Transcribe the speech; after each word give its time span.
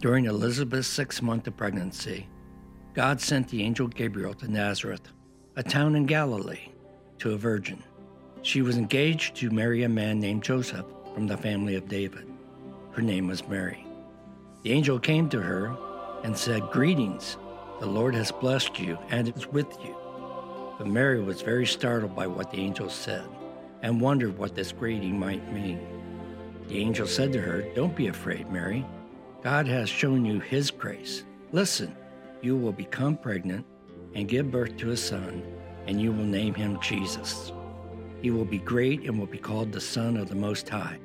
During 0.00 0.26
Elizabeth's 0.26 0.86
sixth 0.86 1.22
month 1.22 1.48
of 1.48 1.56
pregnancy, 1.56 2.28
God 2.94 3.20
sent 3.20 3.48
the 3.48 3.64
angel 3.64 3.88
Gabriel 3.88 4.32
to 4.34 4.48
Nazareth, 4.48 5.10
a 5.56 5.62
town 5.64 5.96
in 5.96 6.06
Galilee, 6.06 6.68
to 7.18 7.32
a 7.32 7.36
virgin. 7.36 7.82
She 8.42 8.62
was 8.62 8.76
engaged 8.76 9.34
to 9.36 9.50
marry 9.50 9.82
a 9.82 9.88
man 9.88 10.20
named 10.20 10.44
Joseph 10.44 10.86
from 11.14 11.26
the 11.26 11.36
family 11.36 11.74
of 11.74 11.88
David. 11.88 12.32
Her 12.92 13.02
name 13.02 13.26
was 13.26 13.48
Mary. 13.48 13.84
The 14.62 14.70
angel 14.70 15.00
came 15.00 15.28
to 15.30 15.42
her 15.42 15.76
and 16.22 16.38
said, 16.38 16.70
Greetings, 16.70 17.36
the 17.80 17.86
Lord 17.86 18.14
has 18.14 18.30
blessed 18.30 18.78
you 18.78 18.98
and 19.10 19.36
is 19.36 19.48
with 19.48 19.76
you. 19.84 19.96
But 20.78 20.86
Mary 20.86 21.20
was 21.20 21.42
very 21.42 21.66
startled 21.66 22.14
by 22.14 22.28
what 22.28 22.52
the 22.52 22.58
angel 22.58 22.88
said 22.88 23.26
and 23.82 24.00
wondered 24.00 24.38
what 24.38 24.54
this 24.54 24.70
greeting 24.70 25.18
might 25.18 25.52
mean. 25.52 25.80
The 26.68 26.78
angel 26.78 27.08
said 27.08 27.32
to 27.32 27.40
her, 27.40 27.62
Don't 27.74 27.96
be 27.96 28.06
afraid, 28.06 28.48
Mary. 28.48 28.86
God 29.42 29.68
has 29.68 29.88
shown 29.88 30.24
you 30.24 30.40
his 30.40 30.70
grace. 30.70 31.24
Listen, 31.52 31.96
you 32.42 32.56
will 32.56 32.72
become 32.72 33.16
pregnant 33.16 33.64
and 34.14 34.28
give 34.28 34.50
birth 34.50 34.76
to 34.78 34.90
a 34.90 34.96
son, 34.96 35.42
and 35.86 36.00
you 36.00 36.12
will 36.12 36.24
name 36.24 36.54
him 36.54 36.78
Jesus. 36.80 37.52
He 38.20 38.30
will 38.30 38.44
be 38.44 38.58
great 38.58 39.02
and 39.02 39.18
will 39.18 39.26
be 39.26 39.38
called 39.38 39.70
the 39.70 39.80
Son 39.80 40.16
of 40.16 40.28
the 40.28 40.34
Most 40.34 40.68
High. 40.68 40.98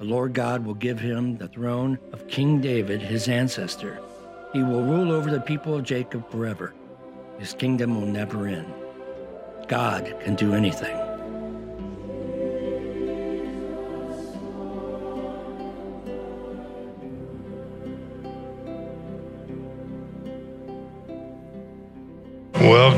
The 0.00 0.04
Lord 0.04 0.34
God 0.34 0.66
will 0.66 0.74
give 0.74 0.98
him 0.98 1.36
the 1.36 1.46
throne 1.46 1.98
of 2.12 2.26
King 2.26 2.60
David, 2.60 3.00
his 3.00 3.28
ancestor. 3.28 4.00
He 4.52 4.62
will 4.62 4.82
rule 4.82 5.12
over 5.12 5.30
the 5.30 5.40
people 5.40 5.76
of 5.76 5.84
Jacob 5.84 6.28
forever. 6.30 6.74
His 7.38 7.54
kingdom 7.54 8.00
will 8.00 8.08
never 8.08 8.48
end. 8.48 8.72
God 9.68 10.12
can 10.20 10.34
do 10.34 10.54
anything. 10.54 11.03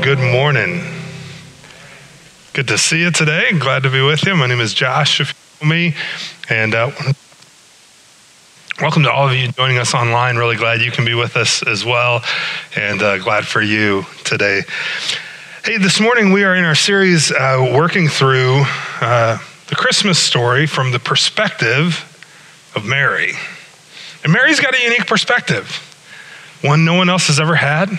Good 0.07 0.19
morning. 0.19 0.81
Good 2.53 2.69
to 2.69 2.77
see 2.77 3.01
you 3.01 3.11
today. 3.11 3.51
Glad 3.51 3.83
to 3.83 3.89
be 3.89 4.01
with 4.01 4.25
you. 4.25 4.37
My 4.37 4.47
name 4.47 4.61
is 4.61 4.73
Josh, 4.73 5.19
if 5.19 5.33
you 5.59 5.67
know 5.67 5.75
me. 5.75 5.95
And 6.47 6.73
uh, 6.73 6.91
welcome 8.79 9.03
to 9.03 9.11
all 9.11 9.27
of 9.27 9.35
you 9.35 9.51
joining 9.51 9.77
us 9.77 9.93
online. 9.93 10.37
Really 10.37 10.55
glad 10.55 10.79
you 10.79 10.91
can 10.91 11.03
be 11.03 11.13
with 11.13 11.35
us 11.35 11.61
as 11.61 11.83
well. 11.83 12.23
And 12.77 13.01
uh, 13.01 13.17
glad 13.17 13.45
for 13.45 13.61
you 13.61 14.05
today. 14.23 14.61
Hey, 15.65 15.77
this 15.77 15.99
morning 15.99 16.31
we 16.31 16.45
are 16.45 16.55
in 16.55 16.63
our 16.63 16.73
series 16.73 17.29
uh, 17.29 17.73
working 17.75 18.07
through 18.07 18.63
uh, 19.01 19.37
the 19.67 19.75
Christmas 19.75 20.17
story 20.17 20.67
from 20.67 20.91
the 20.91 20.99
perspective 20.99 22.71
of 22.77 22.85
Mary. 22.85 23.33
And 24.23 24.31
Mary's 24.31 24.61
got 24.61 24.73
a 24.73 24.81
unique 24.81 25.05
perspective, 25.05 25.67
one 26.61 26.85
no 26.85 26.93
one 26.93 27.09
else 27.09 27.27
has 27.27 27.41
ever 27.41 27.55
had 27.55 27.89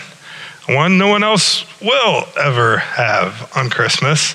one 0.68 0.98
no 0.98 1.08
one 1.08 1.22
else 1.24 1.64
will 1.80 2.24
ever 2.38 2.78
have 2.78 3.50
on 3.56 3.70
Christmas. 3.70 4.34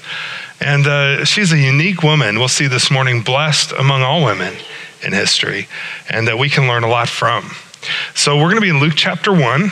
And 0.59 0.87
uh, 0.87 1.25
she's 1.25 1.51
a 1.51 1.57
unique 1.57 2.03
woman, 2.03 2.39
we'll 2.39 2.47
see 2.47 2.67
this 2.67 2.89
morning, 2.89 3.21
blessed 3.21 3.73
among 3.73 4.01
all 4.01 4.23
women 4.23 4.53
in 5.03 5.11
history, 5.11 5.67
and 6.09 6.27
that 6.27 6.37
we 6.37 6.49
can 6.49 6.67
learn 6.67 6.83
a 6.83 6.87
lot 6.87 7.09
from. 7.09 7.51
So 8.15 8.37
we're 8.37 8.43
going 8.43 8.55
to 8.55 8.61
be 8.61 8.69
in 8.69 8.79
Luke 8.79 8.93
chapter 8.95 9.33
1. 9.33 9.41
Uh, 9.41 9.69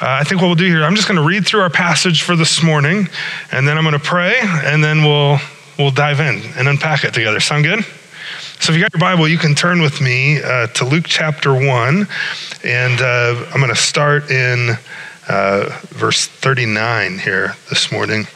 I 0.00 0.24
think 0.24 0.40
what 0.40 0.46
we'll 0.46 0.56
do 0.56 0.66
here, 0.66 0.82
I'm 0.82 0.96
just 0.96 1.06
going 1.06 1.20
to 1.20 1.26
read 1.26 1.46
through 1.46 1.60
our 1.60 1.70
passage 1.70 2.22
for 2.22 2.36
this 2.36 2.62
morning, 2.62 3.08
and 3.52 3.68
then 3.68 3.76
I'm 3.76 3.84
going 3.84 3.98
to 3.98 4.04
pray, 4.04 4.34
and 4.40 4.82
then 4.82 5.02
we'll, 5.02 5.38
we'll 5.78 5.90
dive 5.90 6.20
in 6.20 6.40
and 6.56 6.68
unpack 6.68 7.04
it 7.04 7.12
together. 7.12 7.38
Sound 7.38 7.64
good? 7.64 7.84
So 8.60 8.72
if 8.72 8.78
you 8.78 8.82
got 8.82 8.92
your 8.94 9.00
Bible, 9.00 9.28
you 9.28 9.38
can 9.38 9.54
turn 9.54 9.82
with 9.82 10.00
me 10.00 10.42
uh, 10.42 10.68
to 10.68 10.84
Luke 10.86 11.04
chapter 11.06 11.52
1, 11.52 12.08
and 12.64 13.00
uh, 13.00 13.46
I'm 13.52 13.60
going 13.60 13.68
to 13.68 13.76
start 13.76 14.30
in 14.30 14.78
uh, 15.30 15.78
verse 15.90 16.26
39 16.26 17.18
here 17.20 17.54
this 17.68 17.92
morning. 17.92 18.26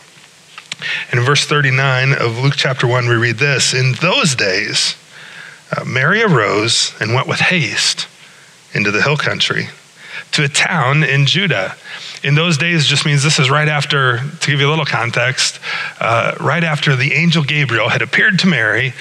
and 1.11 1.19
In 1.19 1.27
verse 1.27 1.45
39 1.45 2.13
of 2.13 2.39
Luke 2.39 2.55
chapter 2.57 2.87
1, 2.87 3.09
we 3.09 3.17
read 3.17 3.37
this 3.37 3.75
In 3.75 3.95
those 3.95 4.37
days, 4.37 4.95
uh, 5.77 5.85
Mary 5.85 6.23
arose 6.23 6.95
and 7.01 7.13
went 7.13 7.27
with 7.27 7.41
haste 7.41 8.07
into 8.75 8.93
the 8.93 9.03
hill 9.03 9.17
country 9.17 9.69
to 10.33 10.45
a 10.45 10.49
town 10.49 11.03
in 11.03 11.27
Judah. 11.27 11.75
In 12.23 12.37
those 12.37 12.59
days 12.59 12.87
just 12.87 13.05
means 13.05 13.25
this 13.25 13.41
is 13.41 13.51
right 13.51 13.69
after, 13.69 14.19
to 14.19 14.51
give 14.51 14.61
you 14.61 14.69
a 14.69 14.71
little 14.71 14.85
context, 14.85 15.59
uh, 16.01 16.37
right 16.41 16.63
after 16.63 16.95
the 16.95 17.13
angel 17.13 17.43
Gabriel 17.43 17.89
had 17.89 18.03
appeared 18.03 18.39
to 18.41 18.47
Mary 18.47 18.95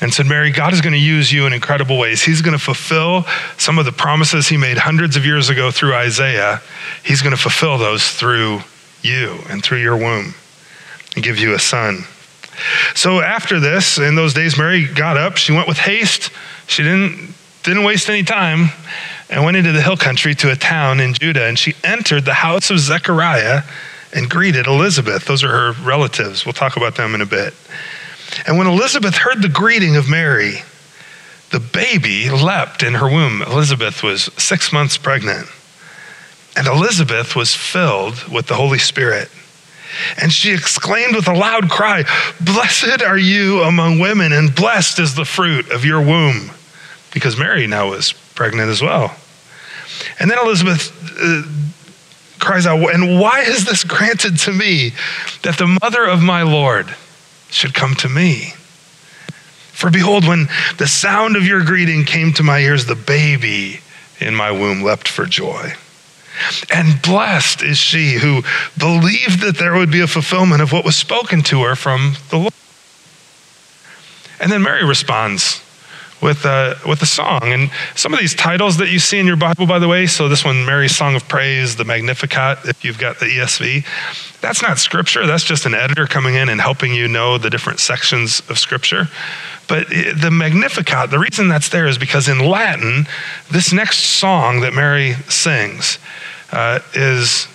and 0.00 0.12
said, 0.12 0.26
Mary, 0.26 0.50
God 0.50 0.72
is 0.72 0.80
going 0.80 0.92
to 0.92 0.98
use 0.98 1.30
you 1.30 1.46
in 1.46 1.52
incredible 1.52 1.98
ways. 1.98 2.22
He's 2.22 2.42
going 2.42 2.56
to 2.56 2.62
fulfill 2.62 3.24
some 3.58 3.78
of 3.78 3.84
the 3.84 3.92
promises 3.92 4.48
he 4.48 4.56
made 4.56 4.78
hundreds 4.78 5.16
of 5.16 5.26
years 5.26 5.50
ago 5.50 5.70
through 5.70 5.94
Isaiah. 5.94 6.62
He's 7.04 7.20
going 7.20 7.34
to 7.34 7.40
fulfill 7.40 7.76
those 7.78 8.08
through 8.08 8.60
you 9.02 9.38
and 9.48 9.62
through 9.62 9.78
your 9.78 9.96
womb 9.96 10.34
and 11.14 11.24
give 11.24 11.38
you 11.38 11.54
a 11.54 11.58
son. 11.58 12.04
So 12.94 13.20
after 13.20 13.60
this, 13.60 13.98
in 13.98 14.14
those 14.14 14.34
days, 14.34 14.56
Mary 14.56 14.86
got 14.86 15.16
up. 15.16 15.36
She 15.36 15.52
went 15.52 15.68
with 15.68 15.78
haste. 15.78 16.30
She 16.66 16.82
didn't, 16.82 17.34
didn't 17.62 17.84
waste 17.84 18.08
any 18.08 18.22
time 18.22 18.70
and 19.28 19.44
went 19.44 19.56
into 19.56 19.72
the 19.72 19.82
hill 19.82 19.96
country 19.96 20.34
to 20.36 20.50
a 20.50 20.56
town 20.56 21.00
in 21.00 21.14
Judah. 21.14 21.46
And 21.46 21.58
she 21.58 21.74
entered 21.84 22.24
the 22.24 22.34
house 22.34 22.70
of 22.70 22.78
Zechariah 22.78 23.62
and 24.12 24.28
greeted 24.28 24.66
Elizabeth. 24.66 25.24
Those 25.24 25.44
are 25.44 25.48
her 25.48 25.72
relatives. 25.84 26.44
We'll 26.44 26.52
talk 26.52 26.76
about 26.76 26.96
them 26.96 27.14
in 27.14 27.20
a 27.20 27.26
bit. 27.26 27.54
And 28.46 28.58
when 28.58 28.66
Elizabeth 28.66 29.16
heard 29.16 29.42
the 29.42 29.48
greeting 29.48 29.96
of 29.96 30.08
Mary, 30.08 30.62
the 31.50 31.60
baby 31.60 32.30
leapt 32.30 32.82
in 32.82 32.94
her 32.94 33.08
womb. 33.08 33.42
Elizabeth 33.42 34.02
was 34.02 34.30
six 34.36 34.72
months 34.72 34.96
pregnant. 34.96 35.48
And 36.56 36.66
Elizabeth 36.66 37.34
was 37.34 37.54
filled 37.54 38.28
with 38.28 38.46
the 38.46 38.54
Holy 38.54 38.78
Spirit. 38.78 39.28
And 40.20 40.32
she 40.32 40.52
exclaimed 40.52 41.16
with 41.16 41.26
a 41.26 41.34
loud 41.34 41.68
cry, 41.68 42.04
Blessed 42.40 43.02
are 43.02 43.18
you 43.18 43.62
among 43.62 43.98
women, 43.98 44.32
and 44.32 44.54
blessed 44.54 45.00
is 45.00 45.14
the 45.14 45.24
fruit 45.24 45.70
of 45.70 45.84
your 45.84 46.00
womb. 46.00 46.50
Because 47.12 47.36
Mary 47.36 47.66
now 47.66 47.90
was 47.90 48.12
pregnant 48.12 48.70
as 48.70 48.80
well. 48.80 49.16
And 50.20 50.30
then 50.30 50.38
Elizabeth 50.38 50.92
uh, 51.20 51.42
cries 52.38 52.66
out, 52.66 52.78
And 52.94 53.20
why 53.20 53.40
is 53.40 53.64
this 53.64 53.82
granted 53.82 54.38
to 54.40 54.52
me 54.52 54.92
that 55.42 55.58
the 55.58 55.78
mother 55.82 56.04
of 56.04 56.22
my 56.22 56.42
Lord 56.42 56.94
should 57.50 57.74
come 57.74 57.94
to 57.96 58.08
me. 58.08 58.54
For 59.72 59.90
behold, 59.90 60.26
when 60.26 60.48
the 60.78 60.86
sound 60.86 61.36
of 61.36 61.46
your 61.46 61.64
greeting 61.64 62.04
came 62.04 62.32
to 62.34 62.42
my 62.42 62.58
ears, 62.58 62.86
the 62.86 62.94
baby 62.94 63.80
in 64.20 64.34
my 64.34 64.50
womb 64.50 64.82
leapt 64.82 65.08
for 65.08 65.24
joy. 65.24 65.72
And 66.70 67.00
blessed 67.02 67.62
is 67.62 67.78
she 67.78 68.14
who 68.14 68.42
believed 68.78 69.40
that 69.40 69.58
there 69.58 69.74
would 69.74 69.90
be 69.90 70.00
a 70.00 70.06
fulfillment 70.06 70.62
of 70.62 70.72
what 70.72 70.84
was 70.84 70.96
spoken 70.96 71.42
to 71.44 71.62
her 71.62 71.76
from 71.76 72.14
the 72.30 72.38
Lord. 72.38 72.52
And 74.40 74.50
then 74.50 74.62
Mary 74.62 74.84
responds 74.84 75.62
with 76.22 76.44
a, 76.44 76.76
with 76.86 77.02
a 77.02 77.06
song. 77.06 77.40
And 77.44 77.70
some 77.94 78.12
of 78.12 78.20
these 78.20 78.34
titles 78.34 78.76
that 78.78 78.90
you 78.90 78.98
see 78.98 79.18
in 79.18 79.26
your 79.26 79.36
Bible, 79.36 79.66
by 79.66 79.78
the 79.78 79.88
way, 79.88 80.06
so 80.06 80.28
this 80.28 80.44
one, 80.44 80.64
Mary's 80.64 80.96
Song 80.96 81.14
of 81.14 81.26
Praise, 81.28 81.76
the 81.76 81.84
Magnificat, 81.84 82.58
if 82.64 82.84
you've 82.84 82.98
got 82.98 83.18
the 83.18 83.26
ESV, 83.26 83.84
that's 84.40 84.62
not 84.62 84.78
scripture. 84.78 85.26
That's 85.26 85.44
just 85.44 85.66
an 85.66 85.74
editor 85.74 86.06
coming 86.06 86.34
in 86.34 86.48
and 86.48 86.60
helping 86.60 86.94
you 86.94 87.08
know 87.08 87.38
the 87.38 87.50
different 87.50 87.80
sections 87.80 88.40
of 88.48 88.58
scripture. 88.58 89.08
But 89.68 89.88
the 89.88 90.30
Magnificat, 90.32 91.10
the 91.10 91.18
reason 91.18 91.48
that's 91.48 91.68
there 91.68 91.86
is 91.86 91.96
because 91.96 92.28
in 92.28 92.40
Latin, 92.40 93.06
this 93.50 93.72
next 93.72 93.98
song 93.98 94.60
that 94.60 94.74
Mary 94.74 95.14
sings 95.28 95.98
uh, 96.52 96.80
is 96.94 97.46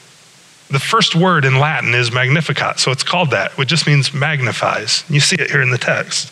the 0.70 0.80
first 0.80 1.16
word 1.16 1.46
in 1.46 1.60
Latin 1.60 1.94
is 1.94 2.12
Magnificat. 2.12 2.80
So 2.80 2.92
it's 2.92 3.04
called 3.04 3.32
that, 3.32 3.58
which 3.58 3.70
just 3.70 3.86
means 3.86 4.14
magnifies. 4.14 5.04
You 5.10 5.20
see 5.20 5.36
it 5.36 5.50
here 5.50 5.62
in 5.62 5.72
the 5.72 5.78
text. 5.78 6.32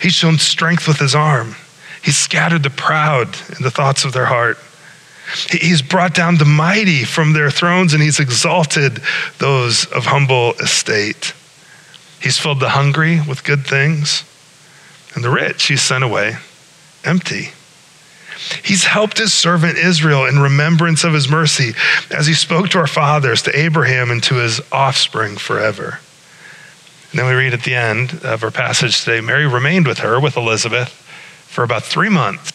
He's 0.00 0.14
shown 0.14 0.38
strength 0.38 0.88
with 0.88 0.98
his 0.98 1.14
arm. 1.14 1.56
He's 2.02 2.16
scattered 2.16 2.62
the 2.62 2.70
proud 2.70 3.28
in 3.56 3.62
the 3.62 3.70
thoughts 3.70 4.04
of 4.04 4.12
their 4.12 4.26
heart. 4.26 4.58
He's 5.50 5.82
brought 5.82 6.14
down 6.14 6.38
the 6.38 6.44
mighty 6.44 7.04
from 7.04 7.32
their 7.32 7.50
thrones 7.50 7.92
and 7.92 8.02
he's 8.02 8.18
exalted 8.18 9.00
those 9.38 9.84
of 9.86 10.06
humble 10.06 10.54
estate. 10.54 11.34
He's 12.20 12.38
filled 12.38 12.60
the 12.60 12.70
hungry 12.70 13.20
with 13.26 13.44
good 13.44 13.66
things, 13.66 14.24
and 15.14 15.24
the 15.24 15.30
rich 15.30 15.66
he's 15.66 15.82
sent 15.82 16.04
away 16.04 16.36
empty. 17.04 17.50
He's 18.62 18.84
helped 18.84 19.18
his 19.18 19.32
servant 19.32 19.78
Israel 19.78 20.26
in 20.26 20.38
remembrance 20.38 21.04
of 21.04 21.12
his 21.12 21.28
mercy 21.28 21.72
as 22.10 22.26
he 22.26 22.34
spoke 22.34 22.70
to 22.70 22.78
our 22.78 22.86
fathers, 22.86 23.42
to 23.42 23.58
Abraham, 23.58 24.10
and 24.10 24.22
to 24.24 24.36
his 24.36 24.60
offspring 24.72 25.36
forever. 25.36 26.00
And 27.10 27.18
then 27.18 27.26
we 27.26 27.32
read 27.32 27.54
at 27.54 27.62
the 27.62 27.74
end 27.74 28.20
of 28.22 28.44
our 28.44 28.50
passage 28.50 29.00
today 29.00 29.20
Mary 29.20 29.46
remained 29.46 29.86
with 29.86 29.98
her, 29.98 30.20
with 30.20 30.36
Elizabeth, 30.36 30.88
for 30.88 31.64
about 31.64 31.82
three 31.82 32.08
months, 32.08 32.52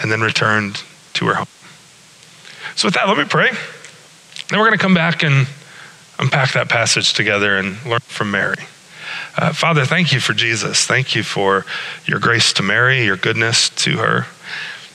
and 0.00 0.10
then 0.10 0.20
returned 0.20 0.82
to 1.14 1.26
her 1.26 1.34
home. 1.34 1.46
So, 2.76 2.88
with 2.88 2.94
that, 2.94 3.08
let 3.08 3.18
me 3.18 3.24
pray. 3.24 3.50
Then 4.48 4.58
we're 4.58 4.66
going 4.66 4.78
to 4.78 4.82
come 4.82 4.94
back 4.94 5.24
and 5.24 5.48
unpack 6.18 6.52
that 6.52 6.68
passage 6.68 7.14
together 7.14 7.56
and 7.56 7.84
learn 7.84 8.00
from 8.00 8.30
Mary. 8.30 8.64
Uh, 9.36 9.52
Father, 9.52 9.84
thank 9.84 10.12
you 10.12 10.20
for 10.20 10.32
Jesus. 10.32 10.86
Thank 10.86 11.14
you 11.14 11.22
for 11.22 11.66
your 12.06 12.20
grace 12.20 12.52
to 12.54 12.62
Mary, 12.62 13.04
your 13.04 13.16
goodness 13.16 13.70
to 13.70 13.96
her. 13.98 14.26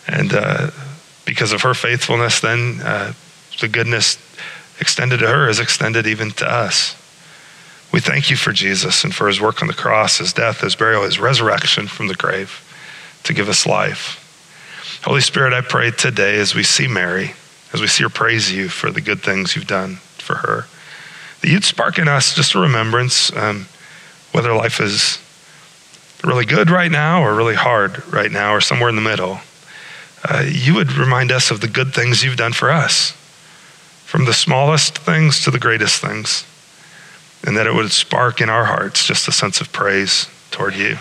And 0.08 0.34
uh, 0.34 0.72
because 1.26 1.52
of 1.52 1.62
her 1.62 1.74
faithfulness, 1.74 2.40
then 2.40 2.80
uh, 2.84 3.14
the 3.60 3.68
goodness 3.68 4.18
extended 4.80 5.20
to 5.20 5.28
her 5.28 5.50
is 5.50 5.60
extended 5.60 6.08
even 6.08 6.32
to 6.32 6.50
us. 6.50 6.96
We 7.92 8.00
thank 8.00 8.30
you 8.30 8.38
for 8.38 8.54
Jesus 8.54 9.04
and 9.04 9.14
for 9.14 9.28
his 9.28 9.42
work 9.42 9.62
on 9.62 9.68
the 9.68 9.74
cross, 9.74 10.20
his 10.20 10.34
death, 10.34 10.62
his 10.62 10.76
burial, 10.76 11.04
his 11.04 11.20
resurrection 11.20 11.88
from 11.88 12.08
the 12.08 12.16
grave 12.16 12.68
to 13.24 13.34
give 13.34 13.50
us 13.50 13.66
life. 13.66 14.18
Holy 15.04 15.22
Spirit, 15.22 15.54
I 15.54 15.62
pray 15.62 15.92
today 15.92 16.38
as 16.38 16.56
we 16.56 16.64
see 16.64 16.88
Mary, 16.88 17.34
as 17.74 17.82
we 17.82 17.88
see 17.88 18.04
her 18.04 18.10
praise 18.10 18.52
you 18.52 18.70
for 18.70 18.92
the 18.92 19.02
good 19.02 19.22
things 19.22 19.56
you've 19.56 19.68
done 19.68 19.96
for 20.18 20.36
her, 20.36 20.66
that 21.42 21.50
you'd 21.50 21.64
spark 21.64 21.98
in 21.98 22.08
us 22.08 22.34
just 22.34 22.56
a 22.56 22.60
remembrance, 22.60 23.36
um, 23.36 23.68
whether 24.32 24.54
life 24.54 24.80
is 24.80 25.20
really 26.24 26.46
good 26.46 26.70
right 26.70 26.92
now 26.92 27.24
or 27.24 27.34
really 27.34 27.56
hard 27.56 28.08
right 28.14 28.32
now 28.32 28.54
or 28.54 28.62
somewhere 28.62 28.90
in 28.90 28.96
the 28.96 29.02
middle. 29.02 29.40
Uh, 30.24 30.44
you 30.48 30.76
would 30.76 30.94
remind 30.94 31.32
us 31.32 31.50
of 31.50 31.62
the 31.62 31.68
good 31.68 31.94
things 31.94 32.24
you've 32.24 32.38
done 32.38 32.54
for 32.54 32.70
us, 32.70 33.12
from 34.06 34.26
the 34.26 34.34
smallest 34.34 35.00
things 35.00 35.44
to 35.44 35.52
the 35.52 35.60
greatest 35.60 36.00
things, 36.00 36.46
and 37.44 37.58
that 37.58 37.68
it 37.68 37.74
would 37.74 37.92
spark 37.92 38.42
in 38.42 38.50
our 38.50 38.66
hearts 38.66 39.06
just 39.06 39.28
a 39.28 39.32
sense 39.32 39.62
of 39.62 39.72
praise 39.72 40.28
toward 40.52 40.76
you. 40.76 40.98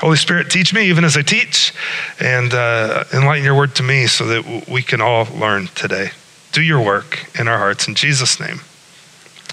Holy 0.00 0.16
Spirit, 0.16 0.50
teach 0.50 0.72
me 0.72 0.88
even 0.88 1.04
as 1.04 1.16
I 1.16 1.22
teach, 1.22 1.74
and 2.20 2.54
uh, 2.54 3.04
enlighten 3.12 3.44
your 3.44 3.56
word 3.56 3.74
to 3.76 3.82
me 3.82 4.06
so 4.06 4.26
that 4.26 4.68
we 4.68 4.82
can 4.82 5.00
all 5.00 5.26
learn 5.34 5.66
today. 5.74 6.10
Do 6.52 6.62
your 6.62 6.80
work 6.80 7.28
in 7.38 7.48
our 7.48 7.58
hearts. 7.58 7.88
In 7.88 7.94
Jesus' 7.94 8.38
name, 8.38 8.60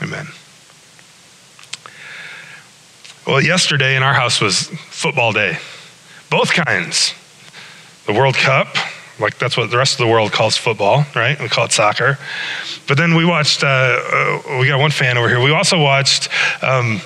amen. 0.01 0.27
Well, 3.25 3.41
yesterday 3.41 3.95
in 3.95 4.03
our 4.03 4.13
house 4.13 4.39
was 4.39 4.67
football 4.89 5.33
day, 5.33 5.57
both 6.29 6.53
kinds. 6.53 7.13
The 8.05 8.13
World 8.13 8.35
Cup, 8.35 8.67
like 9.19 9.37
that's 9.37 9.55
what 9.55 9.71
the 9.71 9.77
rest 9.77 9.93
of 9.99 10.05
the 10.05 10.11
world 10.11 10.31
calls 10.31 10.57
football, 10.57 11.05
right? 11.15 11.39
We 11.39 11.47
call 11.47 11.65
it 11.65 11.71
soccer. 11.71 12.17
But 12.87 12.97
then 12.97 13.15
we 13.15 13.25
watched, 13.25 13.63
uh, 13.63 13.67
uh, 13.67 14.57
we 14.59 14.67
got 14.67 14.79
one 14.79 14.91
fan 14.91 15.17
over 15.17 15.29
here. 15.29 15.41
We 15.41 15.51
also 15.51 15.81
watched 15.81 16.29
um, 16.61 16.99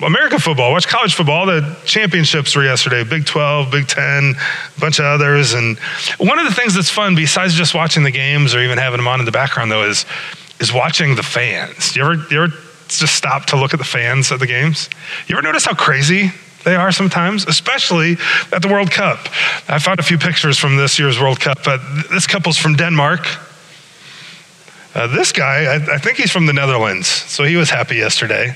American 0.00 0.38
football, 0.38 0.72
watched 0.72 0.88
college 0.88 1.14
football. 1.14 1.46
The 1.46 1.76
championships 1.84 2.56
were 2.56 2.64
yesterday 2.64 3.04
Big 3.04 3.26
12, 3.26 3.70
Big 3.70 3.86
10, 3.86 4.34
a 4.76 4.80
bunch 4.80 4.98
of 4.98 5.04
others. 5.04 5.52
And 5.52 5.78
one 6.18 6.38
of 6.38 6.46
the 6.46 6.54
things 6.54 6.74
that's 6.74 6.90
fun, 6.90 7.14
besides 7.14 7.54
just 7.54 7.74
watching 7.74 8.02
the 8.02 8.10
games 8.10 8.54
or 8.54 8.62
even 8.62 8.78
having 8.78 8.98
them 8.98 9.08
on 9.08 9.20
in 9.20 9.26
the 9.26 9.32
background, 9.32 9.70
though, 9.70 9.84
is, 9.84 10.06
is 10.58 10.72
watching 10.72 11.14
the 11.14 11.22
fans. 11.22 11.94
You 11.94 12.02
ever, 12.02 12.14
you 12.30 12.44
ever 12.44 12.54
just 12.88 13.14
stop 13.14 13.46
to 13.46 13.56
look 13.56 13.74
at 13.74 13.78
the 13.78 13.84
fans 13.84 14.32
at 14.32 14.40
the 14.40 14.46
games? 14.46 14.88
You 15.26 15.36
ever 15.36 15.42
notice 15.42 15.66
how 15.66 15.74
crazy 15.74 16.32
they 16.64 16.76
are 16.76 16.92
sometimes, 16.92 17.46
especially 17.46 18.16
at 18.52 18.62
the 18.62 18.68
World 18.68 18.90
Cup. 18.90 19.18
I 19.68 19.78
found 19.78 19.98
a 19.98 20.02
few 20.02 20.18
pictures 20.18 20.58
from 20.58 20.76
this 20.76 20.98
year's 20.98 21.20
World 21.20 21.40
Cup. 21.40 21.58
But 21.64 21.80
this 22.10 22.26
couple's 22.26 22.56
from 22.56 22.76
Denmark. 22.76 23.26
Uh, 24.94 25.06
this 25.06 25.32
guy, 25.32 25.64
I, 25.64 25.94
I, 25.94 25.98
think 25.98 26.18
he's 26.18 26.30
from 26.30 26.44
the 26.44 26.52
Netherlands, 26.52 27.06
so 27.06 27.44
he 27.44 27.56
was 27.56 27.70
happy 27.70 27.96
yesterday. 27.96 28.54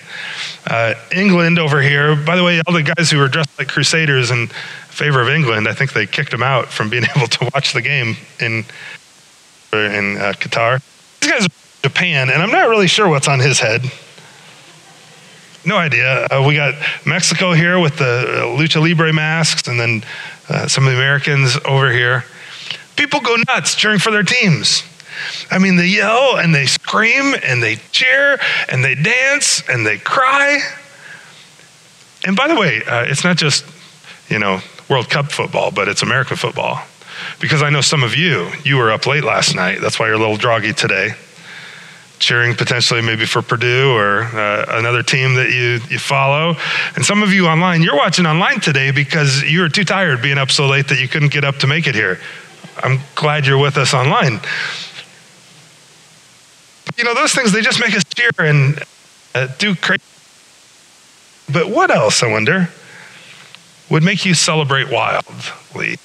Uh, 0.66 0.92
England 1.10 1.58
over 1.58 1.80
here, 1.80 2.14
by 2.14 2.36
the 2.36 2.44
way, 2.44 2.60
all 2.66 2.74
the 2.74 2.82
guys 2.82 3.10
who 3.10 3.16
were 3.16 3.28
dressed 3.28 3.58
like 3.58 3.68
crusaders 3.68 4.30
in 4.30 4.48
favor 4.88 5.22
of 5.22 5.30
England, 5.30 5.66
I 5.66 5.72
think 5.72 5.94
they 5.94 6.06
kicked 6.06 6.32
them 6.32 6.42
out 6.42 6.66
from 6.66 6.90
being 6.90 7.04
able 7.16 7.26
to 7.26 7.50
watch 7.54 7.72
the 7.72 7.80
game 7.80 8.16
in, 8.38 8.66
in 9.72 10.18
uh, 10.18 10.34
Qatar. 10.36 10.82
This 11.20 11.30
guy's 11.30 11.48
Japan, 11.82 12.28
and 12.28 12.42
I'm 12.42 12.50
not 12.50 12.68
really 12.68 12.88
sure 12.88 13.08
what's 13.08 13.28
on 13.28 13.40
his 13.40 13.58
head. 13.58 13.90
No 15.66 15.76
idea. 15.76 16.28
Uh, 16.30 16.44
we 16.46 16.54
got 16.54 16.74
Mexico 17.04 17.52
here 17.52 17.80
with 17.80 17.96
the 17.96 18.44
lucha 18.56 18.80
libre 18.80 19.12
masks, 19.12 19.66
and 19.66 19.80
then 19.80 20.04
uh, 20.48 20.68
some 20.68 20.86
of 20.86 20.92
the 20.92 20.96
Americans 20.96 21.58
over 21.64 21.90
here. 21.90 22.24
People 22.94 23.20
go 23.20 23.34
nuts 23.48 23.74
cheering 23.74 23.98
for 23.98 24.12
their 24.12 24.22
teams. 24.22 24.84
I 25.50 25.58
mean, 25.58 25.74
they 25.74 25.88
yell 25.88 26.36
and 26.36 26.54
they 26.54 26.66
scream 26.66 27.34
and 27.42 27.60
they 27.60 27.76
cheer 27.90 28.38
and 28.68 28.84
they 28.84 28.94
dance 28.94 29.60
and 29.68 29.84
they 29.84 29.98
cry. 29.98 30.60
And 32.24 32.36
by 32.36 32.46
the 32.46 32.54
way, 32.54 32.84
uh, 32.84 33.02
it's 33.02 33.24
not 33.24 33.36
just, 33.36 33.64
you 34.28 34.38
know, 34.38 34.60
World 34.88 35.10
Cup 35.10 35.32
football, 35.32 35.72
but 35.72 35.88
it's 35.88 36.02
American 36.02 36.36
football. 36.36 36.80
Because 37.40 37.62
I 37.62 37.70
know 37.70 37.80
some 37.80 38.04
of 38.04 38.14
you, 38.14 38.50
you 38.62 38.76
were 38.76 38.92
up 38.92 39.04
late 39.04 39.24
last 39.24 39.56
night. 39.56 39.80
That's 39.80 39.98
why 39.98 40.06
you're 40.06 40.14
a 40.14 40.18
little 40.18 40.36
droggy 40.36 40.76
today 40.76 41.16
cheering 42.18 42.54
potentially 42.54 43.02
maybe 43.02 43.26
for 43.26 43.42
Purdue 43.42 43.92
or 43.94 44.22
uh, 44.22 44.78
another 44.78 45.02
team 45.02 45.34
that 45.34 45.50
you, 45.50 45.80
you 45.90 45.98
follow. 45.98 46.56
And 46.94 47.04
some 47.04 47.22
of 47.22 47.32
you 47.32 47.46
online, 47.46 47.82
you're 47.82 47.96
watching 47.96 48.26
online 48.26 48.60
today 48.60 48.90
because 48.90 49.42
you 49.42 49.60
were 49.60 49.68
too 49.68 49.84
tired 49.84 50.22
being 50.22 50.38
up 50.38 50.50
so 50.50 50.66
late 50.66 50.88
that 50.88 51.00
you 51.00 51.08
couldn't 51.08 51.32
get 51.32 51.44
up 51.44 51.56
to 51.56 51.66
make 51.66 51.86
it 51.86 51.94
here. 51.94 52.18
I'm 52.82 53.00
glad 53.14 53.46
you're 53.46 53.58
with 53.58 53.76
us 53.76 53.94
online. 53.94 54.40
You 56.96 57.04
know, 57.04 57.14
those 57.14 57.34
things, 57.34 57.52
they 57.52 57.60
just 57.60 57.80
make 57.80 57.94
us 57.94 58.04
cheer 58.04 58.30
and 58.38 58.82
uh, 59.34 59.48
do 59.58 59.74
crazy. 59.74 60.02
But 61.52 61.68
what 61.68 61.90
else, 61.90 62.22
I 62.22 62.30
wonder, 62.30 62.70
would 63.90 64.02
make 64.02 64.24
you 64.24 64.34
celebrate 64.34 64.90
wildly 64.90 65.98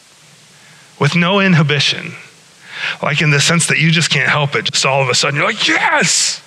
with 0.99 1.15
no 1.15 1.39
inhibition? 1.39 2.13
Like 3.01 3.21
in 3.21 3.31
the 3.31 3.39
sense 3.39 3.67
that 3.67 3.79
you 3.79 3.91
just 3.91 4.09
can't 4.09 4.29
help 4.29 4.55
it. 4.55 4.65
Just 4.65 4.85
all 4.85 5.01
of 5.01 5.09
a 5.09 5.15
sudden, 5.15 5.37
you're 5.37 5.45
like, 5.45 5.67
yes, 5.67 6.41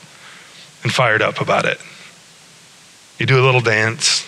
and 0.83 0.93
fired 0.93 1.23
up 1.23 1.41
about 1.41 1.65
it. 1.65 1.79
You 3.19 3.27
do 3.27 3.41
a 3.41 3.45
little 3.45 3.61
dance, 3.61 4.27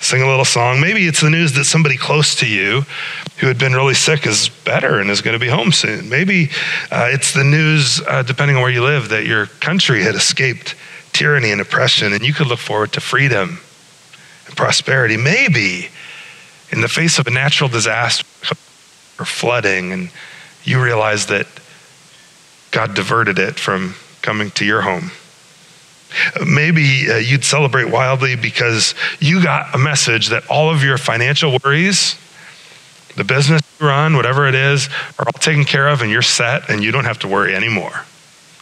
sing 0.00 0.22
a 0.22 0.26
little 0.26 0.44
song. 0.44 0.80
Maybe 0.80 1.06
it's 1.06 1.20
the 1.20 1.30
news 1.30 1.52
that 1.54 1.64
somebody 1.64 1.96
close 1.96 2.34
to 2.36 2.46
you 2.46 2.82
who 3.38 3.46
had 3.46 3.58
been 3.58 3.72
really 3.72 3.94
sick 3.94 4.26
is 4.26 4.48
better 4.48 5.00
and 5.00 5.10
is 5.10 5.22
going 5.22 5.34
to 5.34 5.44
be 5.44 5.48
home 5.48 5.72
soon. 5.72 6.08
Maybe 6.08 6.50
uh, 6.90 7.08
it's 7.12 7.32
the 7.32 7.44
news, 7.44 8.00
uh, 8.06 8.22
depending 8.22 8.56
on 8.56 8.62
where 8.62 8.70
you 8.70 8.82
live, 8.82 9.08
that 9.10 9.26
your 9.26 9.46
country 9.46 10.02
had 10.02 10.14
escaped 10.14 10.74
tyranny 11.12 11.50
and 11.50 11.60
oppression 11.60 12.12
and 12.12 12.24
you 12.24 12.32
could 12.32 12.46
look 12.46 12.58
forward 12.58 12.92
to 12.92 13.00
freedom 13.00 13.60
and 14.46 14.56
prosperity. 14.56 15.16
Maybe 15.16 15.88
in 16.70 16.80
the 16.80 16.88
face 16.88 17.18
of 17.18 17.26
a 17.26 17.30
natural 17.30 17.68
disaster, 17.68 18.24
or 19.18 19.24
flooding, 19.24 19.92
and 19.92 20.10
you 20.64 20.82
realize 20.82 21.26
that 21.26 21.46
God 22.70 22.94
diverted 22.94 23.38
it 23.38 23.58
from 23.58 23.94
coming 24.22 24.50
to 24.52 24.64
your 24.64 24.80
home. 24.80 25.10
Maybe 26.46 27.10
uh, 27.10 27.16
you'd 27.16 27.44
celebrate 27.44 27.90
wildly 27.90 28.36
because 28.36 28.94
you 29.18 29.42
got 29.42 29.74
a 29.74 29.78
message 29.78 30.28
that 30.28 30.46
all 30.48 30.70
of 30.70 30.82
your 30.82 30.98
financial 30.98 31.58
worries, 31.62 32.16
the 33.16 33.24
business 33.24 33.62
you 33.80 33.86
run, 33.86 34.16
whatever 34.16 34.46
it 34.46 34.54
is, 34.54 34.88
are 35.18 35.26
all 35.26 35.40
taken 35.40 35.64
care 35.64 35.88
of 35.88 36.02
and 36.02 36.10
you're 36.10 36.22
set 36.22 36.68
and 36.68 36.82
you 36.82 36.92
don't 36.92 37.04
have 37.04 37.18
to 37.20 37.28
worry 37.28 37.54
anymore. 37.54 38.04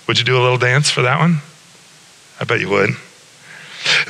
Would 0.06 0.18
you 0.18 0.24
do 0.24 0.36
a 0.38 0.42
little 0.42 0.58
dance 0.58 0.90
for 0.90 1.02
that 1.02 1.18
one? 1.18 1.38
I 2.40 2.44
bet 2.44 2.60
you 2.60 2.68
would. 2.70 2.90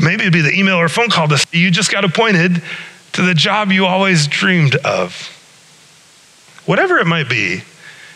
Maybe 0.01 0.23
it'd 0.23 0.33
be 0.33 0.41
the 0.41 0.53
email 0.53 0.77
or 0.77 0.89
phone 0.89 1.09
call 1.09 1.29
to 1.29 1.39
say 1.39 1.59
you 1.59 1.71
just 1.71 1.91
got 1.91 2.05
appointed 2.05 2.63
to 3.13 3.23
the 3.23 3.35
job 3.35 3.71
you 3.71 3.87
always 3.87 4.27
dreamed 4.27 4.77
of 4.77 5.37
whatever 6.67 6.99
it 6.99 7.07
might 7.07 7.29
be, 7.29 7.63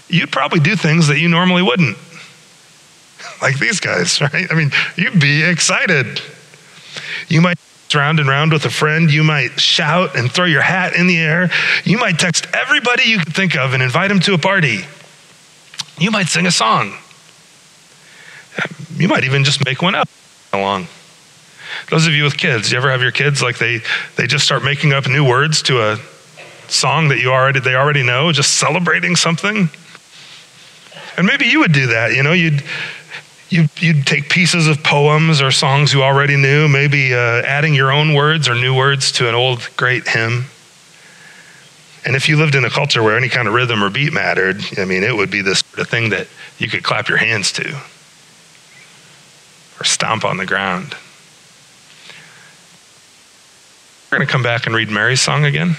you'd 0.09 0.33
probably 0.33 0.61
do 0.61 0.77
things 0.77 1.09
that 1.09 1.19
you 1.19 1.29
normally 1.29 1.63
wouldn't. 1.63 1.97
Like 3.43 3.59
these 3.59 3.81
guys, 3.81 4.21
right? 4.21 4.47
I 4.51 4.55
mean, 4.55 4.71
you'd 4.97 5.21
be 5.21 5.43
excited. 5.43 6.21
You 7.29 7.41
might 7.41 7.59
round 7.95 8.21
and 8.21 8.29
round 8.29 8.53
with 8.53 8.65
a 8.65 8.71
friend. 8.71 9.11
You 9.11 9.23
might 9.23 9.61
shout 9.61 10.17
and 10.17 10.31
throw 10.31 10.45
your 10.45 10.63
hat 10.63 10.95
in 10.95 11.07
the 11.07 11.19
air. 11.19 11.51
You 11.85 11.99
might 11.99 12.19
text 12.19 12.47
everybody 12.53 13.05
you 13.05 13.19
could 13.19 13.35
think 13.35 13.57
of 13.57 13.73
and 13.73 13.83
invite 13.83 14.09
them 14.09 14.21
to 14.21 14.35
a 14.35 14.39
party. 14.39 14.81
You 15.99 16.11
might 16.11 16.27
sing 16.27 16.47
a 16.47 16.51
song. 16.51 16.95
You 18.97 19.09
might 19.09 19.25
even 19.25 19.45
just 19.45 19.65
make 19.65 19.83
one 19.83 19.95
up 19.95 20.09
along. 20.53 20.87
Those 21.91 22.07
of 22.07 22.13
you 22.13 22.25
with 22.25 22.37
kids, 22.37 22.71
you 22.71 22.79
ever 22.79 22.91
have 22.91 23.03
your 23.03 23.11
kids 23.11 23.43
like 23.43 23.59
they 23.59 23.81
they 24.17 24.27
just 24.27 24.45
start 24.45 24.63
making 24.63 24.93
up 24.93 25.09
new 25.09 25.27
words 25.27 25.63
to 25.63 25.81
a 25.81 25.99
song 26.69 27.09
that 27.09 27.19
you 27.19 27.31
already 27.31 27.61
they 27.61 27.75
already 27.75 28.03
know, 28.03 28.33
just 28.33 28.55
celebrating 28.55 29.17
something. 29.17 29.69
And 31.17 31.27
maybe 31.27 31.47
you 31.47 31.61
would 31.61 31.73
do 31.73 31.89
that, 31.89 32.15
you 32.15 32.23
know, 32.23 32.33
you'd 32.33 32.63
you'd, 33.55 33.71
you'd 33.81 34.07
take 34.07 34.29
pieces 34.29 34.67
of 34.67 34.83
poems 34.83 35.41
or 35.41 35.51
songs 35.53 35.93
you 35.93 36.03
already 36.03 36.37
knew, 36.37 36.69
maybe 36.69 37.15
uh, 37.15 37.43
adding 37.43 37.75
your 37.75 37.93
own 37.93 38.15
words 38.15 38.49
or 38.49 38.55
new 38.55 38.75
words 38.75 39.13
to 39.13 39.29
an 39.29 39.35
old 39.35 39.69
great 39.77 40.09
hymn. 40.09 40.47
And 42.05 42.17
if 42.17 42.29
you 42.29 42.37
lived 42.37 42.55
in 42.55 42.65
a 42.65 42.71
culture 42.71 43.03
where 43.03 43.17
any 43.17 43.29
kind 43.29 43.49
of 43.49 43.55
rhythm 43.55 43.83
or 43.83 43.91
beat 43.91 44.13
mattered, 44.13 44.61
I 44.77 44.85
mean, 44.85 45.03
it 45.03 45.15
would 45.15 45.31
be 45.31 45.41
this 45.41 45.61
sort 45.61 45.79
of 45.79 45.89
thing 45.89 46.11
that 46.11 46.27
you 46.59 46.69
could 46.69 46.83
clap 46.83 47.09
your 47.09 47.19
hands 47.19 47.53
to 47.53 47.81
or 49.81 49.85
stomp 49.85 50.25
on 50.25 50.37
the 50.37 50.47
ground. 50.47 50.95
We're 54.11 54.19
going 54.19 54.27
to 54.27 54.33
come 54.33 54.43
back 54.43 54.67
and 54.67 54.75
read 54.75 54.91
Mary's 54.91 55.21
song 55.21 55.45
again 55.45 55.77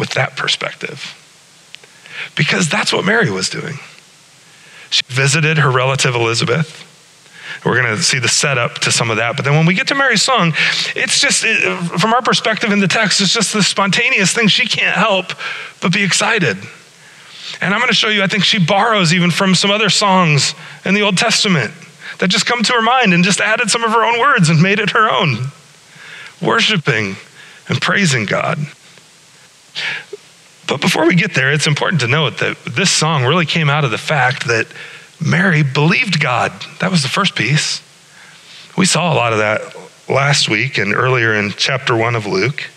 with 0.00 0.14
that 0.14 0.36
perspective. 0.36 1.14
Because 2.34 2.68
that's 2.68 2.92
what 2.92 3.04
Mary 3.04 3.30
was 3.30 3.48
doing. 3.48 3.78
She 4.90 5.02
visited 5.06 5.58
her 5.58 5.70
relative 5.70 6.16
Elizabeth. 6.16 6.86
We're 7.64 7.80
going 7.80 7.94
to 7.94 8.02
see 8.02 8.18
the 8.18 8.28
setup 8.28 8.78
to 8.78 8.90
some 8.90 9.10
of 9.10 9.18
that. 9.18 9.36
But 9.36 9.44
then 9.44 9.54
when 9.54 9.66
we 9.66 9.74
get 9.74 9.88
to 9.88 9.94
Mary's 9.94 10.22
song, 10.22 10.54
it's 10.96 11.20
just, 11.20 11.44
it, 11.44 11.78
from 12.00 12.14
our 12.14 12.22
perspective 12.22 12.72
in 12.72 12.80
the 12.80 12.88
text, 12.88 13.20
it's 13.20 13.34
just 13.34 13.52
the 13.52 13.62
spontaneous 13.62 14.32
thing. 14.32 14.48
She 14.48 14.66
can't 14.66 14.96
help 14.96 15.26
but 15.80 15.92
be 15.92 16.02
excited. 16.02 16.56
And 17.60 17.74
I'm 17.74 17.80
going 17.80 17.88
to 17.88 17.94
show 17.94 18.08
you, 18.08 18.22
I 18.22 18.26
think 18.26 18.44
she 18.44 18.58
borrows 18.58 19.12
even 19.12 19.30
from 19.30 19.54
some 19.54 19.70
other 19.70 19.90
songs 19.90 20.54
in 20.84 20.94
the 20.94 21.02
Old 21.02 21.18
Testament 21.18 21.72
that 22.18 22.28
just 22.28 22.46
come 22.46 22.62
to 22.62 22.72
her 22.72 22.82
mind 22.82 23.12
and 23.12 23.22
just 23.22 23.40
added 23.40 23.70
some 23.70 23.84
of 23.84 23.90
her 23.90 24.04
own 24.04 24.18
words 24.18 24.48
and 24.48 24.62
made 24.62 24.78
it 24.78 24.90
her 24.90 25.10
own. 25.10 25.36
Worshiping 26.40 27.16
and 27.68 27.80
praising 27.80 28.24
God. 28.24 28.58
But 30.66 30.80
before 30.80 31.06
we 31.06 31.14
get 31.14 31.34
there, 31.34 31.52
it's 31.52 31.66
important 31.66 32.00
to 32.02 32.06
note 32.06 32.38
that 32.38 32.56
this 32.64 32.90
song 32.90 33.24
really 33.24 33.46
came 33.46 33.68
out 33.68 33.84
of 33.84 33.90
the 33.90 33.98
fact 33.98 34.46
that 34.46 34.66
Mary 35.20 35.62
believed 35.62 36.20
God. 36.20 36.52
That 36.78 36.90
was 36.90 37.02
the 37.02 37.08
first 37.08 37.34
piece. 37.34 37.82
We 38.76 38.86
saw 38.86 39.12
a 39.12 39.16
lot 39.16 39.32
of 39.32 39.40
that 39.40 39.60
last 40.08 40.48
week 40.48 40.78
and 40.78 40.94
earlier 40.94 41.34
in 41.34 41.50
chapter 41.50 41.96
one 41.96 42.14
of 42.14 42.26
Luke. 42.26 42.70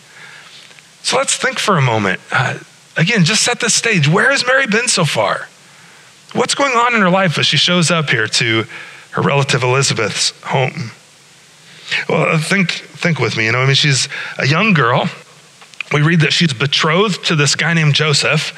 So 1.04 1.18
let's 1.18 1.36
think 1.36 1.60
for 1.60 1.78
a 1.78 1.82
moment. 1.82 2.20
Uh, 2.32 2.60
again, 2.98 3.26
just 3.26 3.44
set 3.44 3.60
the 3.60 3.70
stage. 3.70 4.08
Where 4.08 4.32
has 4.32 4.46
Mary 4.46 4.68
been 4.68 4.88
so 4.88 5.06
far? 5.06 5.48
What's 6.34 6.56
going 6.56 6.74
on 6.74 6.96
in 6.96 7.02
her 7.02 7.10
life 7.10 7.38
as 7.38 7.46
she 7.46 7.58
shows 7.58 7.92
up 7.92 8.10
here 8.10 8.28
to 8.28 8.64
her 9.12 9.22
relative 9.22 9.62
Elizabeth's 9.64 10.32
home? 10.42 10.92
Well, 12.10 12.38
think, 12.40 12.72
think 12.72 13.20
with 13.20 13.38
me. 13.38 13.46
You 13.46 13.52
know, 13.52 13.60
I 13.60 13.66
mean, 13.66 13.76
she's 13.76 14.10
a 14.40 14.48
young 14.48 14.74
girl. 14.74 15.10
We 15.92 16.02
read 16.02 16.22
that 16.22 16.34
she's 16.34 16.54
betrothed 16.54 17.26
to 17.26 17.36
this 17.36 17.56
guy 17.56 17.74
named 17.74 17.96
Joseph 17.96 18.54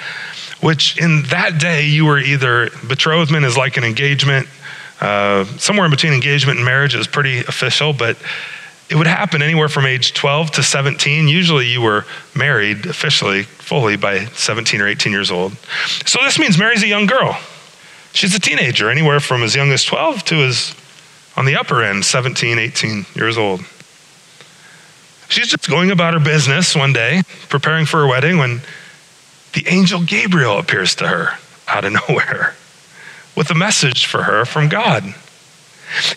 which 0.61 0.97
in 0.97 1.23
that 1.23 1.59
day 1.59 1.85
you 1.85 2.05
were 2.05 2.17
either 2.17 2.69
betrothment 2.87 3.45
is 3.45 3.57
like 3.57 3.77
an 3.77 3.83
engagement, 3.83 4.47
uh, 5.01 5.45
somewhere 5.57 5.85
in 5.85 5.91
between 5.91 6.13
engagement 6.13 6.57
and 6.57 6.65
marriage 6.65 6.95
is 6.95 7.07
pretty 7.07 7.39
official, 7.39 7.93
but 7.93 8.17
it 8.89 8.95
would 8.95 9.07
happen 9.07 9.41
anywhere 9.41 9.67
from 9.67 9.85
age 9.85 10.13
12 10.13 10.51
to 10.51 10.63
17. 10.63 11.27
Usually 11.27 11.67
you 11.67 11.81
were 11.81 12.05
married 12.35 12.85
officially, 12.85 13.43
fully 13.43 13.95
by 13.95 14.25
17 14.25 14.81
or 14.81 14.87
18 14.87 15.11
years 15.11 15.31
old. 15.31 15.53
So 16.05 16.19
this 16.23 16.39
means 16.39 16.57
Mary's 16.57 16.83
a 16.83 16.87
young 16.87 17.05
girl. 17.05 17.37
She's 18.13 18.33
a 18.33 18.39
teenager, 18.39 18.89
anywhere 18.89 19.19
from 19.19 19.43
as 19.43 19.55
young 19.55 19.71
as 19.71 19.83
12 19.83 20.23
to 20.25 20.35
as 20.35 20.73
on 21.35 21.45
the 21.45 21.57
upper 21.57 21.83
end, 21.83 22.05
17, 22.05 22.57
18 22.57 23.05
years 23.15 23.37
old. 23.37 23.61
She's 25.27 25.47
just 25.47 25.69
going 25.69 25.91
about 25.91 26.13
her 26.13 26.19
business 26.19 26.75
one 26.75 26.93
day, 26.93 27.23
preparing 27.49 27.85
for 27.85 28.01
her 28.01 28.07
wedding, 28.07 28.37
when 28.37 28.61
the 29.53 29.67
angel 29.67 30.03
Gabriel 30.03 30.57
appears 30.59 30.95
to 30.95 31.07
her 31.07 31.37
out 31.67 31.85
of 31.85 31.93
nowhere 32.09 32.55
with 33.35 33.49
a 33.51 33.55
message 33.55 34.05
for 34.05 34.23
her 34.23 34.45
from 34.45 34.69
God. 34.69 35.03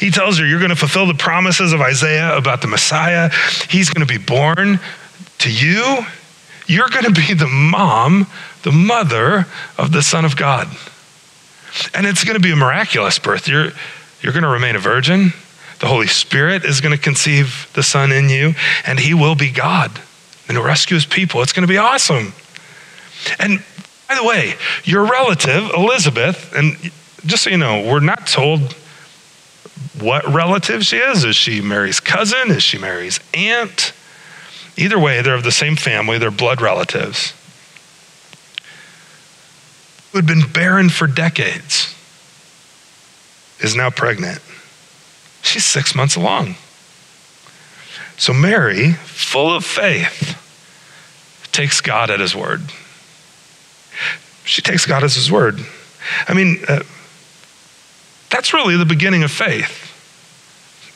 He 0.00 0.10
tells 0.10 0.38
her, 0.38 0.46
You're 0.46 0.60
going 0.60 0.70
to 0.70 0.76
fulfill 0.76 1.06
the 1.06 1.14
promises 1.14 1.72
of 1.72 1.80
Isaiah 1.80 2.36
about 2.36 2.62
the 2.62 2.68
Messiah. 2.68 3.30
He's 3.68 3.90
going 3.90 4.06
to 4.06 4.12
be 4.12 4.22
born 4.22 4.80
to 5.38 5.52
you. 5.52 6.04
You're 6.66 6.88
going 6.88 7.04
to 7.04 7.12
be 7.12 7.34
the 7.34 7.46
mom, 7.46 8.26
the 8.62 8.72
mother 8.72 9.46
of 9.76 9.92
the 9.92 10.02
Son 10.02 10.24
of 10.24 10.36
God. 10.36 10.68
And 11.94 12.06
it's 12.06 12.24
going 12.24 12.34
to 12.34 12.42
be 12.42 12.52
a 12.52 12.56
miraculous 12.56 13.18
birth. 13.18 13.46
You're, 13.46 13.70
you're 14.20 14.32
going 14.32 14.42
to 14.42 14.48
remain 14.48 14.74
a 14.76 14.78
virgin. 14.78 15.32
The 15.80 15.86
Holy 15.86 16.08
Spirit 16.08 16.64
is 16.64 16.80
going 16.80 16.96
to 16.96 17.02
conceive 17.02 17.70
the 17.74 17.82
Son 17.82 18.10
in 18.10 18.28
you, 18.28 18.54
and 18.86 18.98
He 18.98 19.14
will 19.14 19.34
be 19.34 19.50
God 19.50 20.00
and 20.48 20.58
rescue 20.58 20.96
His 20.96 21.06
people. 21.06 21.42
It's 21.42 21.52
going 21.52 21.66
to 21.66 21.72
be 21.72 21.78
awesome. 21.78 22.32
And 23.38 23.62
by 24.08 24.14
the 24.14 24.24
way, 24.24 24.54
your 24.84 25.04
relative, 25.04 25.70
Elizabeth, 25.76 26.52
and 26.54 26.76
just 27.26 27.44
so 27.44 27.50
you 27.50 27.58
know, 27.58 27.86
we're 27.86 28.00
not 28.00 28.26
told 28.26 28.74
what 30.00 30.26
relative 30.26 30.84
she 30.84 30.96
is. 30.96 31.24
Is 31.24 31.36
she 31.36 31.60
Mary's 31.60 32.00
cousin? 32.00 32.50
Is 32.50 32.62
she 32.62 32.78
Mary's 32.78 33.20
aunt? 33.34 33.92
Either 34.76 34.98
way, 34.98 35.22
they're 35.22 35.34
of 35.34 35.42
the 35.42 35.52
same 35.52 35.76
family, 35.76 36.18
they're 36.18 36.30
blood 36.30 36.60
relatives. 36.60 37.34
Who 40.12 40.18
had 40.18 40.26
been 40.26 40.50
barren 40.52 40.88
for 40.88 41.06
decades 41.06 41.94
is 43.60 43.74
now 43.74 43.90
pregnant. 43.90 44.40
She's 45.48 45.64
six 45.64 45.94
months 45.94 46.16
along. 46.16 46.56
So 48.16 48.32
Mary, 48.32 48.92
full 48.92 49.54
of 49.54 49.64
faith, 49.64 50.36
takes 51.52 51.80
God 51.80 52.10
at 52.10 52.20
his 52.20 52.34
word 52.34 52.62
she 54.48 54.62
takes 54.62 54.86
God 54.86 55.04
as 55.04 55.14
his 55.14 55.30
word. 55.30 55.60
I 56.26 56.32
mean, 56.32 56.58
uh, 56.66 56.82
that's 58.30 58.54
really 58.54 58.76
the 58.76 58.86
beginning 58.86 59.22
of 59.22 59.30
faith. 59.30 59.84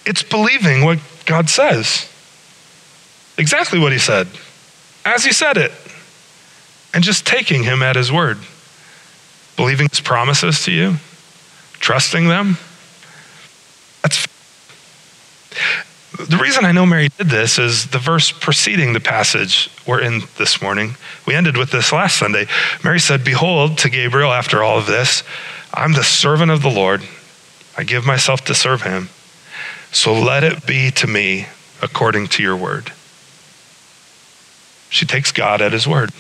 It's 0.07 0.23
believing 0.23 0.85
what 0.85 0.99
God 1.27 1.51
says. 1.51 2.09
Exactly 3.37 3.79
what 3.79 3.93
he 3.93 3.99
said, 3.99 4.27
as 5.05 5.25
he 5.25 5.33
said 5.33 5.59
it, 5.59 5.73
and 6.95 7.05
just 7.05 7.27
taking 7.27 7.63
him 7.63 7.83
at 7.83 7.95
his 7.95 8.11
word. 8.11 8.39
Believing 9.57 9.89
his 9.91 10.01
promises 10.01 10.65
to 10.65 10.73
you, 10.73 10.97
trusting 11.75 12.29
them. 12.29 12.57
That's 14.03 14.27
the 16.29 16.37
reason 16.37 16.65
I 16.65 16.73
know 16.73 16.85
Mary 16.85 17.09
did 17.09 17.29
this 17.29 17.59
is 17.59 17.87
the 17.87 17.99
verse 17.99 18.33
preceding 18.33 18.93
the 18.93 19.01
passage 19.01 19.71
we're 19.87 20.01
in 20.01 20.23
this 20.39 20.61
morning. 20.61 20.97
We 21.27 21.35
ended 21.35 21.57
with 21.57 21.71
this 21.71 21.93
last 21.93 22.19
Sunday. 22.19 22.47
Mary 22.85 23.01
said, 23.01 23.25
Behold, 23.25 23.79
to 23.79 23.91
Gabriel, 23.91 24.33
after 24.33 24.63
all 24.63 24.79
of 24.79 24.87
this, 24.87 25.23
I'm 25.73 25.95
the 25.95 26.05
servant 26.05 26.51
of 26.51 26.63
the 26.63 26.71
Lord. 26.71 27.03
I 27.77 27.85
give 27.85 28.05
myself 28.05 28.43
to 28.45 28.55
serve 28.55 28.83
him. 28.83 29.09
So 29.91 30.13
let 30.13 30.45
it 30.45 30.67
be 30.67 30.91
to 30.93 31.07
me 31.07 31.47
according 31.81 32.29
to 32.29 32.43
your 32.43 32.57
word. 32.57 32.93
She 34.91 35.07
takes 35.07 35.33
God 35.33 35.63
at 35.63 35.73
his 35.73 35.87
word. 35.87 36.11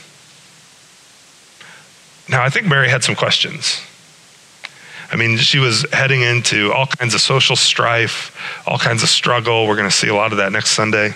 Now, 2.28 2.42
I 2.42 2.48
think 2.48 2.66
Mary 2.66 2.88
had 2.88 3.04
some 3.04 3.14
questions. 3.14 3.82
I 5.12 5.16
mean, 5.16 5.36
she 5.36 5.58
was 5.58 5.84
heading 5.92 6.22
into 6.22 6.72
all 6.72 6.86
kinds 6.86 7.14
of 7.14 7.20
social 7.20 7.54
strife, 7.54 8.34
all 8.66 8.78
kinds 8.78 9.02
of 9.02 9.10
struggle. 9.10 9.66
We're 9.66 9.76
going 9.76 9.88
to 9.88 9.94
see 9.94 10.08
a 10.08 10.14
lot 10.14 10.32
of 10.32 10.38
that 10.38 10.52
next 10.52 10.70
Sunday. 10.70 11.14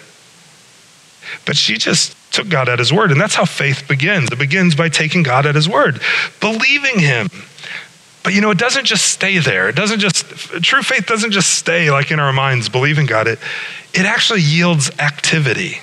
But 1.46 1.56
she 1.56 1.78
just 1.78 2.14
took 2.30 2.50
God 2.50 2.68
at 2.68 2.78
his 2.78 2.92
word. 2.92 3.10
And 3.10 3.18
that's 3.18 3.34
how 3.34 3.46
faith 3.46 3.88
begins. 3.88 4.30
It 4.30 4.38
begins 4.38 4.74
by 4.74 4.90
taking 4.90 5.22
God 5.22 5.46
at 5.46 5.54
his 5.54 5.66
word, 5.66 6.02
believing 6.40 6.98
him. 6.98 7.28
But 8.22 8.34
you 8.34 8.42
know, 8.42 8.50
it 8.50 8.58
doesn't 8.58 8.84
just 8.84 9.06
stay 9.06 9.38
there. 9.38 9.68
It 9.70 9.76
doesn't 9.76 10.00
just, 10.00 10.26
true 10.62 10.82
faith 10.82 11.06
doesn't 11.06 11.30
just 11.30 11.54
stay 11.54 11.90
like 11.90 12.10
in 12.10 12.20
our 12.20 12.34
minds, 12.34 12.68
believing 12.68 13.06
God. 13.06 13.26
It, 13.26 13.38
it 13.94 14.04
actually 14.04 14.42
yields 14.42 14.90
activity, 14.98 15.78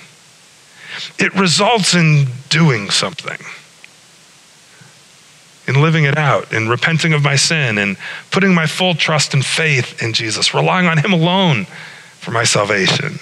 it 1.18 1.34
results 1.34 1.94
in 1.94 2.26
doing 2.48 2.90
something 2.90 3.38
in 5.66 5.80
living 5.80 6.04
it 6.04 6.16
out, 6.16 6.52
in 6.52 6.68
repenting 6.68 7.12
of 7.12 7.22
my 7.22 7.36
sin, 7.36 7.78
and 7.78 7.96
putting 8.30 8.54
my 8.54 8.66
full 8.66 8.94
trust 8.94 9.34
and 9.34 9.44
faith 9.44 10.02
in 10.02 10.12
Jesus, 10.12 10.54
relying 10.54 10.86
on 10.86 10.98
Him 10.98 11.12
alone 11.12 11.64
for 12.18 12.30
my 12.30 12.44
salvation. 12.44 13.18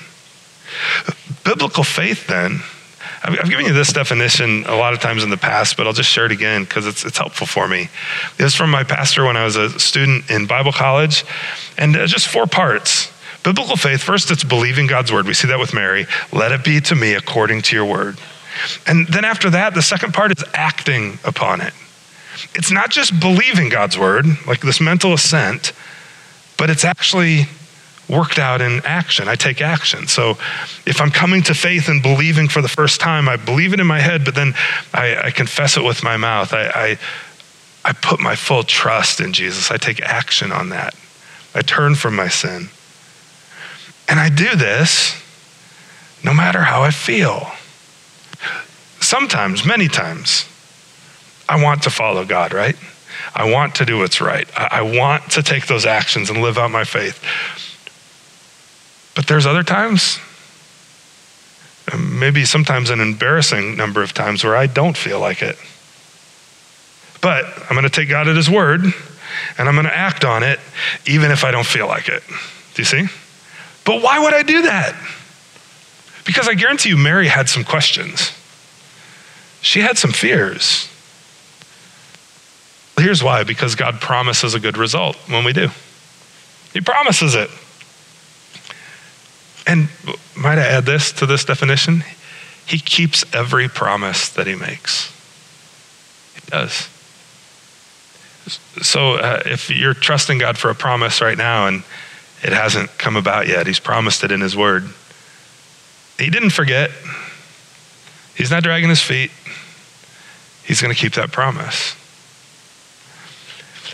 Biblical 1.44 1.84
faith, 1.84 2.26
then, 2.26 2.60
I've 3.24 3.48
given 3.48 3.66
you 3.66 3.72
this 3.72 3.92
definition 3.92 4.64
a 4.64 4.74
lot 4.74 4.94
of 4.94 5.00
times 5.00 5.22
in 5.22 5.30
the 5.30 5.36
past, 5.36 5.76
but 5.76 5.86
I'll 5.86 5.92
just 5.92 6.10
share 6.10 6.26
it 6.26 6.32
again 6.32 6.64
because 6.64 6.86
it's, 6.88 7.04
it's 7.04 7.18
helpful 7.18 7.46
for 7.46 7.68
me. 7.68 7.88
It 8.36 8.42
was 8.42 8.54
from 8.54 8.70
my 8.70 8.82
pastor 8.82 9.24
when 9.24 9.36
I 9.36 9.44
was 9.44 9.54
a 9.54 9.78
student 9.78 10.28
in 10.28 10.46
Bible 10.46 10.72
college, 10.72 11.24
and 11.78 11.96
uh, 11.96 12.06
just 12.06 12.26
four 12.26 12.46
parts. 12.48 13.12
Biblical 13.44 13.76
faith, 13.76 14.02
first, 14.02 14.30
it's 14.32 14.44
believing 14.44 14.88
God's 14.88 15.12
word. 15.12 15.26
We 15.26 15.34
see 15.34 15.48
that 15.48 15.58
with 15.58 15.72
Mary. 15.72 16.06
Let 16.32 16.50
it 16.50 16.64
be 16.64 16.80
to 16.80 16.94
me 16.96 17.14
according 17.14 17.62
to 17.62 17.76
your 17.76 17.84
word. 17.84 18.18
And 18.86 19.06
then 19.08 19.24
after 19.24 19.50
that, 19.50 19.74
the 19.74 19.82
second 19.82 20.14
part 20.14 20.36
is 20.36 20.44
acting 20.54 21.18
upon 21.24 21.60
it. 21.60 21.72
It's 22.54 22.70
not 22.70 22.90
just 22.90 23.18
believing 23.20 23.68
God's 23.68 23.98
word, 23.98 24.26
like 24.46 24.60
this 24.60 24.80
mental 24.80 25.12
assent, 25.12 25.72
but 26.56 26.70
it's 26.70 26.84
actually 26.84 27.46
worked 28.08 28.38
out 28.38 28.60
in 28.60 28.80
action. 28.84 29.28
I 29.28 29.36
take 29.36 29.60
action. 29.60 30.06
So 30.06 30.30
if 30.86 31.00
I'm 31.00 31.10
coming 31.10 31.42
to 31.44 31.54
faith 31.54 31.88
and 31.88 32.02
believing 32.02 32.48
for 32.48 32.60
the 32.60 32.68
first 32.68 33.00
time, 33.00 33.28
I 33.28 33.36
believe 33.36 33.72
it 33.72 33.80
in 33.80 33.86
my 33.86 34.00
head, 34.00 34.24
but 34.24 34.34
then 34.34 34.54
I, 34.92 35.16
I 35.24 35.30
confess 35.30 35.76
it 35.76 35.84
with 35.84 36.02
my 36.02 36.16
mouth. 36.16 36.52
I, 36.52 36.66
I, 36.66 36.98
I 37.84 37.92
put 37.92 38.20
my 38.20 38.36
full 38.36 38.64
trust 38.64 39.20
in 39.20 39.32
Jesus. 39.32 39.70
I 39.70 39.76
take 39.76 40.00
action 40.02 40.52
on 40.52 40.68
that. 40.70 40.94
I 41.54 41.62
turn 41.62 41.94
from 41.94 42.14
my 42.16 42.28
sin. 42.28 42.68
And 44.08 44.20
I 44.20 44.28
do 44.28 44.56
this 44.56 45.20
no 46.24 46.34
matter 46.34 46.60
how 46.60 46.82
I 46.82 46.90
feel. 46.90 47.50
sometimes, 49.00 49.64
many 49.64 49.88
times, 49.88 50.46
I 51.52 51.62
want 51.62 51.82
to 51.82 51.90
follow 51.90 52.24
God, 52.24 52.54
right? 52.54 52.74
I 53.34 53.52
want 53.52 53.74
to 53.74 53.84
do 53.84 53.98
what's 53.98 54.22
right. 54.22 54.48
I, 54.56 54.68
I 54.78 54.98
want 54.98 55.32
to 55.32 55.42
take 55.42 55.66
those 55.66 55.84
actions 55.84 56.30
and 56.30 56.40
live 56.40 56.56
out 56.56 56.70
my 56.70 56.84
faith. 56.84 57.22
But 59.14 59.26
there's 59.26 59.44
other 59.44 59.62
times, 59.62 60.18
maybe 61.98 62.46
sometimes 62.46 62.88
an 62.88 63.00
embarrassing 63.00 63.76
number 63.76 64.02
of 64.02 64.14
times, 64.14 64.42
where 64.42 64.56
I 64.56 64.66
don't 64.66 64.96
feel 64.96 65.20
like 65.20 65.42
it. 65.42 65.58
But 67.20 67.44
I'm 67.44 67.76
going 67.76 67.82
to 67.82 67.90
take 67.90 68.08
God 68.08 68.28
at 68.28 68.36
His 68.36 68.48
word 68.48 68.80
and 69.58 69.68
I'm 69.68 69.74
going 69.74 69.84
to 69.84 69.94
act 69.94 70.24
on 70.24 70.42
it 70.42 70.58
even 71.06 71.30
if 71.30 71.44
I 71.44 71.50
don't 71.50 71.66
feel 71.66 71.86
like 71.86 72.08
it. 72.08 72.22
Do 72.72 72.80
you 72.80 72.86
see? 72.86 73.08
But 73.84 74.00
why 74.02 74.20
would 74.20 74.32
I 74.32 74.42
do 74.42 74.62
that? 74.62 74.94
Because 76.24 76.48
I 76.48 76.54
guarantee 76.54 76.88
you, 76.88 76.96
Mary 76.96 77.28
had 77.28 77.50
some 77.50 77.62
questions. 77.62 78.32
She 79.60 79.80
had 79.80 79.98
some 79.98 80.12
fears. 80.12 80.88
Here's 83.02 83.20
why 83.20 83.42
because 83.42 83.74
God 83.74 84.00
promises 84.00 84.54
a 84.54 84.60
good 84.60 84.76
result 84.76 85.16
when 85.28 85.44
we 85.44 85.52
do. 85.52 85.70
He 86.72 86.80
promises 86.80 87.34
it. 87.34 87.50
And 89.66 89.88
might 90.36 90.58
I 90.58 90.68
add 90.68 90.86
this 90.86 91.10
to 91.14 91.26
this 91.26 91.44
definition? 91.44 92.04
He 92.64 92.78
keeps 92.78 93.24
every 93.34 93.68
promise 93.68 94.28
that 94.28 94.46
he 94.46 94.54
makes. 94.54 95.12
He 96.34 96.42
does. 96.48 96.88
So 98.82 99.14
uh, 99.14 99.42
if 99.46 99.68
you're 99.68 99.94
trusting 99.94 100.38
God 100.38 100.56
for 100.56 100.70
a 100.70 100.74
promise 100.74 101.20
right 101.20 101.36
now 101.36 101.66
and 101.66 101.82
it 102.44 102.52
hasn't 102.52 102.98
come 102.98 103.16
about 103.16 103.48
yet, 103.48 103.66
he's 103.66 103.80
promised 103.80 104.22
it 104.22 104.30
in 104.30 104.40
his 104.40 104.56
word. 104.56 104.84
He 106.20 106.30
didn't 106.30 106.50
forget. 106.50 106.92
He's 108.36 108.52
not 108.52 108.62
dragging 108.62 108.90
his 108.90 109.02
feet. 109.02 109.32
He's 110.62 110.80
going 110.80 110.94
to 110.94 111.00
keep 111.00 111.14
that 111.14 111.32
promise. 111.32 111.96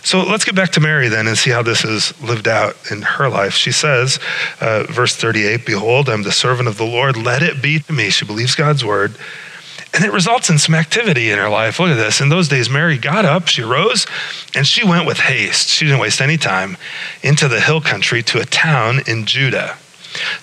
So 0.02 0.23
let's 0.23 0.45
get 0.45 0.55
back 0.55 0.71
to 0.73 0.81
Mary 0.81 1.09
then 1.09 1.26
and 1.26 1.37
see 1.37 1.50
how 1.50 1.62
this 1.62 1.85
is 1.85 2.21
lived 2.23 2.49
out 2.49 2.76
in 2.90 3.02
her 3.02 3.28
life. 3.28 3.55
She 3.55 3.73
says, 3.73 4.19
uh, 4.61 4.85
verse 4.85 5.17
38, 5.17 5.67
Behold, 5.67 6.09
I'm 6.09 6.23
the 6.23 6.33
servant 6.33 6.69
of 6.69 6.78
the 6.78 6.85
Lord. 6.85 7.17
Let 7.17 7.43
it 7.43 7.61
be 7.62 7.81
to 7.81 7.93
me. 7.93 8.11
She 8.11 8.25
believes 8.25 8.55
God's 8.55 8.85
word. 8.85 9.14
And 9.95 10.05
it 10.05 10.12
results 10.12 10.50
in 10.50 10.59
some 10.59 10.75
activity 10.75 11.31
in 11.31 11.38
her 11.38 11.49
life. 11.49 11.81
Look 11.81 11.90
at 11.90 11.97
this. 11.97 12.21
In 12.21 12.28
those 12.28 12.49
days, 12.49 12.69
Mary 12.69 12.99
got 12.99 13.25
up, 13.25 13.49
she 13.49 13.62
rose, 13.62 14.07
and 14.55 14.67
she 14.67 14.87
went 14.87 15.07
with 15.07 15.19
haste. 15.19 15.69
She 15.69 15.87
didn't 15.87 16.00
waste 16.00 16.21
any 16.21 16.37
time 16.37 16.76
into 17.23 17.49
the 17.49 17.61
hill 17.61 17.81
country 17.81 18.23
to 18.25 18.40
a 18.40 18.45
town 18.45 19.00
in 19.07 19.25
Judah. 19.25 19.76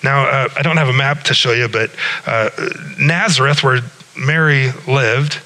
Now, 0.02 0.24
uh, 0.26 0.48
I 0.56 0.62
don't 0.62 0.76
have 0.76 0.88
a 0.88 0.92
map 0.92 1.22
to 1.24 1.34
show 1.34 1.52
you, 1.52 1.68
but 1.68 1.90
uh, 2.26 2.50
Nazareth, 2.98 3.62
where 3.62 3.80
Mary 4.16 4.70
lived, 4.88 5.40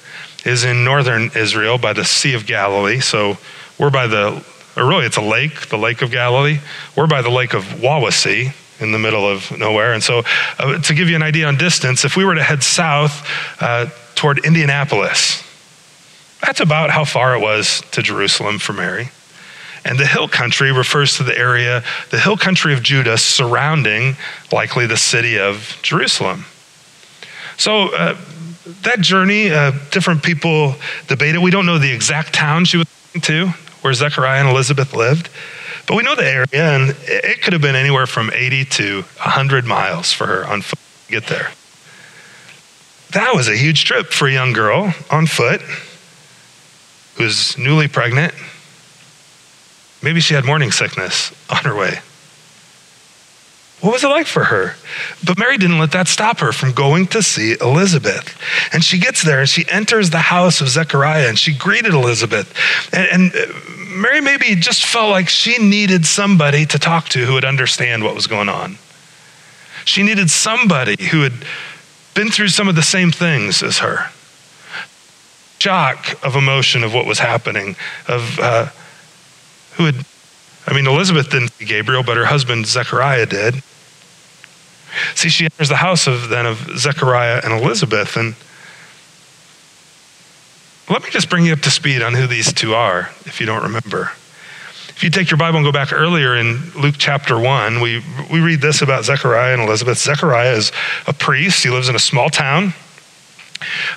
is 0.45 0.64
in 0.64 0.85
northern 0.85 1.31
Israel 1.37 1.76
by 1.79 1.93
the 1.93 2.05
Sea 2.05 2.35
of 2.35 2.47
Galilee. 2.47 3.00
So 3.00 3.37
we're 3.80 3.90
by 3.90 4.06
the, 4.06 4.44
or 4.76 4.87
really, 4.87 5.06
it's 5.06 5.16
a 5.16 5.22
lake, 5.22 5.68
the 5.68 5.78
Lake 5.78 6.02
of 6.02 6.10
Galilee. 6.10 6.58
We're 6.94 7.06
by 7.06 7.22
the 7.22 7.30
Lake 7.30 7.54
of 7.54 7.64
Wawasee 7.64 8.54
in 8.78 8.92
the 8.92 8.99
middle 8.99 9.26
of 9.26 9.50
nowhere. 9.56 9.94
And 9.94 10.02
so, 10.02 10.22
uh, 10.58 10.78
to 10.78 10.94
give 10.94 11.08
you 11.08 11.16
an 11.16 11.22
idea 11.22 11.46
on 11.46 11.56
distance, 11.56 12.04
if 12.04 12.14
we 12.14 12.25
were 12.25 12.34
to 12.34 12.42
head 12.42 12.62
south 12.62 13.26
uh, 13.60 13.87
toward 14.14 14.44
Indianapolis, 14.44 15.42
that's 16.42 16.60
about 16.60 16.90
how 16.90 17.06
far 17.06 17.34
it 17.34 17.40
was 17.40 17.82
to 17.92 18.02
Jerusalem 18.02 18.58
for 18.58 18.75
Mary. 18.75 19.08
And 19.82 19.99
the 19.99 20.06
hill 20.06 20.28
country 20.28 20.72
refers 20.72 21.16
to 21.16 21.22
the 21.22 21.37
area, 21.37 21.82
the 22.10 22.20
hill 22.20 22.37
country 22.37 22.75
of 22.75 22.82
Judah 22.82 23.16
surrounding 23.16 24.16
likely 24.52 24.87
the 24.87 24.99
city 24.99 25.38
of 25.38 25.78
Jerusalem. 25.82 26.44
So, 27.56 27.94
uh, 27.94 28.18
that 28.82 29.00
journey, 29.00 29.50
uh, 29.50 29.72
different 29.90 30.22
people 30.22 30.75
debate 31.08 31.34
it. 31.34 31.40
We 31.40 31.50
don't 31.50 31.64
know 31.64 31.78
the 31.78 31.92
exact 31.92 32.34
town 32.34 32.66
she 32.66 32.76
was 32.76 32.87
to, 33.23 33.52
where 33.82 33.93
Zechariah 33.93 34.40
and 34.40 34.49
Elizabeth 34.49 34.95
lived. 34.95 35.30
But 35.86 35.97
we 35.97 36.02
know 36.02 36.14
the 36.14 36.26
area, 36.26 36.47
and 36.52 36.95
it 37.02 37.43
could 37.43 37.52
have 37.52 37.62
been 37.62 37.76
anywhere 37.76 38.06
from 38.06 38.30
80 38.32 38.64
to 38.66 38.95
100 39.02 39.64
miles 39.64 40.12
for 40.12 40.26
her 40.26 40.47
on 40.47 40.62
foot 40.62 40.78
to 41.06 41.12
get 41.12 41.26
there. 41.26 41.50
That 43.12 43.34
was 43.34 43.49
a 43.49 43.56
huge 43.56 43.84
trip 43.84 44.12
for 44.12 44.28
a 44.28 44.32
young 44.32 44.52
girl 44.52 44.95
on 45.10 45.26
foot 45.26 45.60
who's 47.16 47.58
newly 47.58 47.88
pregnant. 47.88 48.32
Maybe 50.02 50.21
she 50.21 50.34
had 50.34 50.45
morning 50.45 50.71
sickness 50.71 51.32
on 51.50 51.64
her 51.64 51.75
way. 51.75 51.99
What 53.80 53.93
was 53.93 54.04
it 54.04 54.08
like 54.08 54.26
for 54.26 54.45
her? 54.45 54.75
But 55.25 55.38
Mary 55.38 55.56
didn't 55.56 55.78
let 55.78 55.93
that 55.93 56.06
stop 56.06 56.40
her 56.40 56.52
from 56.52 56.73
going 56.73 57.06
to 57.08 57.23
see 57.23 57.56
Elizabeth. 57.60 58.38
And 58.75 58.84
she 58.84 58.99
gets 58.99 59.23
there 59.23 59.40
and 59.40 59.49
she 59.49 59.64
enters 59.71 60.10
the 60.10 60.19
house 60.19 60.60
of 60.60 60.69
Zechariah 60.69 61.28
and 61.28 61.38
she 61.38 61.54
greeted 61.54 61.95
Elizabeth. 61.95 62.54
And, 62.93 63.08
and 63.08 63.34
uh, 63.34 63.52
Mary 63.90 64.21
maybe 64.21 64.54
just 64.54 64.84
felt 64.84 65.10
like 65.10 65.28
she 65.28 65.56
needed 65.58 66.04
somebody 66.04 66.66
to 66.66 66.78
talk 66.78 67.08
to 67.10 67.25
who 67.25 67.32
would 67.34 67.45
understand 67.45 68.04
what 68.04 68.14
was 68.14 68.26
going 68.26 68.50
on. 68.50 68.76
She 69.84 70.02
needed 70.02 70.30
somebody 70.30 71.02
who 71.02 71.23
had 71.23 71.32
been 72.14 72.30
through 72.30 72.49
some 72.49 72.69
of 72.69 72.75
the 72.75 72.82
same 72.82 73.10
things 73.10 73.62
as 73.62 73.78
her. 73.78 74.10
Shock 75.58 76.23
of 76.25 76.36
emotion 76.36 76.84
of 76.84 76.93
what 76.95 77.06
was 77.06 77.19
happening, 77.19 77.76
of 78.08 78.38
uh, 78.38 78.66
who 79.73 79.84
had, 79.86 79.97
I 80.71 80.75
mean, 80.75 80.87
Elizabeth 80.87 81.30
didn't 81.30 81.52
see 81.54 81.65
Gabriel, 81.65 82.04
but 82.04 82.17
her 82.17 82.26
husband 82.26 82.65
Zechariah 82.65 83.26
did. 83.26 83.63
See, 85.17 85.28
she 85.28 85.45
enters 85.45 85.69
the 85.69 85.76
house 85.76 86.06
of 86.06 86.28
then 86.28 86.47
of 86.47 86.78
Zechariah 86.78 87.41
and 87.43 87.52
Elizabeth, 87.52 88.17
and 88.17 88.37
let 90.89 91.02
me 91.02 91.11
just 91.11 91.28
bring 91.28 91.45
you 91.45 91.52
up 91.52 91.61
to 91.61 91.71
speed 91.71 92.02
on 92.02 92.15
who 92.15 92.26
these 92.26 92.52
two 92.52 92.75
are, 92.75 93.11
if 93.25 93.41
you 93.41 93.47
don't 93.47 93.65
remember. 93.65 94.13
If 94.89 95.02
you 95.02 95.11
take 95.11 95.30
your 95.30 95.39
Bible 95.39 95.59
and 95.59 95.65
go 95.65 95.73
back 95.73 95.93
earlier 95.93 96.37
in 96.37 96.73
Luke 96.73 96.97
chapter 96.99 97.39
1, 97.39 97.80
we, 97.80 98.02
we 98.30 98.41
read 98.41 98.61
this 98.61 98.83
about 98.83 99.04
Zechariah 99.04 99.54
and 99.54 99.63
Elizabeth. 99.63 99.99
Zechariah 99.99 100.52
is 100.52 100.73
a 101.06 101.13
priest, 101.13 101.65
he 101.65 101.71
lives 101.71 101.89
in 101.89 101.97
a 101.97 102.00
small 102.00 102.28
town. 102.28 102.75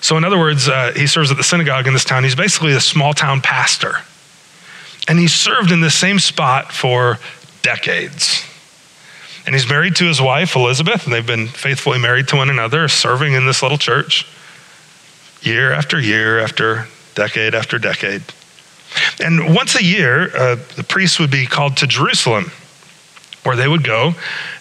So, 0.02 0.18
in 0.18 0.24
other 0.24 0.40
words, 0.40 0.68
uh, 0.68 0.94
he 0.96 1.08
serves 1.08 1.30
at 1.30 1.38
the 1.38 1.44
synagogue 1.44 1.88
in 1.88 1.94
this 1.94 2.04
town. 2.04 2.24
He's 2.24 2.36
basically 2.36 2.74
a 2.74 2.80
small 2.80 3.14
town 3.14 3.42
pastor. 3.42 3.98
And 5.08 5.20
he 5.20 5.28
served 5.28 5.72
in 5.72 5.82
the 5.82 5.92
same 5.92 6.20
spot 6.20 6.72
for 6.72 7.20
decades. 7.62 8.46
And 9.46 9.54
he's 9.54 9.68
married 9.68 9.96
to 9.98 10.06
his 10.06 10.22
wife, 10.22 10.56
Elizabeth, 10.56 11.06
and 11.06 11.14
they've 11.14 11.26
been 11.26 11.48
faithfully 11.48 12.00
married 12.00 12.30
to 12.30 12.38
one 12.38 12.50
another, 12.50 12.88
serving 12.88 13.34
in 13.34 13.46
this 13.46 13.62
little 13.62 13.78
church 13.78 14.26
year 15.42 15.74
after 15.74 16.00
year 16.00 16.40
after 16.40 16.88
decade 17.16 17.54
after 17.54 17.78
decade. 17.78 18.24
And 19.20 19.54
once 19.54 19.76
a 19.76 19.84
year, 19.84 20.36
uh, 20.36 20.56
the 20.76 20.84
priests 20.84 21.20
would 21.20 21.32
be 21.32 21.46
called 21.46 21.78
to 21.78 21.88
Jerusalem, 21.88 22.52
where 23.44 23.56
they 23.56 23.68
would 23.68 23.84
go 23.84 24.14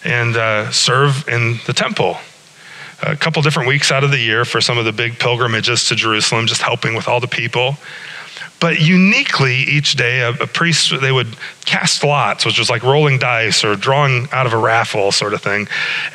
and 0.03 0.35
uh, 0.35 0.71
serve 0.71 1.27
in 1.29 1.59
the 1.65 1.73
temple. 1.73 2.17
A 3.01 3.15
couple 3.15 3.41
different 3.41 3.67
weeks 3.67 3.91
out 3.91 4.03
of 4.03 4.11
the 4.11 4.19
year 4.19 4.45
for 4.45 4.61
some 4.61 4.77
of 4.77 4.85
the 4.85 4.91
big 4.91 5.19
pilgrimages 5.19 5.87
to 5.89 5.95
Jerusalem, 5.95 6.47
just 6.47 6.61
helping 6.61 6.95
with 6.95 7.07
all 7.07 7.19
the 7.19 7.27
people. 7.27 7.77
But 8.63 8.79
uniquely, 8.79 9.55
each 9.55 9.95
day, 9.97 10.21
a, 10.21 10.29
a, 10.29 10.47
priest, 10.47 10.93
they 11.01 11.11
would 11.11 11.35
cast 11.65 12.01
lots, 12.01 12.45
which 12.45 12.57
was 12.57 12.69
like 12.69 12.81
rolling 12.81 13.19
dice 13.19 13.65
or 13.65 13.75
drawing 13.75 14.29
out 14.31 14.45
of 14.45 14.53
a 14.53 14.57
raffle 14.57 15.11
sort 15.11 15.33
of 15.33 15.41
thing. 15.41 15.67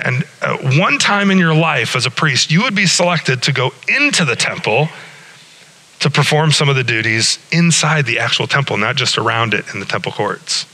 And 0.03 0.25
uh, 0.41 0.57
one 0.81 0.97
time 0.97 1.31
in 1.31 1.37
your 1.37 1.55
life 1.55 1.95
as 1.95 2.07
a 2.07 2.11
priest, 2.11 2.51
you 2.51 2.63
would 2.63 2.75
be 2.75 2.87
selected 2.87 3.43
to 3.43 3.53
go 3.53 3.75
into 3.87 4.25
the 4.25 4.35
temple 4.35 4.89
to 5.99 6.09
perform 6.09 6.51
some 6.51 6.71
of 6.71 6.77
the 6.77 6.85
duties 6.85 7.39
inside 7.53 8.07
the 8.07 8.19
actual 8.19 8.47
temple, 8.47 8.79
not 8.79 8.97
just 8.97 9.19
around 9.19 9.53
it 9.53 9.67
in 9.75 9.81
the 9.81 9.85
temple 9.85 10.13
courts. 10.13 10.65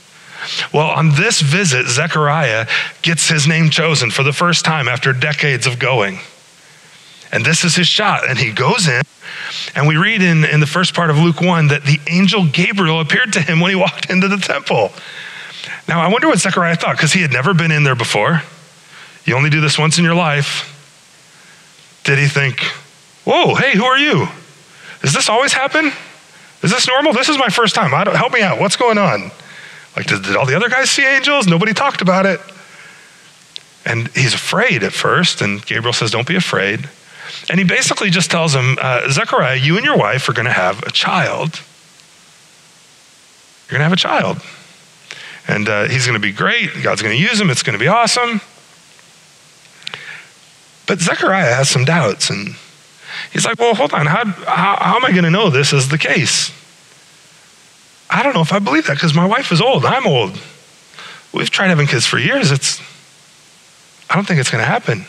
Well, 0.73 0.87
on 0.87 1.09
this 1.15 1.41
visit, 1.41 1.87
Zechariah 1.87 2.67
gets 3.01 3.27
his 3.27 3.49
name 3.49 3.69
chosen 3.69 4.11
for 4.11 4.23
the 4.23 4.31
first 4.31 4.63
time 4.63 4.87
after 4.87 5.11
decades 5.11 5.67
of 5.67 5.77
going. 5.77 6.19
And 7.35 7.45
this 7.45 7.65
is 7.65 7.75
his 7.75 7.87
shot. 7.87 8.27
And 8.27 8.39
he 8.39 8.53
goes 8.53 8.87
in 8.87 9.03
and 9.75 9.89
we 9.89 9.97
read 9.97 10.21
in, 10.21 10.45
in 10.45 10.61
the 10.61 10.65
first 10.65 10.93
part 10.93 11.09
of 11.09 11.17
Luke 11.17 11.41
1 11.41 11.67
that 11.67 11.83
the 11.83 11.99
angel 12.07 12.47
Gabriel 12.47 13.01
appeared 13.01 13.33
to 13.33 13.41
him 13.41 13.59
when 13.59 13.71
he 13.71 13.75
walked 13.75 14.09
into 14.09 14.29
the 14.29 14.37
temple. 14.37 14.93
Now, 15.85 15.99
I 15.99 16.07
wonder 16.07 16.29
what 16.29 16.39
Zechariah 16.39 16.77
thought, 16.77 16.95
because 16.95 17.11
he 17.11 17.21
had 17.21 17.33
never 17.33 17.53
been 17.53 17.71
in 17.71 17.83
there 17.83 17.95
before. 17.95 18.41
You 19.25 19.35
only 19.35 19.49
do 19.49 19.59
this 19.59 19.77
once 19.77 19.97
in 19.97 20.05
your 20.05 20.15
life. 20.15 20.71
Did 22.05 22.19
he 22.19 22.27
think, 22.27 22.61
whoa, 23.25 23.53
hey, 23.55 23.75
who 23.75 23.83
are 23.83 23.97
you? 23.97 24.27
Does 25.01 25.13
this 25.13 25.27
always 25.27 25.51
happen? 25.51 25.91
Is 26.63 26.71
this 26.71 26.87
normal? 26.87 27.11
This 27.11 27.27
is 27.27 27.37
my 27.37 27.49
first 27.49 27.75
time. 27.75 27.91
help 27.91 28.31
me 28.31 28.43
out. 28.43 28.61
What's 28.61 28.77
going 28.77 28.97
on? 28.97 29.29
Like, 29.97 30.05
did, 30.05 30.23
did 30.23 30.37
all 30.37 30.45
the 30.45 30.55
other 30.55 30.69
guys 30.69 30.89
see 30.89 31.05
angels? 31.05 31.47
Nobody 31.47 31.73
talked 31.73 32.01
about 32.01 32.25
it. 32.25 32.39
And 33.85 34.07
he's 34.15 34.33
afraid 34.33 34.83
at 34.83 34.93
first, 34.93 35.41
and 35.41 35.63
Gabriel 35.65 35.93
says, 35.93 36.11
Don't 36.11 36.27
be 36.27 36.35
afraid. 36.35 36.89
And 37.49 37.59
he 37.59 37.65
basically 37.65 38.09
just 38.09 38.31
tells 38.31 38.53
him, 38.53 38.77
uh, 38.81 39.09
Zechariah, 39.09 39.57
you 39.57 39.77
and 39.77 39.85
your 39.85 39.97
wife 39.97 40.27
are 40.29 40.33
going 40.33 40.45
to 40.45 40.51
have 40.51 40.83
a 40.83 40.91
child. 40.91 41.61
You're 43.67 43.79
going 43.79 43.79
to 43.79 43.85
have 43.85 43.93
a 43.93 43.95
child. 43.95 44.41
And 45.47 45.69
uh, 45.69 45.87
he's 45.87 46.05
going 46.05 46.19
to 46.19 46.25
be 46.25 46.31
great. 46.31 46.71
God's 46.81 47.01
going 47.01 47.15
to 47.15 47.21
use 47.21 47.39
him. 47.39 47.49
It's 47.49 47.63
going 47.63 47.77
to 47.77 47.83
be 47.83 47.87
awesome. 47.87 48.41
But 50.87 50.99
Zechariah 50.99 51.55
has 51.55 51.69
some 51.69 51.85
doubts. 51.85 52.29
And 52.29 52.55
He's 53.31 53.45
like, 53.45 53.59
Well, 53.59 53.75
hold 53.75 53.93
on. 53.93 54.05
How, 54.05 54.25
how, 54.25 54.75
how 54.77 54.95
am 54.95 55.05
I 55.05 55.11
going 55.11 55.23
to 55.23 55.29
know 55.29 55.49
this 55.49 55.73
is 55.73 55.89
the 55.89 55.97
case? 55.97 56.51
I 58.09 58.23
don't 58.23 58.33
know 58.33 58.41
if 58.41 58.53
I 58.53 58.59
believe 58.59 58.87
that 58.87 58.93
because 58.93 59.13
my 59.13 59.25
wife 59.25 59.51
is 59.51 59.61
old. 59.61 59.85
I'm 59.85 60.07
old. 60.07 60.39
We've 61.33 61.49
tried 61.49 61.67
having 61.67 61.87
kids 61.87 62.05
for 62.05 62.17
years. 62.17 62.51
It's, 62.51 62.79
I 64.09 64.15
don't 64.15 64.25
think 64.25 64.39
it's 64.39 64.51
going 64.51 64.63
to 64.63 64.69
happen. 64.69 65.05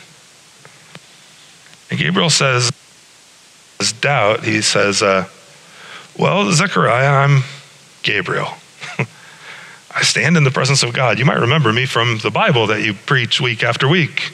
Gabriel 1.96 2.30
says, 2.30 2.70
his 3.78 3.92
doubt, 3.92 4.44
he 4.44 4.62
says, 4.62 5.02
uh, 5.02 5.28
Well, 6.18 6.52
Zechariah, 6.52 7.09
I'm 7.09 7.42
Gabriel. 8.02 8.48
I 9.94 10.02
stand 10.02 10.37
in 10.37 10.44
the 10.44 10.50
presence 10.50 10.82
of 10.82 10.92
God. 10.94 11.18
You 11.18 11.24
might 11.24 11.40
remember 11.40 11.72
me 11.72 11.87
from 11.87 12.18
the 12.22 12.30
Bible 12.30 12.66
that 12.68 12.82
you 12.82 12.94
preach 12.94 13.40
week 13.40 13.62
after 13.62 13.88
week 13.88 14.32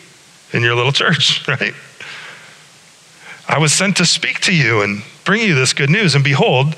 in 0.53 0.63
your 0.63 0.75
little 0.75 0.93
church, 0.93 1.47
right? 1.49 1.75
I 3.49 3.59
was 3.59 3.73
sent 3.73 3.97
to 3.97 4.07
speak 4.07 4.41
to 4.41 4.55
you 4.55 4.83
and 4.83 5.03
bring 5.25 5.43
you 5.43 5.55
this 5.55 5.73
good 5.73 5.91
news. 5.91 6.15
And 6.15 6.23
behold, 6.23 6.77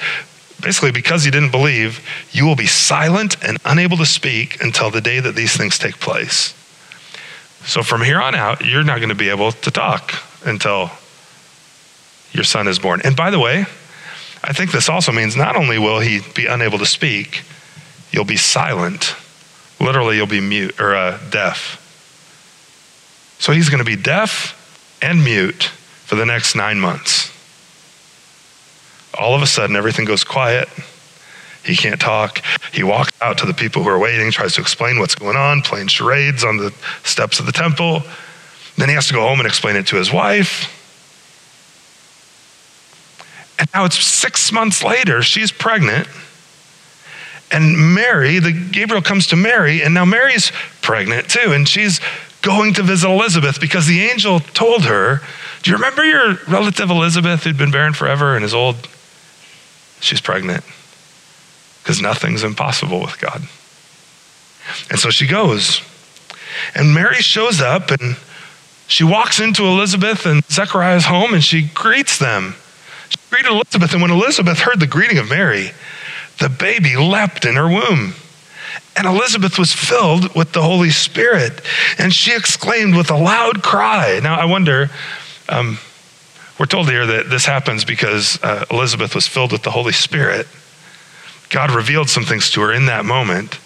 basically, 0.61 0.91
because 0.91 1.25
you 1.25 1.31
didn't 1.31 1.51
believe, 1.51 2.01
you 2.33 2.47
will 2.47 2.57
be 2.57 2.67
silent 2.67 3.37
and 3.45 3.59
unable 3.65 3.97
to 3.99 4.07
speak 4.07 4.63
until 4.63 4.91
the 4.91 5.01
day 5.01 5.21
that 5.21 5.35
these 5.35 5.57
things 5.57 5.79
take 5.79 6.01
place. 6.01 6.55
So 7.67 7.83
from 7.83 8.03
here 8.03 8.21
on 8.21 8.35
out, 8.35 8.65
you're 8.65 8.85
not 8.85 8.99
going 8.99 9.11
to 9.11 9.15
be 9.15 9.29
able 9.29 9.53
to 9.53 9.71
talk 9.71 10.15
until 10.45 10.91
your 12.33 12.45
son 12.45 12.69
is 12.69 12.79
born. 12.79 13.01
And 13.05 13.17
by 13.17 13.31
the 13.31 13.39
way, 13.39 13.67
I 14.43 14.53
think 14.53 14.73
this 14.73 14.89
also 14.89 15.13
means 15.13 15.37
not 15.37 15.57
only 15.57 15.79
will 15.79 16.01
he 16.01 16.21
be 16.35 16.47
unable 16.47 16.79
to 16.79 16.87
speak, 16.87 17.43
you'll 18.11 18.25
be 18.25 18.37
silent. 18.37 19.17
Literally, 19.81 20.17
you'll 20.17 20.27
be 20.27 20.41
mute 20.41 20.79
or 20.81 20.95
uh, 20.95 21.19
deaf. 21.31 21.81
So 23.39 23.53
he's 23.53 23.69
going 23.69 23.79
to 23.79 23.85
be 23.85 23.97
deaf 23.97 24.99
and 25.03 25.25
mute 25.25 25.65
for 26.05 26.17
the 26.17 26.27
next 26.27 26.55
nine 26.55 26.79
months. 26.79 27.31
All 29.19 29.35
of 29.35 29.43
a 29.43 29.47
sudden, 29.47 29.77
everything 29.77 30.05
goes 30.05 30.25
quiet. 30.25 30.69
He 31.65 31.77
can't 31.77 32.01
talk. 32.01 32.43
He 32.73 32.83
walks 32.83 33.13
out 33.23 33.39
to 33.39 33.47
the 33.47 33.55
people 33.55 33.83
who 33.83 33.89
are 33.89 33.99
waiting, 33.99 34.31
tries 34.31 34.55
to 34.55 34.61
explain 34.61 34.99
what's 34.99 35.15
going 35.15 35.37
on, 35.37 35.63
playing 35.63 35.89
charades 35.89 36.45
on 36.45 36.59
the 36.59 36.75
steps 37.05 37.41
of 37.41 37.47
the 37.47 37.53
temple. 37.53 38.03
Then 38.77 38.89
he 38.89 38.95
has 38.95 39.07
to 39.09 39.15
go 39.15 39.21
home 39.21 39.39
and 39.41 39.47
explain 39.47 39.77
it 39.77 39.87
to 39.89 39.97
his 39.97 40.13
wife. 40.13 40.71
And 43.59 43.69
now 43.73 43.85
it's 43.85 43.99
six 43.99 44.51
months 44.51 44.83
later, 44.83 45.23
she's 45.23 45.53
pregnant. 45.53 46.09
And 47.53 47.95
Mary, 47.95 48.41
the 48.41 48.53
Gabriel 48.53 49.03
comes 49.03 49.29
to 49.29 49.37
Mary, 49.37 49.83
and 49.83 49.95
now 49.95 50.05
Mary's 50.05 50.51
pregnant 50.83 51.29
too, 51.29 51.53
and 51.53 51.69
she's 51.69 52.01
going 52.43 52.75
to 52.75 52.83
visit 52.83 53.09
Elizabeth 53.09 53.61
because 53.61 53.87
the 53.87 54.03
angel 54.03 54.41
told 54.41 54.83
her, 54.83 55.21
Do 55.63 55.71
you 55.71 55.77
remember 55.77 56.05
your 56.05 56.35
relative 56.49 56.91
Elizabeth 56.91 57.45
who'd 57.45 57.57
been 57.57 57.71
barren 57.71 57.95
forever 57.95 58.35
and 58.35 58.45
is 58.45 58.55
old? 58.55 58.89
She's 60.01 60.21
pregnant 60.21 60.65
because 61.83 62.03
nothing's 62.03 62.43
impossible 62.43 63.01
with 63.01 63.19
God. 63.21 63.43
And 64.91 64.99
so 64.99 65.11
she 65.11 65.27
goes. 65.27 65.81
And 66.75 66.95
Mary 66.95 67.23
shows 67.23 67.61
up 67.61 67.91
and 67.91 68.17
she 68.87 69.05
walks 69.05 69.41
into 69.41 69.65
Elizabeth 69.65 70.27
and 70.27 70.45
Zechariah's 70.45 71.07
home 71.07 71.35
and 71.35 71.43
she 71.43 71.69
greets 71.75 72.19
them. 72.19 72.55
She 73.09 73.19
greeted 73.31 73.51
Elizabeth, 73.51 73.93
and 73.93 74.03
when 74.03 74.11
Elizabeth 74.11 74.59
heard 74.61 74.81
the 74.81 74.87
greeting 74.87 75.19
of 75.19 75.29
Mary, 75.29 75.71
the 76.39 76.49
baby 76.49 76.97
leapt 76.97 77.45
in 77.45 77.57
her 77.57 77.69
womb. 77.69 78.15
And 78.97 79.07
Elizabeth 79.07 79.59
was 79.59 79.73
filled 79.73 80.35
with 80.35 80.53
the 80.53 80.63
Holy 80.63 80.91
Spirit, 80.91 81.61
and 81.99 82.13
she 82.13 82.35
exclaimed 82.35 82.97
with 82.97 83.11
a 83.11 83.17
loud 83.17 83.63
cry. 83.63 84.21
Now, 84.23 84.37
I 84.37 84.45
wonder, 84.45 84.89
um, 85.49 85.79
we're 86.59 86.67
told 86.67 86.89
here 86.89 87.05
that 87.05 87.31
this 87.31 87.45
happens 87.45 87.85
because 87.85 88.39
uh, 88.43 88.65
Elizabeth 88.71 89.15
was 89.15 89.27
filled 89.27 89.53
with 89.53 89.63
the 89.63 89.71
Holy 89.71 89.93
Spirit. 89.93 90.47
God 91.51 91.73
revealed 91.73 92.09
some 92.09 92.25
things 92.25 92.51
to 92.53 92.61
her 92.63 92.73
in 92.73 92.87
that 92.87 93.05
moment. 93.05 93.59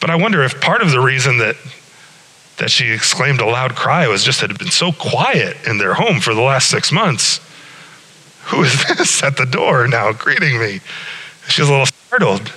But 0.00 0.10
I 0.10 0.16
wonder 0.16 0.42
if 0.42 0.60
part 0.60 0.82
of 0.82 0.90
the 0.90 1.00
reason 1.00 1.38
that 1.38 1.56
that 2.58 2.70
she 2.70 2.90
exclaimed 2.90 3.40
a 3.40 3.46
loud 3.46 3.74
cry 3.74 4.08
was 4.08 4.24
just 4.24 4.42
it 4.42 4.50
had 4.50 4.58
been 4.58 4.68
so 4.68 4.92
quiet 4.92 5.56
in 5.66 5.78
their 5.78 5.94
home 5.94 6.20
for 6.20 6.34
the 6.34 6.40
last 6.40 6.68
six 6.68 6.90
months. 6.90 7.40
Who 8.46 8.62
is 8.62 8.84
this 8.96 9.22
at 9.22 9.36
the 9.36 9.46
door 9.46 9.86
now 9.88 10.12
greeting 10.12 10.58
me? 10.58 10.80
She's 11.48 11.68
a 11.68 11.70
little 11.70 11.86
startled. 11.86 12.52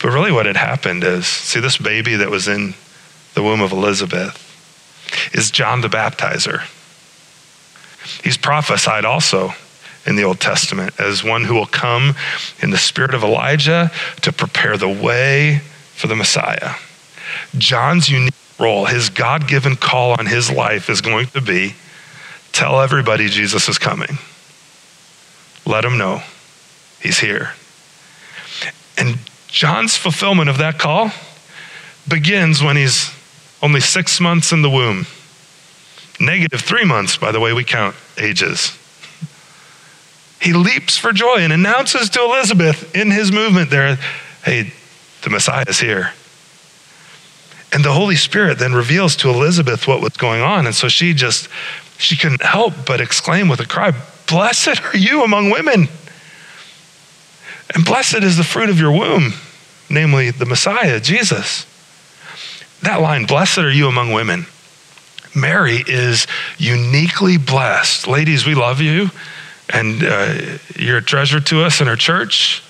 But 0.00 0.12
really, 0.12 0.32
what 0.32 0.46
had 0.46 0.56
happened 0.56 1.02
is 1.02 1.26
see, 1.26 1.60
this 1.60 1.78
baby 1.78 2.16
that 2.16 2.30
was 2.30 2.46
in 2.46 2.74
the 3.34 3.42
womb 3.42 3.62
of 3.62 3.72
Elizabeth 3.72 4.40
is 5.32 5.50
John 5.50 5.80
the 5.80 5.88
Baptizer. 5.88 6.62
He's 8.22 8.36
prophesied 8.36 9.04
also 9.04 9.54
in 10.06 10.16
the 10.16 10.24
Old 10.24 10.40
Testament 10.40 11.00
as 11.00 11.24
one 11.24 11.44
who 11.44 11.54
will 11.54 11.66
come 11.66 12.14
in 12.60 12.70
the 12.70 12.78
spirit 12.78 13.14
of 13.14 13.24
Elijah 13.24 13.90
to 14.20 14.32
prepare 14.32 14.76
the 14.76 14.88
way 14.88 15.62
for 15.94 16.06
the 16.06 16.16
Messiah. 16.16 16.74
John's 17.56 18.10
unique 18.10 18.34
role, 18.58 18.86
his 18.86 19.10
God 19.10 19.48
given 19.48 19.76
call 19.76 20.12
on 20.12 20.26
his 20.26 20.50
life 20.50 20.88
is 20.88 21.00
going 21.00 21.26
to 21.28 21.40
be 21.40 21.74
tell 22.52 22.80
everybody 22.80 23.28
Jesus 23.28 23.68
is 23.68 23.78
coming. 23.78 24.18
Let 25.66 25.82
them 25.82 25.98
know 25.98 26.22
he's 27.00 27.18
here. 27.18 27.52
And 28.96 29.18
John's 29.48 29.96
fulfillment 29.96 30.48
of 30.48 30.58
that 30.58 30.78
call 30.78 31.10
begins 32.08 32.62
when 32.62 32.76
he's 32.76 33.10
only 33.62 33.80
six 33.80 34.20
months 34.20 34.52
in 34.52 34.62
the 34.62 34.70
womb. 34.70 35.06
Negative 36.20 36.60
three 36.60 36.84
months, 36.84 37.16
by 37.16 37.32
the 37.32 37.40
way, 37.40 37.52
we 37.52 37.64
count 37.64 37.96
ages. 38.18 38.78
He 40.40 40.52
leaps 40.52 40.96
for 40.96 41.12
joy 41.12 41.38
and 41.38 41.52
announces 41.52 42.10
to 42.10 42.20
Elizabeth 42.22 42.94
in 42.94 43.10
his 43.10 43.32
movement 43.32 43.70
there, 43.70 43.96
hey, 44.44 44.72
the 45.22 45.30
Messiah 45.30 45.64
is 45.66 45.80
here. 45.80 46.12
And 47.74 47.84
the 47.84 47.92
Holy 47.92 48.14
Spirit 48.14 48.60
then 48.60 48.72
reveals 48.72 49.16
to 49.16 49.28
Elizabeth 49.28 49.88
what 49.88 50.00
was 50.00 50.16
going 50.16 50.40
on. 50.40 50.64
And 50.64 50.74
so 50.74 50.88
she 50.88 51.12
just, 51.12 51.48
she 51.98 52.16
couldn't 52.16 52.40
help 52.40 52.72
but 52.86 53.00
exclaim 53.00 53.48
with 53.48 53.58
a 53.58 53.66
cry, 53.66 53.92
Blessed 54.28 54.80
are 54.80 54.96
you 54.96 55.24
among 55.24 55.50
women. 55.50 55.88
And 57.74 57.84
blessed 57.84 58.22
is 58.22 58.36
the 58.36 58.44
fruit 58.44 58.70
of 58.70 58.78
your 58.78 58.92
womb, 58.92 59.32
namely 59.90 60.30
the 60.30 60.46
Messiah, 60.46 61.00
Jesus. 61.00 61.66
That 62.82 63.00
line, 63.00 63.26
blessed 63.26 63.58
are 63.58 63.70
you 63.70 63.88
among 63.88 64.12
women. 64.12 64.46
Mary 65.34 65.82
is 65.84 66.28
uniquely 66.58 67.38
blessed. 67.38 68.06
Ladies, 68.06 68.46
we 68.46 68.54
love 68.54 68.80
you, 68.80 69.10
and 69.68 70.04
uh, 70.04 70.58
you're 70.76 70.98
a 70.98 71.02
treasure 71.02 71.40
to 71.40 71.64
us 71.64 71.80
in 71.80 71.88
our 71.88 71.96
church. 71.96 72.62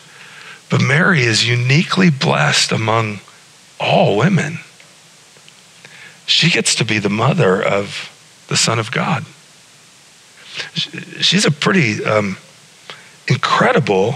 But 0.71 0.81
Mary 0.81 1.23
is 1.23 1.47
uniquely 1.47 2.09
blessed 2.09 2.73
among 2.73 3.21
all 3.79 4.17
women 4.17 4.61
she 6.27 6.51
gets 6.51 6.75
to 6.77 6.85
be 6.85 6.99
the 6.99 7.11
mother 7.11 7.63
of 7.63 8.11
the 8.49 8.57
Son 8.57 8.79
of 8.79 8.91
God. 8.91 9.25
She's 10.75 11.45
a 11.45 11.51
pretty 11.51 12.05
um, 12.05 12.37
incredible 13.27 14.15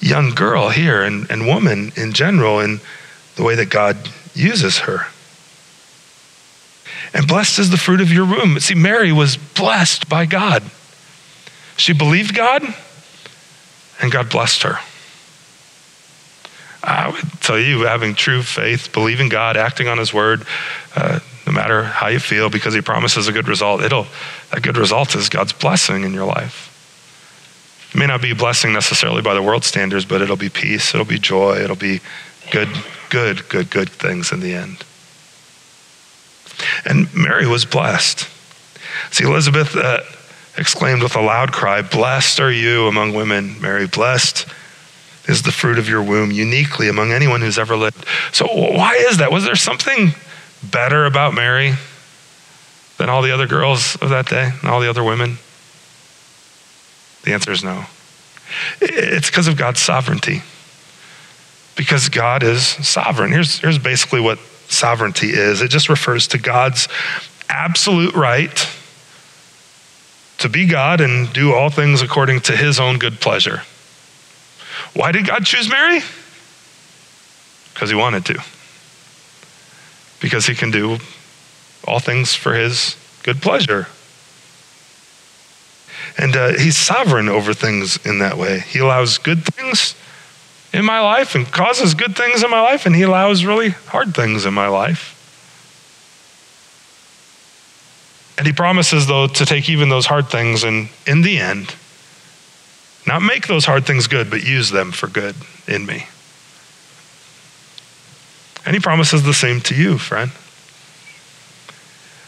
young 0.00 0.30
girl 0.30 0.68
here 0.68 1.02
and, 1.02 1.30
and 1.30 1.46
woman 1.46 1.92
in 1.96 2.12
general 2.12 2.60
in 2.60 2.80
the 3.36 3.42
way 3.42 3.54
that 3.54 3.70
God 3.70 3.96
uses 4.34 4.80
her. 4.80 5.06
And 7.14 7.26
blessed 7.26 7.58
is 7.58 7.70
the 7.70 7.76
fruit 7.76 8.00
of 8.00 8.10
your 8.10 8.26
womb. 8.26 8.58
See, 8.60 8.74
Mary 8.74 9.12
was 9.12 9.36
blessed 9.36 10.08
by 10.08 10.26
God. 10.26 10.62
She 11.76 11.92
believed 11.92 12.34
God, 12.34 12.62
and 14.00 14.10
God 14.10 14.30
blessed 14.30 14.62
her. 14.62 14.78
I 16.82 17.10
would 17.10 17.40
tell 17.40 17.58
you, 17.58 17.82
having 17.82 18.14
true 18.14 18.42
faith, 18.42 18.92
believing 18.92 19.28
God, 19.28 19.56
acting 19.56 19.88
on 19.88 19.98
His 19.98 20.12
word, 20.12 20.44
uh, 20.96 21.20
no 21.46 21.52
matter 21.52 21.82
how 21.82 22.08
you 22.08 22.18
feel, 22.18 22.50
because 22.50 22.74
He 22.74 22.80
promises 22.80 23.28
a 23.28 23.32
good 23.32 23.48
result. 23.48 23.82
It'll 23.82 24.06
that 24.50 24.62
good 24.62 24.76
result 24.76 25.14
is 25.14 25.28
God's 25.28 25.52
blessing 25.52 26.04
in 26.04 26.12
your 26.12 26.26
life. 26.26 26.68
It 27.92 27.98
may 27.98 28.06
not 28.06 28.22
be 28.22 28.30
a 28.30 28.34
blessing 28.34 28.72
necessarily 28.72 29.22
by 29.22 29.34
the 29.34 29.42
world 29.42 29.64
standards, 29.64 30.04
but 30.04 30.22
it'll 30.22 30.36
be 30.36 30.48
peace, 30.48 30.94
it'll 30.94 31.06
be 31.06 31.18
joy, 31.18 31.56
it'll 31.56 31.76
be 31.76 32.00
good, 32.50 32.68
good, 33.10 33.48
good, 33.48 33.70
good 33.70 33.88
things 33.88 34.32
in 34.32 34.40
the 34.40 34.54
end. 34.54 34.84
And 36.84 37.12
Mary 37.14 37.46
was 37.46 37.64
blessed. 37.64 38.28
See, 39.10 39.24
Elizabeth 39.24 39.76
uh, 39.76 40.00
exclaimed 40.56 41.02
with 41.02 41.16
a 41.16 41.20
loud 41.20 41.52
cry, 41.52 41.82
Blessed 41.82 42.40
are 42.40 42.52
you 42.52 42.86
among 42.86 43.14
women, 43.14 43.60
Mary, 43.60 43.86
blessed 43.86 44.46
is 45.28 45.42
the 45.42 45.52
fruit 45.52 45.78
of 45.78 45.88
your 45.88 46.02
womb, 46.02 46.30
uniquely 46.30 46.88
among 46.88 47.12
anyone 47.12 47.40
who's 47.40 47.58
ever 47.58 47.76
lived. 47.76 48.04
So, 48.32 48.46
why 48.46 48.96
is 49.08 49.18
that? 49.18 49.30
Was 49.30 49.44
there 49.44 49.56
something 49.56 50.12
better 50.62 51.06
about 51.06 51.34
Mary 51.34 51.74
than 52.98 53.08
all 53.08 53.22
the 53.22 53.32
other 53.32 53.46
girls 53.46 53.96
of 53.96 54.10
that 54.10 54.28
day 54.28 54.50
and 54.60 54.70
all 54.70 54.80
the 54.80 54.90
other 54.90 55.02
women? 55.02 55.38
The 57.24 57.32
answer 57.32 57.52
is 57.52 57.62
no. 57.62 57.86
It's 58.80 59.30
because 59.30 59.48
of 59.48 59.56
God's 59.56 59.80
sovereignty. 59.80 60.42
Because 61.76 62.08
God 62.08 62.42
is 62.42 62.66
sovereign. 62.66 63.32
Here's, 63.32 63.60
here's 63.60 63.78
basically 63.78 64.20
what 64.20 64.38
sovereignty 64.68 65.28
is 65.28 65.60
it 65.60 65.68
just 65.68 65.88
refers 65.90 66.28
to 66.28 66.38
God's 66.38 66.88
absolute 67.48 68.14
right 68.14 68.66
to 70.38 70.48
be 70.48 70.66
God 70.66 71.00
and 71.00 71.32
do 71.32 71.52
all 71.54 71.70
things 71.70 72.02
according 72.02 72.40
to 72.40 72.56
his 72.56 72.80
own 72.80 72.98
good 72.98 73.20
pleasure. 73.20 73.62
Why 74.94 75.12
did 75.12 75.26
God 75.26 75.44
choose 75.44 75.68
Mary? 75.68 76.00
Because 77.72 77.90
he 77.90 77.96
wanted 77.96 78.24
to. 78.26 78.42
Because 80.22 80.46
he 80.46 80.54
can 80.54 80.70
do 80.70 80.98
all 81.86 81.98
things 81.98 82.32
for 82.34 82.54
his 82.54 82.96
good 83.24 83.42
pleasure. 83.42 83.88
And 86.16 86.36
uh, 86.36 86.52
he's 86.58 86.76
sovereign 86.76 87.28
over 87.28 87.52
things 87.52 87.98
in 88.06 88.20
that 88.20 88.38
way. 88.38 88.60
He 88.60 88.78
allows 88.78 89.18
good 89.18 89.44
things 89.44 89.94
in 90.72 90.84
my 90.84 91.00
life 91.00 91.34
and 91.34 91.46
causes 91.50 91.94
good 91.94 92.16
things 92.16 92.42
in 92.42 92.50
my 92.50 92.60
life, 92.60 92.86
and 92.86 92.94
he 92.94 93.02
allows 93.02 93.44
really 93.44 93.70
hard 93.70 94.14
things 94.14 94.46
in 94.46 94.54
my 94.54 94.68
life. 94.68 95.18
And 98.38 98.46
he 98.46 98.52
promises, 98.52 99.06
though, 99.06 99.26
to 99.26 99.44
take 99.44 99.68
even 99.68 99.88
those 99.88 100.06
hard 100.06 100.28
things 100.28 100.64
and, 100.64 100.88
in 101.06 101.22
the 101.22 101.38
end, 101.38 101.74
not 103.06 103.22
make 103.22 103.46
those 103.46 103.66
hard 103.66 103.84
things 103.84 104.06
good, 104.06 104.30
but 104.30 104.44
use 104.44 104.70
them 104.70 104.92
for 104.92 105.08
good 105.08 105.34
in 105.66 105.84
me. 105.84 106.06
And 108.64 108.74
he 108.74 108.80
promises 108.80 109.22
the 109.22 109.34
same 109.34 109.60
to 109.62 109.74
you, 109.74 109.98
friend. 109.98 110.30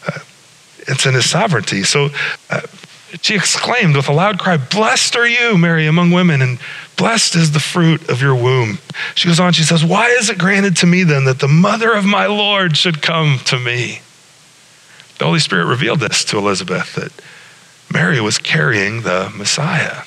Uh, 0.07 0.19
it's 0.89 1.07
in 1.07 1.15
his 1.15 1.29
sovereignty. 1.29 1.83
So 1.85 2.09
uh, 2.51 2.63
she 3.21 3.35
exclaimed 3.35 3.97
with 3.97 4.09
a 4.09 4.13
loud 4.13 4.39
cry, 4.39 4.57
Blessed 4.57 5.17
are 5.17 5.29
you, 5.29 5.57
Mary, 5.57 5.87
among 5.87 6.11
women, 6.11 6.43
and 6.43 6.59
blessed 6.97 7.37
is 7.37 7.53
the 7.53 7.61
fruit 7.61 8.09
of 8.09 8.21
your 8.21 8.35
womb. 8.35 8.79
She 9.15 9.29
goes 9.29 9.41
on, 9.41 9.53
she 9.53 9.63
says, 9.63 9.85
Why 9.85 10.09
is 10.09 10.31
it 10.31 10.39
granted 10.39 10.77
to 10.79 10.87
me 10.87 11.05
then 11.05 11.25
that 11.25 11.39
the 11.39 11.49
mother 11.49 11.93
of 11.93 12.05
my 12.05 12.27
Lord 12.27 12.77
should 12.77 13.03
come 13.03 13.39
to 13.47 13.59
me? 13.59 14.01
The 15.19 15.27
Holy 15.27 15.39
Spirit 15.39 15.67
revealed 15.67 16.01
this 16.01 16.25
to 16.27 16.39
Elizabeth 16.39 16.95
that 16.97 17.13
Mary 17.93 18.21
was 18.21 18.39
carrying 18.39 19.03
the 19.03 19.33
Messiah. 19.37 20.03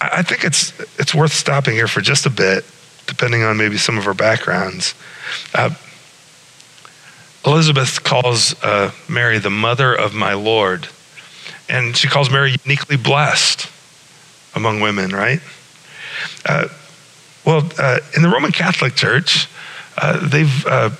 I 0.00 0.22
think 0.22 0.44
it's, 0.44 0.72
it's 0.98 1.14
worth 1.14 1.32
stopping 1.32 1.74
here 1.74 1.88
for 1.88 2.00
just 2.00 2.26
a 2.26 2.30
bit, 2.30 2.64
depending 3.06 3.42
on 3.42 3.56
maybe 3.56 3.76
some 3.76 3.98
of 3.98 4.06
our 4.06 4.14
backgrounds. 4.14 4.94
Uh, 5.54 5.70
Elizabeth 7.44 8.02
calls 8.02 8.60
uh, 8.62 8.90
Mary 9.08 9.38
the 9.38 9.50
mother 9.50 9.94
of 9.94 10.14
my 10.14 10.34
Lord, 10.34 10.88
and 11.68 11.96
she 11.96 12.08
calls 12.08 12.30
Mary 12.30 12.56
uniquely 12.64 12.96
blessed 12.96 13.70
among 14.54 14.80
women, 14.80 15.10
right? 15.10 15.40
Uh, 16.44 16.68
well, 17.44 17.68
uh, 17.78 18.00
in 18.16 18.22
the 18.22 18.28
Roman 18.28 18.50
Catholic 18.50 18.94
Church, 18.94 19.48
uh, 19.96 20.26
they've 20.28 20.66
uh, 20.66 20.90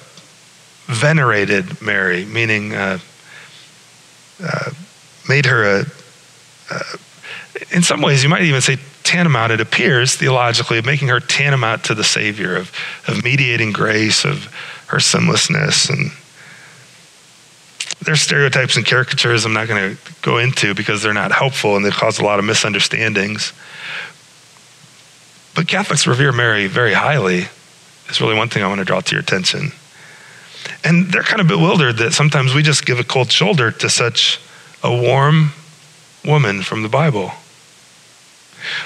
venerated 0.86 1.82
Mary, 1.82 2.24
meaning 2.24 2.70
made 5.28 5.46
her 5.46 5.80
a 5.80 5.84
in 7.70 7.82
some 7.82 8.00
ways, 8.00 8.22
you 8.22 8.28
might 8.28 8.42
even 8.42 8.60
say 8.60 8.76
tantamount, 9.06 9.52
it 9.52 9.60
appears 9.60 10.14
theologically, 10.16 10.78
of 10.78 10.84
making 10.84 11.08
her 11.08 11.20
tantamount 11.20 11.84
to 11.84 11.94
the 11.94 12.04
Savior, 12.04 12.56
of, 12.56 12.72
of 13.06 13.22
mediating 13.24 13.72
grace, 13.72 14.24
of 14.24 14.44
her 14.88 14.98
sinlessness. 14.98 15.88
And 15.88 16.10
there's 18.04 18.20
stereotypes 18.20 18.76
and 18.76 18.84
caricatures 18.84 19.44
I'm 19.44 19.52
not 19.52 19.68
going 19.68 19.96
to 19.96 20.12
go 20.22 20.38
into 20.38 20.74
because 20.74 21.02
they're 21.02 21.14
not 21.14 21.32
helpful 21.32 21.76
and 21.76 21.84
they 21.84 21.90
cause 21.90 22.18
a 22.18 22.24
lot 22.24 22.38
of 22.38 22.44
misunderstandings. 22.44 23.52
But 25.54 25.68
Catholics 25.68 26.06
revere 26.06 26.32
Mary 26.32 26.66
very 26.66 26.92
highly, 26.92 27.46
is 28.08 28.20
really 28.20 28.36
one 28.36 28.48
thing 28.48 28.62
I 28.62 28.68
want 28.68 28.80
to 28.80 28.84
draw 28.84 29.00
to 29.00 29.12
your 29.12 29.22
attention. 29.22 29.72
And 30.84 31.10
they're 31.12 31.22
kind 31.22 31.40
of 31.40 31.48
bewildered 31.48 31.96
that 31.98 32.12
sometimes 32.12 32.54
we 32.54 32.62
just 32.62 32.84
give 32.84 33.00
a 33.00 33.04
cold 33.04 33.32
shoulder 33.32 33.70
to 33.70 33.88
such 33.88 34.40
a 34.82 34.90
warm 34.90 35.52
woman 36.24 36.62
from 36.62 36.82
the 36.82 36.88
Bible. 36.88 37.32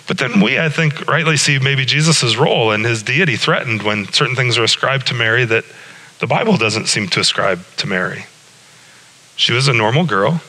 But 0.06 0.18
then 0.18 0.40
we, 0.40 0.58
I 0.58 0.68
think, 0.68 1.06
rightly 1.08 1.36
see 1.36 1.58
maybe 1.58 1.84
Jesus' 1.84 2.36
role 2.36 2.72
and 2.72 2.84
his 2.84 3.02
deity 3.02 3.36
threatened 3.36 3.82
when 3.82 4.12
certain 4.12 4.36
things 4.36 4.58
are 4.58 4.64
ascribed 4.64 5.06
to 5.08 5.14
Mary 5.14 5.44
that 5.44 5.64
the 6.18 6.26
Bible 6.26 6.56
doesn't 6.56 6.86
seem 6.86 7.08
to 7.08 7.20
ascribe 7.20 7.64
to 7.78 7.86
Mary. 7.86 8.26
She 9.36 9.52
was 9.52 9.68
a 9.68 9.72
normal 9.72 10.04
girl. 10.04 10.42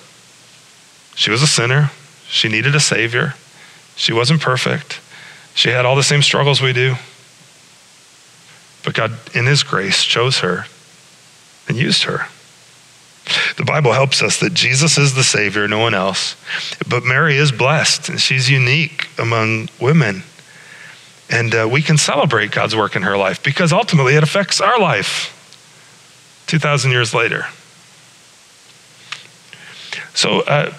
She 1.15 1.31
was 1.31 1.41
a 1.41 1.47
sinner. 1.47 1.91
She 2.27 2.49
needed 2.49 2.75
a 2.75 2.79
Savior. 2.79 3.35
She 3.95 4.13
wasn't 4.13 4.41
perfect. 4.41 4.99
She 5.53 5.69
had 5.69 5.85
all 5.85 5.95
the 5.95 6.03
same 6.03 6.21
struggles 6.21 6.61
we 6.61 6.73
do. 6.73 6.95
But 8.83 8.93
God, 8.93 9.13
in 9.33 9.45
His 9.45 9.63
grace, 9.63 10.03
chose 10.03 10.39
her 10.39 10.65
and 11.67 11.77
used 11.77 12.03
her. 12.03 12.27
The 13.57 13.63
Bible 13.65 13.93
helps 13.93 14.21
us 14.21 14.39
that 14.39 14.53
Jesus 14.53 14.97
is 14.97 15.13
the 15.13 15.23
Savior, 15.23 15.67
no 15.67 15.79
one 15.79 15.93
else. 15.93 16.35
But 16.87 17.03
Mary 17.03 17.37
is 17.37 17.51
blessed, 17.51 18.09
and 18.09 18.19
she's 18.19 18.49
unique 18.49 19.07
among 19.19 19.69
women. 19.79 20.23
And 21.29 21.55
uh, 21.55 21.69
we 21.71 21.81
can 21.81 21.97
celebrate 21.97 22.51
God's 22.51 22.75
work 22.75 22.95
in 22.95 23.03
her 23.03 23.17
life 23.17 23.41
because 23.41 23.71
ultimately 23.71 24.15
it 24.15 24.23
affects 24.23 24.59
our 24.59 24.79
life 24.79 25.37
2,000 26.47 26.91
years 26.91 27.13
later. 27.13 27.45
So 30.13 30.41
uh, 30.41 30.73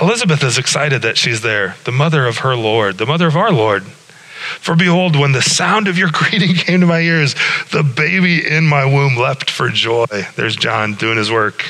Elizabeth 0.00 0.42
is 0.42 0.58
excited 0.58 1.02
that 1.02 1.16
she's 1.16 1.40
there, 1.40 1.76
the 1.84 1.92
mother 1.92 2.26
of 2.26 2.38
her 2.38 2.54
Lord, 2.54 2.98
the 2.98 3.06
mother 3.06 3.26
of 3.26 3.36
our 3.36 3.52
Lord. 3.52 3.84
For 3.84 4.76
behold, 4.76 5.16
when 5.16 5.32
the 5.32 5.40
sound 5.40 5.88
of 5.88 5.96
your 5.96 6.10
greeting 6.12 6.54
came 6.54 6.80
to 6.80 6.86
my 6.86 7.00
ears, 7.00 7.34
the 7.72 7.82
baby 7.82 8.46
in 8.46 8.66
my 8.66 8.84
womb 8.84 9.16
leapt 9.16 9.50
for 9.50 9.70
joy. 9.70 10.06
There's 10.36 10.56
John 10.56 10.94
doing 10.94 11.16
his 11.16 11.30
work. 11.30 11.64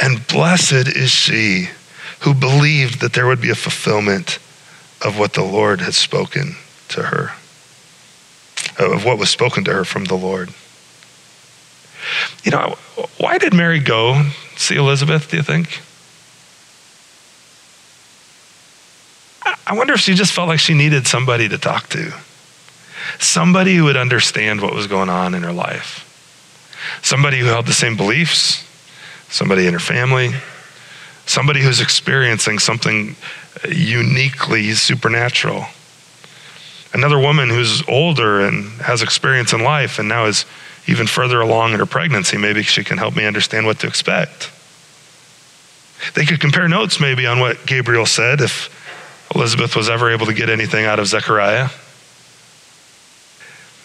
And 0.00 0.26
blessed 0.26 0.88
is 0.88 1.10
she 1.10 1.68
who 2.20 2.34
believed 2.34 3.00
that 3.00 3.12
there 3.12 3.26
would 3.26 3.40
be 3.40 3.50
a 3.50 3.54
fulfillment 3.54 4.38
of 5.04 5.18
what 5.18 5.34
the 5.34 5.42
Lord 5.42 5.80
had 5.80 5.94
spoken 5.94 6.56
to 6.88 7.02
her, 7.02 7.32
of 8.78 9.04
what 9.04 9.18
was 9.18 9.30
spoken 9.30 9.64
to 9.64 9.72
her 9.72 9.84
from 9.84 10.04
the 10.04 10.16
Lord. 10.16 10.50
You 12.42 12.50
know, 12.50 12.76
why 13.18 13.38
did 13.38 13.52
Mary 13.52 13.80
go 13.80 14.30
see 14.56 14.76
Elizabeth, 14.76 15.30
do 15.30 15.36
you 15.36 15.42
think? 15.42 15.80
I 19.66 19.74
wonder 19.74 19.94
if 19.94 20.00
she 20.00 20.14
just 20.14 20.32
felt 20.32 20.48
like 20.48 20.60
she 20.60 20.74
needed 20.74 21.06
somebody 21.06 21.48
to 21.48 21.58
talk 21.58 21.88
to, 21.90 22.12
somebody 23.18 23.76
who 23.76 23.84
would 23.84 23.96
understand 23.96 24.60
what 24.60 24.74
was 24.74 24.86
going 24.86 25.08
on 25.08 25.34
in 25.34 25.42
her 25.42 25.52
life, 25.52 26.04
somebody 27.02 27.38
who 27.38 27.46
held 27.46 27.66
the 27.66 27.72
same 27.72 27.96
beliefs, 27.96 28.64
somebody 29.30 29.66
in 29.66 29.72
her 29.72 29.78
family, 29.78 30.30
somebody 31.26 31.60
who's 31.60 31.80
experiencing 31.80 32.58
something 32.58 33.16
uniquely 33.68 34.72
supernatural. 34.72 35.66
Another 36.92 37.18
woman 37.18 37.50
who's 37.50 37.86
older 37.88 38.40
and 38.40 38.70
has 38.80 39.02
experience 39.02 39.52
in 39.52 39.62
life 39.62 39.98
and 39.98 40.08
now 40.08 40.24
is 40.24 40.46
even 40.86 41.06
further 41.06 41.40
along 41.40 41.74
in 41.74 41.80
her 41.80 41.86
pregnancy. 41.86 42.38
Maybe 42.38 42.62
she 42.62 42.82
can 42.82 42.96
help 42.96 43.14
me 43.14 43.26
understand 43.26 43.66
what 43.66 43.78
to 43.80 43.86
expect. 43.86 44.50
They 46.14 46.24
could 46.24 46.40
compare 46.40 46.68
notes 46.68 47.00
maybe 47.00 47.26
on 47.26 47.40
what 47.40 47.66
Gabriel 47.66 48.06
said 48.06 48.40
if 48.40 48.74
Elizabeth 49.34 49.76
was 49.76 49.90
ever 49.90 50.10
able 50.10 50.26
to 50.26 50.34
get 50.34 50.48
anything 50.48 50.86
out 50.86 50.98
of 50.98 51.06
Zechariah. 51.06 51.68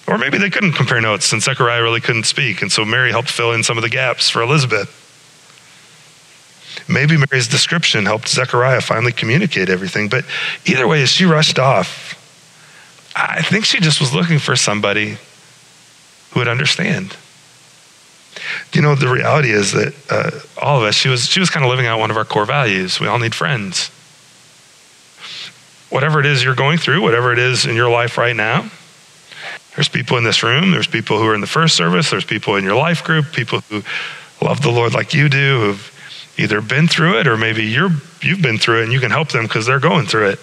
Or 0.08 0.18
maybe 0.18 0.38
they 0.38 0.50
couldn't 0.50 0.74
compare 0.74 1.02
notes 1.02 1.26
since 1.26 1.46
Zechariah 1.46 1.82
really 1.82 2.02
couldn't 2.02 2.26
speak, 2.26 2.62
and 2.62 2.72
so 2.72 2.86
Mary 2.86 3.12
helped 3.12 3.30
fill 3.30 3.52
in 3.52 3.64
some 3.64 3.78
of 3.78 3.84
the 3.84 3.90
gaps 3.90 4.30
for 4.30 4.42
Elizabeth. 4.42 5.03
Maybe 6.88 7.18
Mary's 7.18 7.48
description 7.48 8.06
helped 8.06 8.28
Zechariah 8.28 8.82
finally 8.82 9.12
communicate 9.12 9.70
everything, 9.70 10.10
but 10.10 10.26
either 10.66 10.88
way, 10.88 11.02
as 11.04 11.10
she 11.10 11.26
rushed 11.26 11.60
off, 11.60 12.20
I 13.16 13.42
think 13.42 13.66
she 13.66 13.80
just 13.80 14.00
was 14.00 14.14
looking 14.14 14.40
for 14.40 14.56
somebody 14.56 15.18
who 16.32 16.40
would 16.40 16.48
understand. 16.48 17.16
You 18.74 18.82
know, 18.82 18.96
the 18.96 19.08
reality 19.08 19.52
is 19.52 19.72
that 19.74 19.94
uh, 20.10 20.32
all 20.60 20.80
of 20.80 20.84
us, 20.84 20.96
she 20.96 21.10
was, 21.10 21.28
she 21.28 21.40
was 21.40 21.50
kind 21.50 21.64
of 21.64 21.70
living 21.70 21.86
out 21.86 22.00
one 22.00 22.10
of 22.10 22.18
our 22.18 22.26
core 22.26 22.46
values. 22.46 23.00
We 23.00 23.08
all 23.08 23.20
need 23.20 23.36
friends. 23.36 23.90
Whatever 25.90 26.20
it 26.20 26.26
is 26.26 26.44
you're 26.44 26.56
going 26.56 26.80
through, 26.80 27.02
whatever 27.02 27.32
it 27.32 27.40
is 27.40 27.66
in 27.66 27.76
your 27.76 27.90
life 27.90 28.18
right 28.18 28.36
now, 28.36 28.70
there's 29.76 29.90
people 29.90 30.18
in 30.18 30.24
this 30.24 30.42
room, 30.44 30.72
there's 30.72 30.88
people 30.88 31.20
who 31.20 31.28
are 31.28 31.36
in 31.36 31.42
the 31.42 31.48
first 31.48 31.76
service, 31.76 32.10
there's 32.10 32.26
people 32.26 32.56
in 32.56 32.64
your 32.64 32.76
life 32.76 33.04
group, 33.04 33.32
people 33.32 33.60
who 33.70 33.84
love 34.42 34.62
the 34.62 34.72
Lord 34.72 34.94
like 34.94 35.14
you 35.14 35.30
do, 35.30 35.60
who've 35.60 35.93
either 36.38 36.62
been 36.62 36.88
through 36.88 37.20
it 37.20 37.28
or 37.28 37.38
maybe 37.38 37.64
you're, 37.64 37.92
you've 38.22 38.42
been 38.42 38.58
through 38.58 38.82
it 38.82 38.84
and 38.84 38.94
you 38.94 39.00
can 39.00 39.12
help 39.12 39.30
them 39.30 39.44
because 39.44 39.66
they're 39.66 39.80
going 39.80 40.06
through 40.06 40.30
it. 40.30 40.40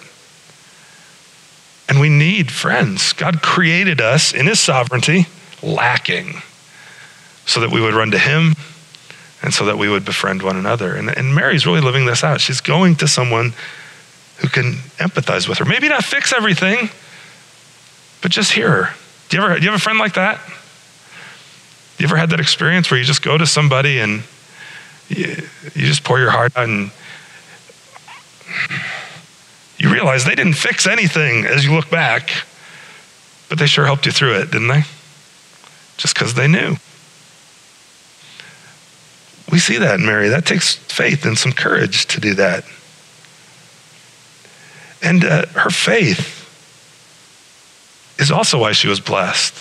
And 1.89 1.99
we 1.99 2.09
need 2.09 2.51
friends. 2.51 3.13
God 3.13 3.41
created 3.41 3.99
us 3.99 4.33
in 4.33 4.47
His 4.47 4.59
sovereignty 4.59 5.25
lacking 5.61 6.41
so 7.45 7.59
that 7.59 7.69
we 7.69 7.81
would 7.81 7.93
run 7.93 8.11
to 8.11 8.17
Him 8.17 8.55
and 9.43 9.53
so 9.53 9.65
that 9.65 9.77
we 9.77 9.89
would 9.89 10.05
befriend 10.05 10.41
one 10.41 10.55
another. 10.55 10.95
And, 10.95 11.09
and 11.09 11.35
Mary's 11.35 11.65
really 11.65 11.81
living 11.81 12.05
this 12.05 12.23
out. 12.23 12.39
She's 12.39 12.61
going 12.61 12.95
to 12.97 13.07
someone 13.07 13.53
who 14.37 14.47
can 14.47 14.73
empathize 14.97 15.49
with 15.49 15.57
her. 15.57 15.65
Maybe 15.65 15.89
not 15.89 16.03
fix 16.03 16.31
everything, 16.31 16.89
but 18.21 18.31
just 18.31 18.53
hear 18.53 18.69
her. 18.69 18.95
Do 19.29 19.37
you 19.37 19.43
ever, 19.43 19.55
do 19.55 19.61
you 19.63 19.71
have 19.71 19.79
a 19.79 19.83
friend 19.83 19.99
like 19.99 20.13
that? 20.13 20.39
You 21.97 22.05
ever 22.05 22.15
had 22.15 22.29
that 22.31 22.39
experience 22.39 22.89
where 22.89 22.99
you 22.99 23.05
just 23.05 23.21
go 23.21 23.37
to 23.37 23.45
somebody 23.45 23.99
and 23.99 24.23
you, 25.17 25.35
just 25.75 26.03
pour 26.03 26.19
your 26.19 26.31
heart 26.31 26.55
out 26.55 26.67
and 26.67 26.91
You 29.81 29.91
realize 29.91 30.25
they 30.25 30.35
didn't 30.35 30.53
fix 30.53 30.85
anything 30.85 31.43
as 31.45 31.65
you 31.65 31.73
look 31.73 31.89
back, 31.89 32.29
but 33.49 33.57
they 33.57 33.65
sure 33.65 33.85
helped 33.85 34.05
you 34.05 34.11
through 34.11 34.35
it, 34.35 34.51
didn't 34.51 34.67
they? 34.67 34.83
Just 35.97 36.13
because 36.13 36.35
they 36.35 36.47
knew. 36.47 36.75
We 39.51 39.57
see 39.57 39.79
that 39.79 39.99
in 39.99 40.05
Mary. 40.05 40.29
That 40.29 40.45
takes 40.45 40.75
faith 40.75 41.25
and 41.25 41.35
some 41.35 41.51
courage 41.51 42.05
to 42.07 42.21
do 42.21 42.35
that. 42.35 42.63
And 45.01 45.25
uh, 45.25 45.47
her 45.47 45.71
faith 45.71 46.37
is 48.19 48.29
also 48.29 48.59
why 48.59 48.73
she 48.73 48.87
was 48.87 48.99
blessed. 48.99 49.55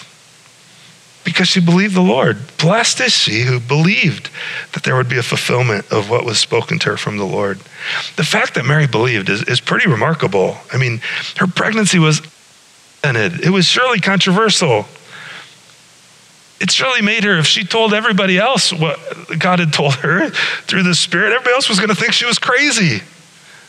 Because 1.24 1.48
she 1.48 1.60
believed 1.60 1.94
the 1.94 2.00
Lord. 2.00 2.38
Blessed 2.58 3.00
is 3.00 3.12
she 3.12 3.42
who 3.42 3.60
believed 3.60 4.30
that 4.72 4.84
there 4.84 4.96
would 4.96 5.08
be 5.08 5.18
a 5.18 5.22
fulfillment 5.22 5.90
of 5.92 6.08
what 6.08 6.24
was 6.24 6.38
spoken 6.38 6.78
to 6.80 6.90
her 6.90 6.96
from 6.96 7.18
the 7.18 7.26
Lord. 7.26 7.58
The 8.16 8.24
fact 8.24 8.54
that 8.54 8.64
Mary 8.64 8.86
believed 8.86 9.28
is, 9.28 9.42
is 9.42 9.60
pretty 9.60 9.88
remarkable. 9.88 10.56
I 10.72 10.78
mean, 10.78 11.00
her 11.36 11.46
pregnancy 11.46 11.98
was 11.98 12.22
it 13.02 13.50
was 13.50 13.66
surely 13.66 14.00
controversial. 14.00 14.86
It 16.60 16.70
surely 16.70 17.00
made 17.00 17.24
her, 17.24 17.38
if 17.38 17.46
she 17.46 17.64
told 17.64 17.94
everybody 17.94 18.38
else 18.38 18.72
what 18.72 18.98
God 19.38 19.60
had 19.60 19.72
told 19.72 19.94
her 19.96 20.28
through 20.66 20.82
the 20.82 20.94
Spirit, 20.94 21.32
everybody 21.32 21.54
else 21.54 21.68
was 21.68 21.78
going 21.78 21.88
to 21.88 21.94
think 21.94 22.12
she 22.12 22.26
was 22.26 22.38
crazy. 22.38 23.00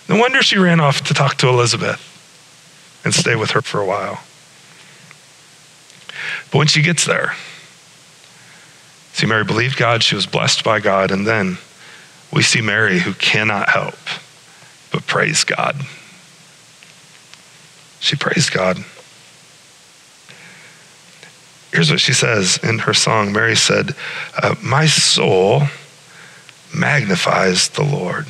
No 0.10 0.18
wonder 0.18 0.44
she 0.44 0.58
ran 0.58 0.82
off 0.82 1.02
to 1.06 1.14
talk 1.14 1.36
to 1.38 1.48
Elizabeth 1.48 2.08
and 3.06 3.14
stay 3.14 3.36
with 3.36 3.52
her 3.52 3.62
for 3.62 3.80
a 3.80 3.86
while. 3.86 4.20
But 6.52 6.58
when 6.58 6.68
she 6.68 6.82
gets 6.82 7.06
there, 7.06 7.36
see, 9.14 9.26
Mary 9.26 9.46
believed 9.46 9.78
God, 9.78 10.04
she 10.04 10.16
was 10.16 10.26
blessed 10.26 10.64
by 10.64 10.80
God, 10.80 11.12
and 11.12 11.26
then 11.26 11.58
we 12.32 12.44
see 12.44 12.62
Mary 12.62 13.00
who 13.00 13.14
cannot 13.14 13.70
help 13.70 13.96
but 14.92 15.08
praise 15.08 15.44
God. 15.44 15.76
She 18.00 18.16
praised 18.16 18.52
God. 18.52 18.84
Here's 21.72 21.90
what 21.90 22.02
she 22.02 22.14
says 22.14 22.60
in 22.62 22.80
her 22.80 22.94
song. 22.94 23.32
Mary 23.32 23.56
said, 23.56 23.96
uh, 24.42 24.56
My 24.62 24.86
soul 24.88 25.64
magnifies 26.76 27.70
the 27.70 27.84
Lord, 27.84 28.26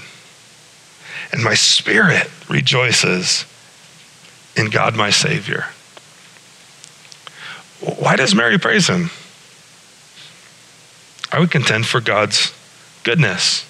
and 1.31 1.43
my 1.43 1.55
spirit 1.55 2.29
rejoices 2.47 3.45
in 4.55 4.69
God 4.69 4.95
my 4.95 5.10
Savior. 5.10 5.65
Why 7.82 8.15
does 8.15 8.36
Mary 8.36 8.60
praise 8.60 8.88
him? 8.88 9.10
I 11.32 11.39
would 11.39 11.52
contend 11.52 11.86
for 11.88 12.00
God's 12.00 12.54
goodness, 13.04 13.63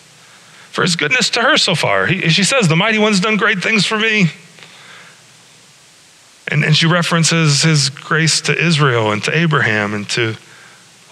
for 0.71 0.81
his 0.81 0.95
goodness 0.95 1.29
to 1.31 1.41
her 1.41 1.57
so 1.57 1.75
far. 1.75 2.07
He, 2.07 2.29
she 2.29 2.43
says, 2.43 2.67
The 2.67 2.75
mighty 2.75 2.97
one's 2.97 3.19
done 3.19 3.37
great 3.37 3.61
things 3.63 3.85
for 3.85 3.97
me. 3.97 4.31
And, 6.47 6.65
and 6.65 6.75
she 6.75 6.85
references 6.85 7.61
his 7.61 7.89
grace 7.89 8.41
to 8.41 8.57
Israel 8.57 9.11
and 9.11 9.23
to 9.23 9.35
Abraham 9.35 9.93
and 9.93 10.09
to 10.09 10.35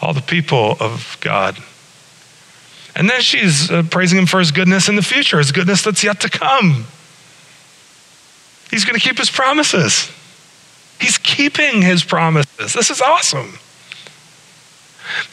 all 0.02 0.14
the 0.14 0.22
people 0.22 0.76
of 0.80 1.18
God. 1.22 1.58
And 2.96 3.10
then 3.10 3.22
she's 3.22 3.72
uh, 3.72 3.84
praising 3.90 4.18
him 4.20 4.26
for 4.26 4.40
his 4.40 4.52
goodness 4.52 4.90
in 4.90 4.98
the 4.98 5.02
future, 5.02 5.38
his 5.38 5.54
goodness 5.54 5.84
that's 5.84 6.04
yet 6.04 6.20
to 6.22 6.30
come. 6.30 6.86
He's 8.70 8.84
going 8.84 9.00
to 9.00 9.06
keep 9.06 9.18
his 9.18 9.30
promises. 9.30 10.12
He's 11.00 11.18
keeping 11.18 11.82
his 11.82 12.04
promises. 12.04 12.74
This 12.74 12.90
is 12.90 13.02
awesome. 13.02 13.60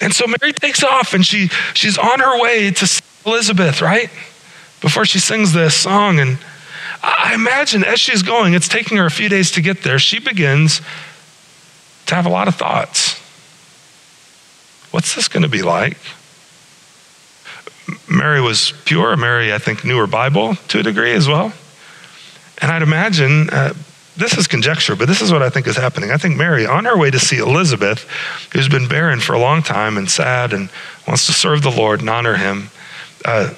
And 0.01 0.15
so 0.15 0.27
Mary 0.27 0.53
takes 0.53 0.83
off 0.83 1.13
and 1.13 1.25
she, 1.25 1.49
she's 1.75 1.99
on 1.99 2.21
her 2.21 2.41
way 2.41 2.71
to 2.71 3.03
Elizabeth, 3.25 3.83
right? 3.83 4.11
Before 4.81 5.05
she 5.05 5.19
sings 5.19 5.53
this 5.53 5.75
song. 5.75 6.19
And 6.19 6.39
I 7.03 7.33
imagine 7.35 7.85
as 7.85 8.01
she's 8.01 8.23
going, 8.23 8.55
it's 8.55 8.69
taking 8.69 8.97
her 8.99 9.07
a 9.07 9.11
few 9.11 9.29
days 9.29 9.51
to 9.53 9.61
get 9.61 9.83
there, 9.83 9.99
she 9.99 10.19
begins 10.19 10.81
to 12.07 12.15
have 12.15 12.27
a 12.27 12.31
lot 12.31 12.49
of 12.49 12.55
thoughts. 12.55 13.21
What's 14.93 15.15
this 15.15 15.29
going 15.29 15.43
to 15.43 15.49
be 15.49 15.63
like? 15.63 15.99
Mary 18.09 18.41
was 18.41 18.73
pure. 18.85 19.17
Mary, 19.17 19.53
I 19.53 19.59
think, 19.59 19.85
knew 19.85 19.99
her 19.99 20.07
Bible 20.07 20.55
to 20.55 20.81
a 20.81 20.83
degree 20.83 21.13
as 21.13 21.29
well. 21.29 21.53
And 22.63 22.71
I'd 22.71 22.83
imagine 22.83 23.51
uh, 23.51 23.75
this 24.17 24.39
is 24.39 24.47
conjecture, 24.47 24.97
but 24.97 25.09
this 25.09 25.21
is 25.21 25.31
what 25.31 25.43
I 25.43 25.51
think 25.51 25.67
is 25.67 25.77
happening. 25.77 26.11
I 26.11 26.17
think 26.17 26.37
Mary, 26.37 26.67
on 26.67 26.87
her 26.87 26.97
way 26.97 27.11
to 27.11 27.19
see 27.19 27.37
Elizabeth, 27.37 28.09
who's 28.53 28.69
been 28.69 28.89
barren 28.89 29.21
for 29.21 29.35
a 29.35 29.39
long 29.39 29.63
time 29.63 29.99
and 29.99 30.11
sad 30.11 30.53
and 30.53 30.71
wants 31.07 31.27
to 31.27 31.33
serve 31.33 31.63
the 31.63 31.71
Lord 31.71 32.01
and 32.01 32.09
honor 32.09 32.37
him, 32.37 32.71
uh, 33.25 33.53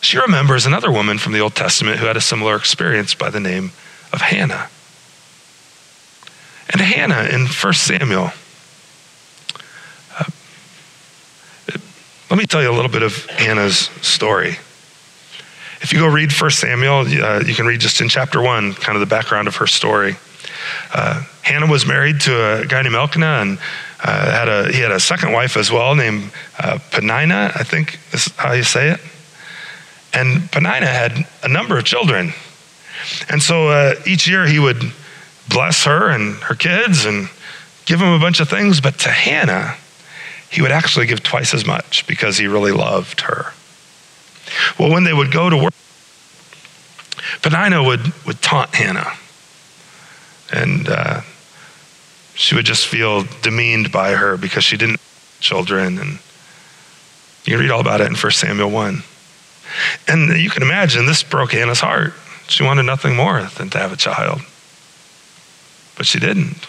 she 0.00 0.18
remembers 0.18 0.64
another 0.64 0.90
woman 0.90 1.18
from 1.18 1.32
the 1.32 1.40
Old 1.40 1.54
Testament 1.54 1.98
who 1.98 2.06
had 2.06 2.16
a 2.16 2.20
similar 2.20 2.56
experience 2.56 3.14
by 3.14 3.30
the 3.30 3.40
name 3.40 3.72
of 4.12 4.20
Hannah. 4.20 4.68
And 6.70 6.80
Hannah 6.80 7.24
in 7.24 7.46
1 7.46 7.72
Samuel, 7.74 8.30
uh, 10.18 10.24
let 12.30 12.38
me 12.38 12.46
tell 12.46 12.62
you 12.62 12.70
a 12.70 12.76
little 12.76 12.90
bit 12.90 13.02
of 13.02 13.26
Hannah's 13.26 13.90
story. 14.00 14.58
If 15.80 15.92
you 15.92 16.00
go 16.00 16.08
read 16.08 16.32
1 16.32 16.50
Samuel, 16.50 17.00
uh, 17.00 17.42
you 17.46 17.54
can 17.54 17.66
read 17.66 17.80
just 17.80 18.00
in 18.00 18.08
chapter 18.08 18.42
1, 18.42 18.74
kind 18.74 18.96
of 18.96 19.00
the 19.00 19.06
background 19.06 19.46
of 19.46 19.56
her 19.56 19.66
story. 19.66 20.16
Uh, 20.92 21.24
Hannah 21.42 21.70
was 21.70 21.86
married 21.86 22.20
to 22.22 22.60
a 22.60 22.66
guy 22.66 22.82
named 22.82 22.96
Elkanah 22.96 23.40
and 23.40 23.58
uh, 24.02 24.30
had 24.30 24.48
a, 24.48 24.72
he 24.72 24.80
had 24.80 24.90
a 24.90 25.00
second 25.00 25.32
wife 25.32 25.56
as 25.56 25.70
well 25.70 25.94
named 25.94 26.30
uh, 26.58 26.78
Peninnah, 26.90 27.52
I 27.54 27.62
think 27.62 27.98
is 28.12 28.26
how 28.36 28.52
you 28.52 28.64
say 28.64 28.90
it. 28.90 29.00
And 30.12 30.50
Peninnah 30.50 30.86
had 30.86 31.26
a 31.42 31.48
number 31.48 31.78
of 31.78 31.84
children. 31.84 32.32
And 33.30 33.42
so 33.42 33.68
uh, 33.68 33.94
each 34.06 34.26
year 34.26 34.46
he 34.46 34.58
would 34.58 34.82
bless 35.48 35.84
her 35.84 36.10
and 36.10 36.34
her 36.36 36.54
kids 36.54 37.04
and 37.04 37.28
give 37.86 38.00
them 38.00 38.12
a 38.12 38.18
bunch 38.18 38.40
of 38.40 38.48
things. 38.48 38.80
But 38.80 38.98
to 39.00 39.10
Hannah, 39.10 39.76
he 40.50 40.60
would 40.60 40.72
actually 40.72 41.06
give 41.06 41.22
twice 41.22 41.54
as 41.54 41.66
much 41.66 42.06
because 42.06 42.36
he 42.36 42.46
really 42.46 42.72
loved 42.72 43.22
her. 43.22 43.52
Well, 44.78 44.90
when 44.90 45.04
they 45.04 45.12
would 45.12 45.32
go 45.32 45.50
to 45.50 45.56
work, 45.56 45.74
Peninnah 47.42 47.82
would, 47.82 48.12
would 48.26 48.40
taunt 48.42 48.74
Hannah. 48.74 49.12
And 50.52 50.88
uh, 50.88 51.20
she 52.34 52.54
would 52.54 52.64
just 52.64 52.86
feel 52.86 53.24
demeaned 53.42 53.92
by 53.92 54.12
her 54.12 54.36
because 54.36 54.64
she 54.64 54.76
didn't 54.76 55.00
have 55.00 55.40
children. 55.40 55.98
And 55.98 56.18
you 57.44 57.52
can 57.52 57.60
read 57.60 57.70
all 57.70 57.80
about 57.80 58.00
it 58.00 58.06
in 58.06 58.14
1 58.14 58.32
Samuel 58.32 58.70
1. 58.70 59.02
And 60.08 60.40
you 60.40 60.50
can 60.50 60.62
imagine 60.62 61.06
this 61.06 61.22
broke 61.22 61.52
Hannah's 61.52 61.80
heart. 61.80 62.14
She 62.48 62.62
wanted 62.62 62.84
nothing 62.84 63.14
more 63.14 63.42
than 63.42 63.68
to 63.70 63.78
have 63.78 63.92
a 63.92 63.96
child. 63.96 64.40
But 65.96 66.06
she 66.06 66.18
didn't. 66.18 66.66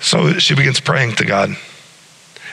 So 0.00 0.34
she 0.34 0.54
begins 0.54 0.80
praying 0.80 1.16
to 1.16 1.24
God. 1.24 1.56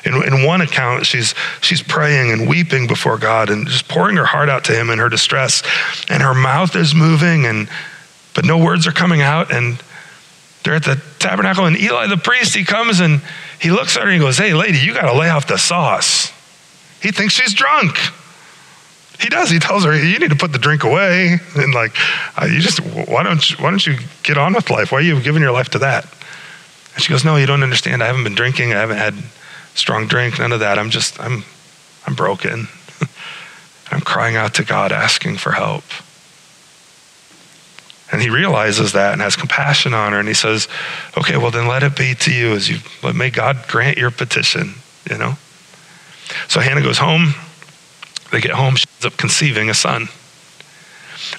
In, 0.05 0.15
in 0.23 0.45
one 0.45 0.61
account, 0.61 1.05
she's, 1.05 1.33
she's 1.61 1.81
praying 1.81 2.31
and 2.31 2.49
weeping 2.49 2.87
before 2.87 3.17
God 3.17 3.49
and 3.49 3.67
just 3.67 3.87
pouring 3.87 4.17
her 4.17 4.25
heart 4.25 4.49
out 4.49 4.65
to 4.65 4.73
Him 4.73 4.89
in 4.89 4.99
her 4.99 5.09
distress. 5.09 5.63
And 6.09 6.21
her 6.21 6.33
mouth 6.33 6.75
is 6.75 6.93
moving, 6.93 7.45
and, 7.45 7.69
but 8.33 8.45
no 8.45 8.57
words 8.57 8.85
are 8.85 8.91
coming 8.91 9.21
out. 9.21 9.51
And 9.51 9.81
they're 10.63 10.75
at 10.75 10.83
the 10.83 11.01
tabernacle, 11.19 11.65
and 11.65 11.77
Eli 11.77 12.07
the 12.07 12.17
priest, 12.17 12.55
he 12.55 12.65
comes 12.65 12.99
and 12.99 13.21
he 13.61 13.71
looks 13.71 13.95
at 13.95 14.03
her 14.03 14.09
and 14.09 14.19
he 14.19 14.19
goes, 14.19 14.37
Hey, 14.37 14.53
lady, 14.53 14.79
you 14.79 14.93
got 14.93 15.11
to 15.11 15.17
lay 15.17 15.29
off 15.29 15.47
the 15.47 15.57
sauce. 15.57 16.31
He 17.01 17.11
thinks 17.11 17.33
she's 17.33 17.53
drunk. 17.53 17.97
He 19.19 19.29
does. 19.29 19.49
He 19.49 19.59
tells 19.59 19.85
her, 19.85 19.95
"You 19.95 20.19
need 20.19 20.31
to 20.31 20.35
put 20.35 20.51
the 20.51 20.59
drink 20.59 20.83
away." 20.83 21.37
And 21.55 21.73
like, 21.73 21.95
uh, 22.41 22.45
you 22.45 22.59
just 22.59 22.79
why 22.79 23.23
don't 23.23 23.49
you, 23.49 23.57
why 23.57 23.69
don't 23.69 23.85
you 23.85 23.97
get 24.23 24.37
on 24.37 24.53
with 24.53 24.69
life? 24.69 24.91
Why 24.91 24.97
are 24.97 25.01
you 25.01 25.21
giving 25.21 25.41
your 25.41 25.51
life 25.51 25.69
to 25.69 25.79
that? 25.79 26.05
And 26.95 27.03
she 27.03 27.09
goes, 27.09 27.23
"No, 27.23 27.35
you 27.37 27.45
don't 27.45 27.63
understand. 27.63 28.03
I 28.03 28.07
haven't 28.07 28.23
been 28.23 28.35
drinking. 28.35 28.73
I 28.73 28.79
haven't 28.79 28.97
had 28.97 29.15
strong 29.75 30.07
drink, 30.07 30.39
none 30.39 30.51
of 30.51 30.59
that. 30.59 30.79
I'm 30.79 30.89
just, 30.89 31.19
I'm, 31.19 31.43
I'm 32.05 32.15
broken. 32.15 32.67
I'm 33.91 34.01
crying 34.01 34.35
out 34.35 34.55
to 34.55 34.63
God, 34.63 34.91
asking 34.91 35.37
for 35.37 35.51
help. 35.51 35.83
And 38.11 38.21
he 38.21 38.29
realizes 38.29 38.93
that 38.93 39.13
and 39.13 39.21
has 39.21 39.35
compassion 39.35 39.93
on 39.93 40.11
her. 40.13 40.19
And 40.19 40.27
he 40.27 40.35
says, 40.35 40.67
okay, 41.17 41.37
well, 41.37 41.49
then 41.49 41.67
let 41.67 41.81
it 41.81 41.97
be 41.97 42.13
to 42.13 42.31
you 42.31 42.53
as 42.53 42.69
you, 42.69 42.77
may 43.13 43.31
God 43.31 43.65
grant 43.67 43.97
your 43.97 44.11
petition, 44.11 44.75
you 45.09 45.17
know? 45.17 45.33
So 46.47 46.59
Hannah 46.59 46.83
goes 46.83 46.99
home. 46.99 47.33
They 48.31 48.39
get 48.39 48.51
home. 48.51 48.75
She 48.75 48.85
ends 48.97 49.05
up 49.05 49.17
conceiving 49.17 49.69
a 49.69 49.73
son. 49.73 50.09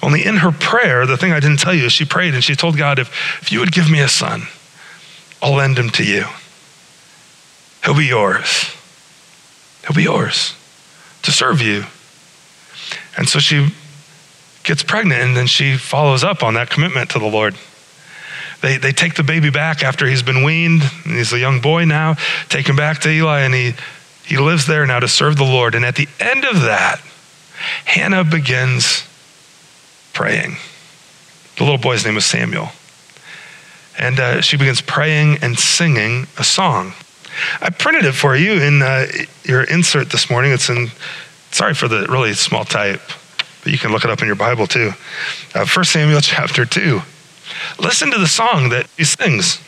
Only 0.02 0.24
in 0.24 0.38
her 0.38 0.50
prayer, 0.50 1.06
the 1.06 1.16
thing 1.16 1.32
I 1.32 1.40
didn't 1.40 1.60
tell 1.60 1.74
you 1.74 1.86
is 1.86 1.92
she 1.92 2.04
prayed 2.04 2.34
and 2.34 2.42
she 2.42 2.56
told 2.56 2.76
God, 2.76 2.98
if, 2.98 3.08
if 3.42 3.52
you 3.52 3.60
would 3.60 3.72
give 3.72 3.90
me 3.90 4.00
a 4.00 4.08
son, 4.08 4.42
I'll 5.40 5.54
lend 5.54 5.78
him 5.78 5.90
to 5.90 6.04
you. 6.04 6.24
He'll 7.84 7.96
be 7.96 8.06
yours. 8.06 8.74
He'll 9.82 9.96
be 9.96 10.04
yours 10.04 10.54
to 11.22 11.32
serve 11.32 11.60
you. 11.60 11.84
And 13.16 13.28
so 13.28 13.38
she 13.38 13.68
gets 14.62 14.82
pregnant 14.82 15.22
and 15.22 15.36
then 15.36 15.46
she 15.46 15.76
follows 15.76 16.24
up 16.24 16.42
on 16.42 16.54
that 16.54 16.70
commitment 16.70 17.10
to 17.10 17.18
the 17.18 17.26
Lord. 17.26 17.54
They, 18.62 18.78
they 18.78 18.92
take 18.92 19.14
the 19.14 19.22
baby 19.22 19.50
back 19.50 19.82
after 19.82 20.06
he's 20.06 20.22
been 20.22 20.42
weaned, 20.42 20.82
and 21.04 21.16
he's 21.16 21.34
a 21.34 21.38
young 21.38 21.60
boy 21.60 21.84
now, 21.84 22.16
take 22.48 22.66
him 22.66 22.76
back 22.76 23.00
to 23.00 23.10
Eli, 23.10 23.40
and 23.40 23.52
he, 23.52 23.74
he 24.24 24.38
lives 24.38 24.66
there 24.66 24.86
now 24.86 25.00
to 25.00 25.08
serve 25.08 25.36
the 25.36 25.44
Lord. 25.44 25.74
And 25.74 25.84
at 25.84 25.96
the 25.96 26.08
end 26.18 26.46
of 26.46 26.62
that, 26.62 27.02
Hannah 27.84 28.24
begins 28.24 29.06
praying. 30.14 30.56
The 31.56 31.64
little 31.64 31.78
boy's 31.78 32.06
name 32.06 32.14
was 32.14 32.24
Samuel. 32.24 32.70
And 33.98 34.18
uh, 34.18 34.40
she 34.40 34.56
begins 34.56 34.80
praying 34.80 35.38
and 35.42 35.58
singing 35.58 36.26
a 36.38 36.44
song. 36.44 36.94
I 37.60 37.70
printed 37.70 38.04
it 38.04 38.12
for 38.12 38.36
you 38.36 38.52
in 38.54 38.82
uh, 38.82 39.06
your 39.44 39.64
insert 39.64 40.10
this 40.10 40.30
morning. 40.30 40.52
It's 40.52 40.68
in, 40.68 40.88
sorry 41.50 41.74
for 41.74 41.88
the 41.88 42.06
really 42.08 42.34
small 42.34 42.64
type, 42.64 43.00
but 43.62 43.72
you 43.72 43.78
can 43.78 43.92
look 43.92 44.04
it 44.04 44.10
up 44.10 44.20
in 44.20 44.26
your 44.26 44.36
Bible 44.36 44.66
too. 44.66 44.92
Uh, 45.54 45.66
1 45.66 45.84
Samuel 45.84 46.20
chapter 46.22 46.64
2. 46.64 47.00
Listen 47.78 48.10
to 48.10 48.18
the 48.18 48.26
song 48.26 48.70
that 48.70 48.86
he 48.96 49.04
sings. 49.04 49.60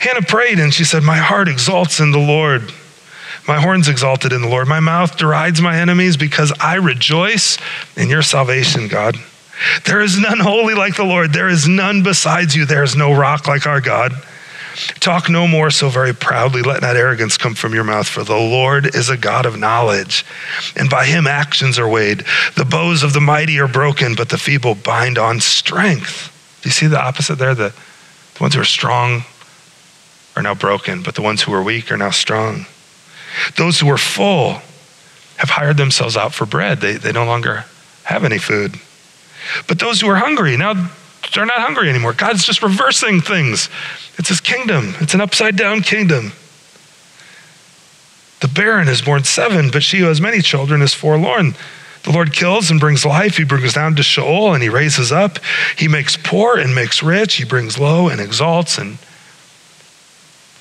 Hannah 0.00 0.22
prayed 0.22 0.58
and 0.58 0.72
she 0.72 0.84
said, 0.84 1.02
My 1.02 1.16
heart 1.16 1.48
exalts 1.48 2.00
in 2.00 2.10
the 2.10 2.18
Lord. 2.18 2.72
My 3.46 3.60
horns 3.60 3.88
exalted 3.88 4.32
in 4.32 4.42
the 4.42 4.48
Lord. 4.48 4.68
My 4.68 4.80
mouth 4.80 5.16
derides 5.16 5.62
my 5.62 5.78
enemies 5.78 6.16
because 6.16 6.52
I 6.60 6.74
rejoice 6.74 7.56
in 7.96 8.10
your 8.10 8.22
salvation, 8.22 8.88
God. 8.88 9.16
There 9.86 10.00
is 10.00 10.18
none 10.18 10.38
holy 10.38 10.74
like 10.74 10.96
the 10.96 11.04
Lord. 11.04 11.32
There 11.32 11.48
is 11.48 11.66
none 11.66 12.02
besides 12.02 12.54
you. 12.54 12.66
There 12.66 12.82
is 12.82 12.94
no 12.94 13.12
rock 13.12 13.48
like 13.48 13.66
our 13.66 13.80
God. 13.80 14.12
Talk 15.00 15.28
no 15.28 15.46
more 15.46 15.70
so 15.70 15.88
very 15.88 16.14
proudly. 16.14 16.62
Let 16.62 16.82
not 16.82 16.96
arrogance 16.96 17.36
come 17.36 17.54
from 17.54 17.74
your 17.74 17.84
mouth, 17.84 18.08
for 18.08 18.24
the 18.24 18.34
Lord 18.34 18.94
is 18.94 19.08
a 19.08 19.16
God 19.16 19.46
of 19.46 19.58
knowledge, 19.58 20.24
and 20.76 20.88
by 20.88 21.04
him 21.04 21.26
actions 21.26 21.78
are 21.78 21.88
weighed. 21.88 22.24
The 22.56 22.64
bows 22.64 23.02
of 23.02 23.12
the 23.12 23.20
mighty 23.20 23.58
are 23.58 23.68
broken, 23.68 24.14
but 24.14 24.28
the 24.28 24.38
feeble 24.38 24.74
bind 24.74 25.18
on 25.18 25.40
strength. 25.40 26.32
Do 26.62 26.68
you 26.68 26.72
see 26.72 26.86
the 26.86 27.00
opposite 27.00 27.36
there? 27.36 27.54
The, 27.54 27.74
the 28.34 28.42
ones 28.42 28.54
who 28.54 28.60
are 28.60 28.64
strong 28.64 29.22
are 30.36 30.42
now 30.42 30.54
broken, 30.54 31.02
but 31.02 31.14
the 31.14 31.22
ones 31.22 31.42
who 31.42 31.52
are 31.52 31.62
weak 31.62 31.90
are 31.90 31.96
now 31.96 32.10
strong. 32.10 32.66
Those 33.56 33.80
who 33.80 33.88
are 33.90 33.98
full 33.98 34.60
have 35.36 35.50
hired 35.50 35.76
themselves 35.76 36.16
out 36.16 36.34
for 36.34 36.46
bread. 36.46 36.80
They, 36.80 36.94
they 36.94 37.12
no 37.12 37.24
longer 37.24 37.64
have 38.04 38.24
any 38.24 38.38
food. 38.38 38.74
But 39.66 39.78
those 39.78 40.00
who 40.00 40.08
are 40.08 40.16
hungry, 40.16 40.56
now 40.56 40.74
they're 41.34 41.46
not 41.46 41.58
hungry 41.60 41.88
anymore. 41.88 42.12
God's 42.12 42.44
just 42.44 42.62
reversing 42.62 43.20
things. 43.20 43.68
It's 44.18 44.28
his 44.28 44.40
kingdom, 44.40 44.94
it's 45.00 45.14
an 45.14 45.20
upside 45.20 45.56
down 45.56 45.82
kingdom. 45.82 46.32
The 48.40 48.48
barren 48.48 48.88
is 48.88 49.02
born 49.02 49.24
seven, 49.24 49.70
but 49.70 49.82
she 49.82 49.98
who 49.98 50.06
has 50.06 50.20
many 50.20 50.40
children 50.40 50.80
is 50.82 50.94
forlorn. 50.94 51.54
The 52.04 52.12
Lord 52.12 52.32
kills 52.32 52.70
and 52.70 52.78
brings 52.78 53.04
life. 53.04 53.36
He 53.36 53.44
brings 53.44 53.72
down 53.72 53.96
to 53.96 54.02
Sheol 54.02 54.54
and 54.54 54.62
he 54.62 54.68
raises 54.68 55.10
up. 55.10 55.38
He 55.76 55.88
makes 55.88 56.16
poor 56.16 56.56
and 56.56 56.74
makes 56.74 57.02
rich. 57.02 57.34
He 57.34 57.44
brings 57.44 57.78
low 57.78 58.08
and 58.08 58.20
exalts. 58.20 58.78
And 58.78 58.98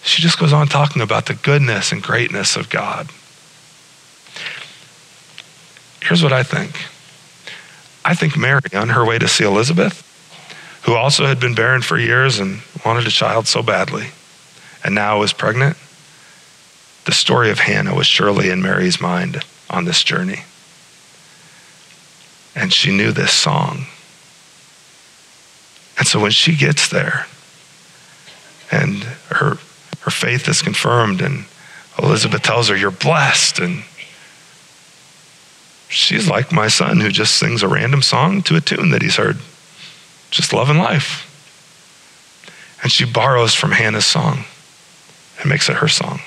she 0.01 0.22
just 0.22 0.39
goes 0.39 0.53
on 0.53 0.68
talking 0.68 1.01
about 1.01 1.28
the 1.28 1.36
goodness 1.36 1.91
and 1.91 2.01
greatness 2.01 2.55
of 2.55 2.70
God. 2.70 3.10
Here's 6.01 6.24
what 6.24 6.34
I 6.34 6.43
think 6.43 6.86
I 8.05 8.16
think 8.16 8.38
Mary, 8.38 8.62
on 8.74 8.89
her 8.89 9.05
way 9.05 9.20
to 9.20 9.28
see 9.28 9.43
Elizabeth, 9.43 10.07
who 10.88 10.95
also 10.95 11.25
had 11.25 11.38
been 11.38 11.53
barren 11.53 11.81
for 11.81 11.99
years 11.99 12.39
and 12.39 12.61
wanted 12.85 13.05
a 13.05 13.11
child 13.11 13.45
so 13.45 13.61
badly, 13.61 14.07
and 14.85 14.95
now 14.95 15.19
was 15.19 15.33
pregnant, 15.33 15.75
the 17.03 17.11
story 17.11 17.51
of 17.51 17.59
Hannah 17.59 17.93
was 17.93 18.07
surely 18.07 18.49
in 18.49 18.61
Mary's 18.61 19.01
mind 19.01 19.43
on 19.69 19.83
this 19.83 20.01
journey. 20.01 20.43
And 22.55 22.71
she 22.71 22.95
knew 22.95 23.11
this 23.11 23.33
song. 23.33 23.85
And 25.97 26.07
so 26.07 26.21
when 26.21 26.31
she 26.31 26.55
gets 26.55 26.88
there 26.88 27.27
and 28.71 29.03
her, 29.29 29.57
her 30.01 30.11
faith 30.11 30.47
is 30.47 30.61
confirmed, 30.61 31.21
and 31.21 31.45
Elizabeth 32.01 32.43
tells 32.43 32.69
her, 32.69 32.77
You're 32.77 32.91
blessed, 32.91 33.59
and 33.59 33.83
she's 35.89 36.29
like 36.29 36.53
my 36.53 36.69
son 36.69 37.01
who 37.01 37.09
just 37.09 37.35
sings 37.35 37.61
a 37.61 37.67
random 37.67 38.01
song 38.01 38.41
to 38.43 38.55
a 38.55 38.61
tune 38.61 38.91
that 38.91 39.01
he's 39.01 39.17
heard, 39.17 39.38
just 40.38 40.53
loving 40.53 40.77
life. 40.77 41.23
And 42.81 42.91
she 42.91 43.05
borrows 43.05 43.53
from 43.53 43.71
Hannah's 43.71 44.05
song 44.05 44.45
and 45.39 45.49
makes 45.49 45.67
it 45.67 45.77
her 45.77 45.88
song. 45.88 46.21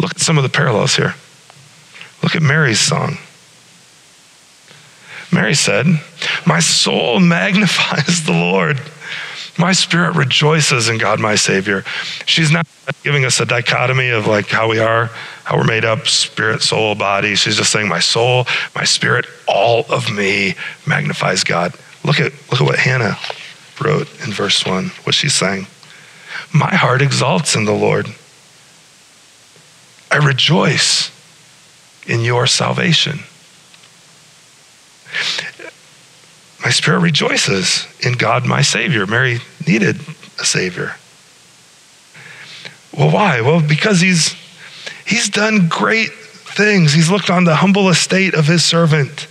Look 0.00 0.12
at 0.12 0.20
some 0.20 0.38
of 0.38 0.44
the 0.44 0.48
parallels 0.48 0.96
here. 0.96 1.14
Look 2.22 2.36
at 2.36 2.42
Mary's 2.42 2.80
song. 2.80 3.18
Mary 5.32 5.54
said, 5.54 5.86
My 6.46 6.60
soul 6.60 7.20
magnifies 7.20 8.24
the 8.24 8.32
Lord. 8.32 8.80
My 9.58 9.72
spirit 9.72 10.14
rejoices 10.14 10.88
in 10.88 10.98
God, 10.98 11.20
my 11.20 11.34
Savior. 11.34 11.84
She's 12.24 12.50
not 12.50 12.66
giving 13.02 13.24
us 13.24 13.40
a 13.40 13.44
dichotomy 13.44 14.08
of 14.08 14.26
like 14.26 14.46
how 14.46 14.68
we 14.68 14.78
are, 14.78 15.06
how 15.44 15.58
we're 15.58 15.64
made 15.64 15.84
up, 15.84 16.06
spirit, 16.06 16.62
soul, 16.62 16.94
body. 16.94 17.34
She's 17.34 17.56
just 17.56 17.70
saying, 17.70 17.88
My 17.88 18.00
soul, 18.00 18.46
my 18.74 18.84
spirit, 18.84 19.26
all 19.46 19.84
of 19.90 20.10
me 20.10 20.54
magnifies 20.86 21.44
God. 21.44 21.74
Look 22.04 22.20
at, 22.20 22.32
look 22.50 22.60
at 22.60 22.66
what 22.66 22.78
Hannah 22.78 23.18
wrote 23.80 24.08
in 24.24 24.32
verse 24.32 24.64
1, 24.64 24.86
what 25.04 25.14
she's 25.14 25.34
saying. 25.34 25.66
My 26.52 26.74
heart 26.74 27.02
exalts 27.02 27.54
in 27.54 27.64
the 27.64 27.72
Lord. 27.72 28.06
I 30.10 30.16
rejoice 30.16 31.10
in 32.06 32.20
your 32.20 32.46
salvation. 32.46 33.20
My 36.62 36.70
spirit 36.70 37.00
rejoices 37.00 37.86
in 38.00 38.14
God, 38.14 38.44
my 38.44 38.62
Savior. 38.62 39.06
Mary 39.06 39.38
needed 39.66 40.00
a 40.38 40.44
Savior. 40.44 40.96
Well, 42.96 43.10
why? 43.10 43.40
Well, 43.40 43.62
because 43.66 44.00
he's, 44.00 44.34
he's 45.06 45.28
done 45.28 45.68
great 45.68 46.10
things. 46.10 46.92
He's 46.92 47.10
looked 47.10 47.30
on 47.30 47.44
the 47.44 47.56
humble 47.56 47.88
estate 47.88 48.34
of 48.34 48.46
his 48.46 48.64
servant. 48.64 49.26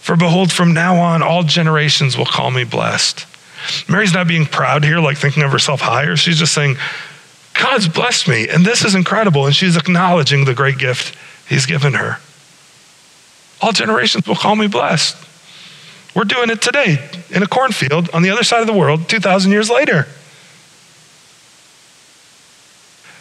For 0.00 0.16
behold, 0.16 0.50
from 0.50 0.72
now 0.72 0.96
on, 0.96 1.22
all 1.22 1.42
generations 1.42 2.16
will 2.16 2.26
call 2.26 2.50
me 2.50 2.64
blessed. 2.64 3.26
Mary's 3.88 4.14
not 4.14 4.26
being 4.26 4.46
proud 4.46 4.84
here, 4.84 4.98
like 4.98 5.18
thinking 5.18 5.42
of 5.42 5.52
herself 5.52 5.80
higher. 5.80 6.16
She's 6.16 6.38
just 6.38 6.54
saying, 6.54 6.76
God's 7.54 7.88
blessed 7.88 8.26
me, 8.26 8.48
and 8.48 8.64
this 8.64 8.84
is 8.84 8.94
incredible. 8.94 9.46
And 9.46 9.54
she's 9.54 9.76
acknowledging 9.76 10.44
the 10.44 10.54
great 10.54 10.78
gift 10.78 11.16
he's 11.48 11.66
given 11.66 11.94
her. 11.94 12.18
All 13.60 13.72
generations 13.72 14.26
will 14.26 14.36
call 14.36 14.56
me 14.56 14.66
blessed. 14.66 15.16
We're 16.14 16.24
doing 16.24 16.50
it 16.50 16.62
today 16.62 16.98
in 17.30 17.42
a 17.42 17.46
cornfield 17.46 18.08
on 18.12 18.22
the 18.22 18.30
other 18.30 18.42
side 18.42 18.62
of 18.62 18.66
the 18.66 18.72
world 18.72 19.08
2,000 19.08 19.52
years 19.52 19.70
later. 19.70 20.08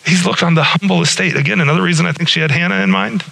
He's 0.06 0.26
looked 0.26 0.42
on 0.42 0.56
the 0.56 0.64
humble 0.64 1.02
estate. 1.02 1.36
Again, 1.36 1.60
another 1.60 1.84
reason 1.84 2.06
I 2.06 2.14
think 2.14 2.30
she 2.30 2.40
had 2.40 2.50
Hannah 2.50 2.82
in 2.82 2.90
mind. 2.90 3.24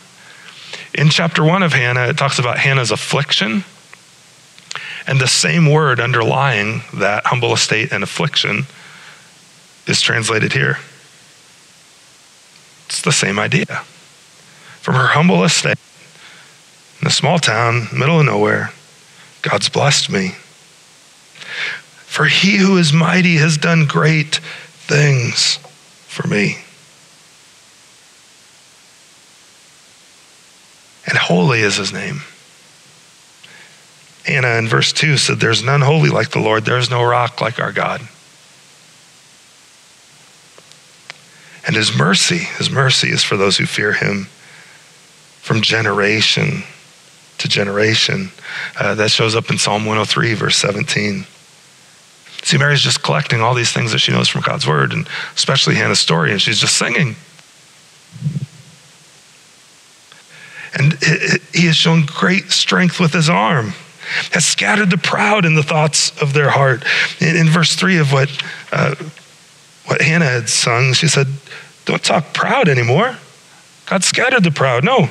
In 0.97 1.09
chapter 1.09 1.43
one 1.43 1.61
of 1.61 1.73
Hannah, 1.73 2.07
it 2.07 2.17
talks 2.17 2.39
about 2.39 2.57
Hannah's 2.57 2.89
affliction. 2.89 3.63
And 5.05 5.21
the 5.21 5.27
same 5.27 5.71
word 5.71 5.99
underlying 5.99 6.81
that 6.95 7.27
humble 7.27 7.53
estate 7.53 7.93
and 7.93 8.03
affliction 8.03 8.65
is 9.85 10.01
translated 10.01 10.53
here. 10.53 10.79
It's 12.87 13.01
the 13.03 13.11
same 13.11 13.37
idea. 13.37 13.83
From 14.81 14.95
her 14.95 15.07
humble 15.07 15.43
estate 15.43 15.77
in 16.99 17.07
a 17.07 17.11
small 17.11 17.37
town, 17.37 17.87
middle 17.93 18.19
of 18.19 18.25
nowhere, 18.25 18.71
God's 19.43 19.69
blessed 19.69 20.09
me. 20.09 20.29
For 22.05 22.25
he 22.25 22.57
who 22.57 22.77
is 22.77 22.91
mighty 22.91 23.35
has 23.35 23.57
done 23.57 23.85
great 23.85 24.37
things 24.37 25.57
for 26.07 26.27
me. 26.27 26.57
And 31.08 31.18
holy 31.18 31.62
is 31.62 31.78
his 31.78 31.93
name. 31.93 32.22
Hannah 34.26 34.58
in 34.58 34.68
verse 34.68 34.91
2 34.91 35.16
said, 35.16 35.39
There's 35.39 35.64
none 35.64 35.82
holy 35.82 36.10
like 36.10 36.32
the 36.32 36.39
Lord, 36.39 36.66
there 36.66 36.78
is 36.78 36.89
no 36.89 37.03
rock 37.03 37.39
like 37.39 37.60
our 37.60 37.72
God. 37.72 38.01
And 41.66 41.76
his 41.76 41.97
mercy, 41.97 42.38
his 42.38 42.70
mercy 42.70 43.10
is 43.10 43.24
for 43.24 43.38
those 43.38 43.58
who 43.58 43.66
fear 43.66 43.93
him 43.93 44.28
from 45.41 45.62
generation 45.62 46.64
to 47.38 47.47
generation. 47.47 48.32
Uh, 48.80 48.95
that 48.95 49.12
shows 49.12 49.36
up 49.36 49.49
in 49.49 49.58
Psalm 49.58 49.86
103, 49.86 50.34
verse 50.34 50.58
17. 50.58 51.26
See, 52.43 52.58
Mary's 52.58 52.82
just 52.82 53.03
collecting 53.03 53.41
all 53.41 53.53
these 53.53 53.72
things 53.72 53.91
that 53.91 53.99
she 53.99 54.12
knows 54.12 54.30
from 54.30 54.41
God's 54.41 54.68
word, 54.68 54.93
and 54.93 55.08
especially 55.36 55.76
Hannah's 55.76 55.99
story, 55.99 56.32
and 56.32 56.41
she's 56.41 56.60
just 56.60 56.78
singing. 56.78 57.16
And 60.74 60.93
he 61.53 61.65
has 61.68 61.76
shown 61.76 62.05
great 62.05 62.51
strength 62.51 62.99
with 62.99 63.13
his 63.13 63.30
arm, 63.30 63.74
has 64.32 64.45
scattered 64.45 64.89
the 64.89 64.97
proud 64.97 65.45
in 65.45 65.55
the 65.55 65.63
thoughts 65.63 66.20
of 66.22 66.34
their 66.34 66.49
heart. 66.49 66.84
In, 67.20 67.36
in 67.36 67.47
verse 67.47 67.76
3 67.76 67.97
of 67.97 68.11
what, 68.11 68.30
uh, 68.72 68.95
what 69.86 70.01
Hannah 70.01 70.26
had 70.26 70.49
sung, 70.49 70.93
she 70.93 71.07
said, 71.07 71.28
Don't 71.86 72.03
talk 72.03 72.34
proud 72.34 72.68
anymore. 72.68 73.18
God 73.86 74.03
scattered 74.03 74.43
the 74.43 74.51
proud. 74.51 74.84
No, 74.84 75.09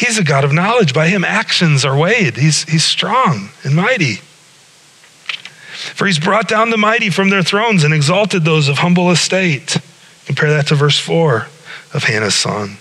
He's 0.00 0.16
a 0.16 0.24
God 0.24 0.44
of 0.44 0.52
knowledge. 0.54 0.94
By 0.94 1.08
him, 1.08 1.24
actions 1.24 1.84
are 1.84 1.94
weighed. 1.94 2.38
He's, 2.38 2.62
he's 2.64 2.84
strong 2.84 3.50
and 3.62 3.74
mighty. 3.74 4.14
For 5.94 6.06
he's 6.06 6.18
brought 6.18 6.48
down 6.48 6.70
the 6.70 6.78
mighty 6.78 7.10
from 7.10 7.28
their 7.28 7.42
thrones 7.42 7.84
and 7.84 7.92
exalted 7.92 8.42
those 8.42 8.68
of 8.68 8.78
humble 8.78 9.10
estate. 9.10 9.76
Compare 10.24 10.50
that 10.52 10.68
to 10.68 10.74
verse 10.74 10.98
4 10.98 11.46
of 11.92 12.04
Hannah's 12.04 12.34
song. 12.34 12.78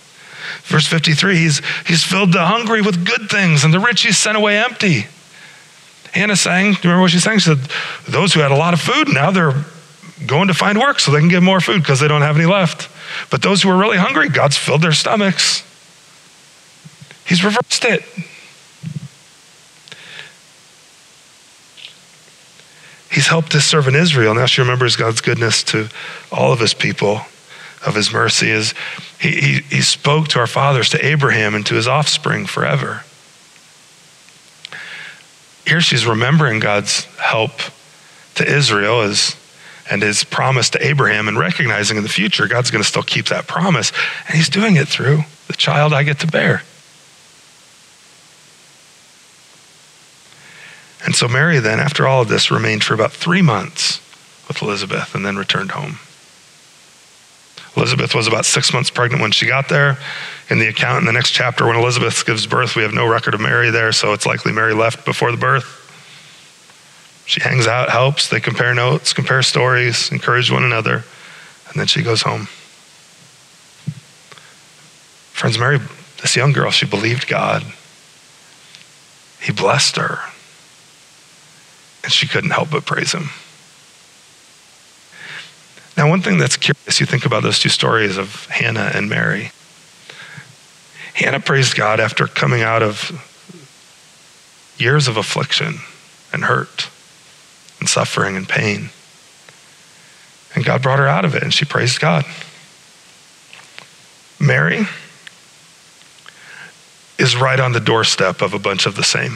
Verse 0.63 0.87
53, 0.87 1.37
he's, 1.37 1.61
he's 1.85 2.03
filled 2.03 2.33
the 2.33 2.45
hungry 2.45 2.81
with 2.81 3.05
good 3.05 3.29
things, 3.29 3.63
and 3.63 3.73
the 3.73 3.79
rich 3.79 4.01
he's 4.01 4.17
sent 4.17 4.37
away 4.37 4.57
empty. 4.57 5.07
Hannah 6.11 6.35
sang, 6.35 6.65
do 6.65 6.69
you 6.69 6.79
remember 6.83 7.01
what 7.01 7.11
she 7.11 7.19
sang? 7.19 7.37
She 7.37 7.49
said, 7.49 7.59
Those 8.07 8.33
who 8.33 8.39
had 8.39 8.51
a 8.51 8.55
lot 8.55 8.73
of 8.73 8.81
food, 8.81 9.13
now 9.13 9.31
they're 9.31 9.53
going 10.25 10.47
to 10.47 10.53
find 10.53 10.77
work 10.77 10.99
so 10.99 11.11
they 11.11 11.19
can 11.19 11.29
get 11.29 11.43
more 11.43 11.61
food 11.61 11.81
because 11.81 11.99
they 11.99 12.07
don't 12.07 12.21
have 12.21 12.35
any 12.35 12.45
left. 12.45 12.89
But 13.29 13.41
those 13.41 13.61
who 13.61 13.69
are 13.69 13.77
really 13.77 13.97
hungry, 13.97 14.29
God's 14.29 14.57
filled 14.57 14.81
their 14.81 14.91
stomachs. 14.91 15.63
He's 17.25 17.43
reversed 17.43 17.85
it. 17.85 18.03
He's 23.11 23.27
helped 23.27 23.53
his 23.53 23.65
servant 23.65 23.95
Israel. 23.95 24.35
Now 24.35 24.45
she 24.45 24.61
remembers 24.61 24.95
God's 24.95 25.21
goodness 25.21 25.63
to 25.65 25.89
all 26.31 26.53
of 26.53 26.59
his 26.59 26.73
people, 26.73 27.21
of 27.86 27.95
his 27.95 28.11
mercy. 28.11 28.49
Is 28.49 28.73
he, 29.19 29.32
he, 29.32 29.59
he 29.61 29.82
spoke 29.82 30.27
to 30.30 30.39
our 30.39 30.47
fathers, 30.47 30.89
to 30.89 31.05
Abraham, 31.05 31.55
and 31.55 31.65
to 31.67 31.75
his 31.75 31.88
offspring 31.88 32.45
forever. 32.45 33.03
Here 35.65 35.82
she's 35.82 36.05
remembering 36.05 36.59
God's 36.59 37.05
help 37.17 37.51
to 38.36 38.45
Israel 38.49 39.01
as, 39.01 39.36
and 39.89 40.01
his 40.01 40.23
promise 40.23 40.69
to 40.71 40.86
Abraham 40.86 41.27
and 41.27 41.38
recognizing 41.38 41.97
in 41.97 42.03
the 42.03 42.09
future 42.09 42.47
God's 42.47 42.71
going 42.71 42.84
to 42.84 42.88
still 42.88 43.03
keep 43.03 43.27
that 43.27 43.47
promise. 43.47 43.91
And 44.27 44.36
he's 44.38 44.49
doing 44.49 44.77
it 44.77 44.88
through 44.88 45.19
the 45.47 45.53
child 45.53 45.93
I 45.93 46.03
get 46.03 46.19
to 46.19 46.27
bear. 46.27 46.63
And 51.05 51.15
so 51.15 51.27
Mary 51.27 51.59
then, 51.59 51.80
after 51.80 52.07
all 52.07 52.21
of 52.21 52.27
this, 52.27 52.51
remained 52.51 52.84
for 52.84 52.93
about 52.93 53.11
three 53.11 53.41
months 53.41 53.99
with 54.47 54.61
Elizabeth 54.61 55.15
and 55.15 55.25
then 55.25 55.38
returned 55.38 55.71
home. 55.71 55.99
Elizabeth 57.76 58.15
was 58.15 58.28
about 58.28 58.45
six 58.45 58.74
months 58.74 58.89
pregnant 58.89 59.22
when 59.22 59.32
she 59.32 59.47
got 59.47 59.70
there. 59.70 59.97
In 60.49 60.59
the 60.59 60.67
account 60.67 60.99
in 61.01 61.05
the 61.05 61.13
next 61.13 61.32
chapter, 61.32 61.67
when 61.67 61.76
Elizabeth 61.76 62.26
gives 62.26 62.47
birth, 62.47 62.76
we 62.76 62.82
have 62.82 62.93
no 62.93 63.07
record 63.07 63.34
of 63.34 63.41
Mary 63.41 63.70
there, 63.70 63.91
so 63.91 64.13
it's 64.13 64.26
likely 64.26 64.51
Mary 64.51 64.74
left 64.74 65.05
before 65.05 65.32
the 65.32 65.38
birth. 65.38 65.76
She 67.26 67.41
hangs 67.41 67.67
out, 67.67 67.89
helps, 67.89 68.28
they 68.28 68.39
compare 68.39 68.74
notes, 68.74 69.13
compare 69.13 69.43
stories, 69.43 70.11
encourage 70.11 70.49
one 70.49 70.63
another, 70.63 71.03
and 71.67 71.76
then 71.76 71.86
she 71.86 72.01
goes 72.01 72.24
home. 72.24 72.47
Friends, 75.32 75.59
Mary, 75.59 75.80
this 76.22 76.36
young 76.36 76.51
girl, 76.51 76.72
she 76.72 76.86
believed 76.86 77.28
God. 77.28 77.63
He 79.39 79.51
blessed 79.51 79.95
her. 79.95 80.20
And 82.03 82.11
she 82.11 82.28
couldn't 82.28 82.49
help 82.49 82.72
but 82.72 82.86
praise 82.86 83.13
him. 83.13 83.30
Now, 85.99 86.07
one 86.09 86.21
thing 86.21 86.37
that's 86.37 86.55
curious, 86.55 87.01
you 87.01 87.05
think 87.05 87.25
about 87.25 87.43
those 87.43 87.59
two 87.59 87.67
stories 87.67 88.15
of 88.15 88.45
Hannah 88.45 88.89
and 88.95 89.09
Mary. 89.09 89.51
Hannah 91.13 91.41
praised 91.41 91.75
God 91.75 91.99
after 91.99 92.25
coming 92.25 92.61
out 92.61 92.81
of 92.81 93.11
years 94.77 95.09
of 95.09 95.17
affliction 95.17 95.79
and 96.31 96.45
hurt 96.45 96.89
and 97.81 97.89
suffering 97.89 98.37
and 98.37 98.47
pain. 98.47 98.91
And 100.55 100.63
God 100.63 100.81
brought 100.81 100.99
her 100.99 101.07
out 101.09 101.25
of 101.25 101.35
it, 101.35 101.43
and 101.43 101.53
she 101.53 101.65
praised 101.65 101.99
God. 101.99 102.23
Mary 104.39 104.85
is 107.17 107.35
right 107.35 107.59
on 107.59 107.73
the 107.73 107.81
doorstep 107.81 108.41
of 108.41 108.53
a 108.53 108.59
bunch 108.59 108.85
of 108.85 108.95
the 108.95 109.03
same. 109.03 109.33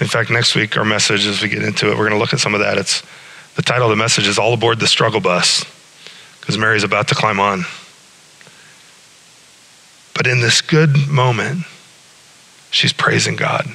In 0.00 0.06
fact, 0.06 0.30
next 0.30 0.54
week, 0.54 0.78
our 0.78 0.86
message, 0.86 1.26
as 1.26 1.42
we 1.42 1.50
get 1.50 1.62
into 1.62 1.90
it, 1.90 1.98
we're 1.98 2.08
going 2.08 2.12
to 2.12 2.18
look 2.18 2.32
at 2.32 2.40
some 2.40 2.54
of 2.54 2.60
that. 2.60 2.78
It's 2.78 3.02
the 3.56 3.62
title 3.62 3.86
of 3.86 3.90
the 3.90 3.96
message 3.96 4.28
is 4.28 4.38
All 4.38 4.52
Aboard 4.52 4.78
the 4.78 4.86
Struggle 4.86 5.20
Bus, 5.20 5.64
because 6.40 6.58
Mary's 6.58 6.84
about 6.84 7.08
to 7.08 7.14
climb 7.14 7.40
on. 7.40 7.64
But 10.14 10.26
in 10.26 10.40
this 10.40 10.60
good 10.60 11.08
moment, 11.08 11.64
she's 12.70 12.92
praising 12.92 13.36
God. 13.36 13.66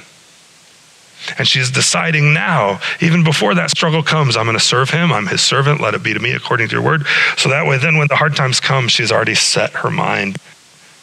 And 1.38 1.46
she's 1.46 1.70
deciding 1.70 2.32
now, 2.32 2.80
even 3.00 3.22
before 3.22 3.54
that 3.54 3.70
struggle 3.70 4.02
comes, 4.02 4.36
I'm 4.36 4.44
going 4.44 4.58
to 4.58 4.64
serve 4.64 4.90
him. 4.90 5.12
I'm 5.12 5.28
his 5.28 5.40
servant. 5.40 5.80
Let 5.80 5.94
it 5.94 6.02
be 6.02 6.14
to 6.14 6.20
me 6.20 6.32
according 6.32 6.68
to 6.68 6.74
your 6.74 6.82
word. 6.82 7.06
So 7.36 7.48
that 7.48 7.66
way, 7.66 7.78
then 7.78 7.96
when 7.96 8.08
the 8.08 8.16
hard 8.16 8.34
times 8.34 8.58
come, 8.58 8.88
she's 8.88 9.12
already 9.12 9.36
set 9.36 9.70
her 9.70 9.90
mind 9.90 10.36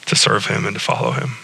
to 0.07 0.15
serve 0.15 0.45
him 0.47 0.65
and 0.65 0.75
to 0.75 0.79
follow 0.79 1.11
him. 1.11 1.37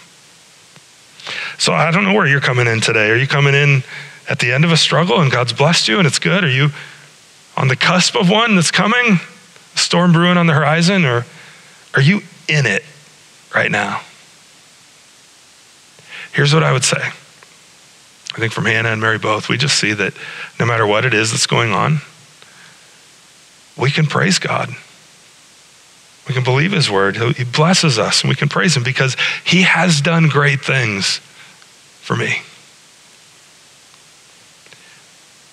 So 1.58 1.72
I 1.72 1.90
don't 1.90 2.04
know 2.04 2.12
where 2.12 2.26
you're 2.26 2.40
coming 2.40 2.66
in 2.66 2.80
today. 2.80 3.08
Are 3.10 3.16
you 3.16 3.26
coming 3.26 3.54
in 3.54 3.82
at 4.28 4.40
the 4.40 4.52
end 4.52 4.64
of 4.64 4.72
a 4.72 4.76
struggle 4.76 5.20
and 5.20 5.32
God's 5.32 5.54
blessed 5.54 5.88
you 5.88 5.98
and 5.98 6.06
it's 6.06 6.18
good? 6.18 6.44
Are 6.44 6.50
you 6.50 6.70
on 7.56 7.68
the 7.68 7.76
cusp 7.76 8.16
of 8.16 8.28
one 8.30 8.54
that's 8.54 8.70
coming? 8.70 9.18
Storm 9.74 10.12
brewing 10.12 10.36
on 10.36 10.46
the 10.46 10.52
horizon? 10.52 11.04
Or 11.04 11.24
are 11.94 12.02
you 12.02 12.20
in 12.48 12.66
it 12.66 12.82
right 13.54 13.70
now? 13.70 14.02
Here's 16.32 16.52
what 16.52 16.62
I 16.62 16.72
would 16.72 16.84
say. 16.84 17.00
I 17.00 18.38
think 18.38 18.52
from 18.52 18.66
Hannah 18.66 18.90
and 18.90 19.00
Mary 19.00 19.18
both, 19.18 19.48
we 19.48 19.56
just 19.56 19.78
see 19.78 19.94
that 19.94 20.12
no 20.60 20.66
matter 20.66 20.86
what 20.86 21.06
it 21.06 21.14
is 21.14 21.30
that's 21.30 21.46
going 21.46 21.72
on, 21.72 22.00
we 23.78 23.90
can 23.90 24.06
praise 24.06 24.38
God. 24.38 24.68
We 26.28 26.34
can 26.34 26.44
believe 26.44 26.72
his 26.72 26.90
word. 26.90 27.16
He 27.16 27.44
blesses 27.44 27.98
us 27.98 28.22
and 28.22 28.28
we 28.28 28.34
can 28.34 28.48
praise 28.48 28.76
him 28.76 28.82
because 28.82 29.16
he 29.44 29.62
has 29.62 30.00
done 30.00 30.28
great 30.28 30.60
things 30.60 31.20
for 32.00 32.16
me. 32.16 32.40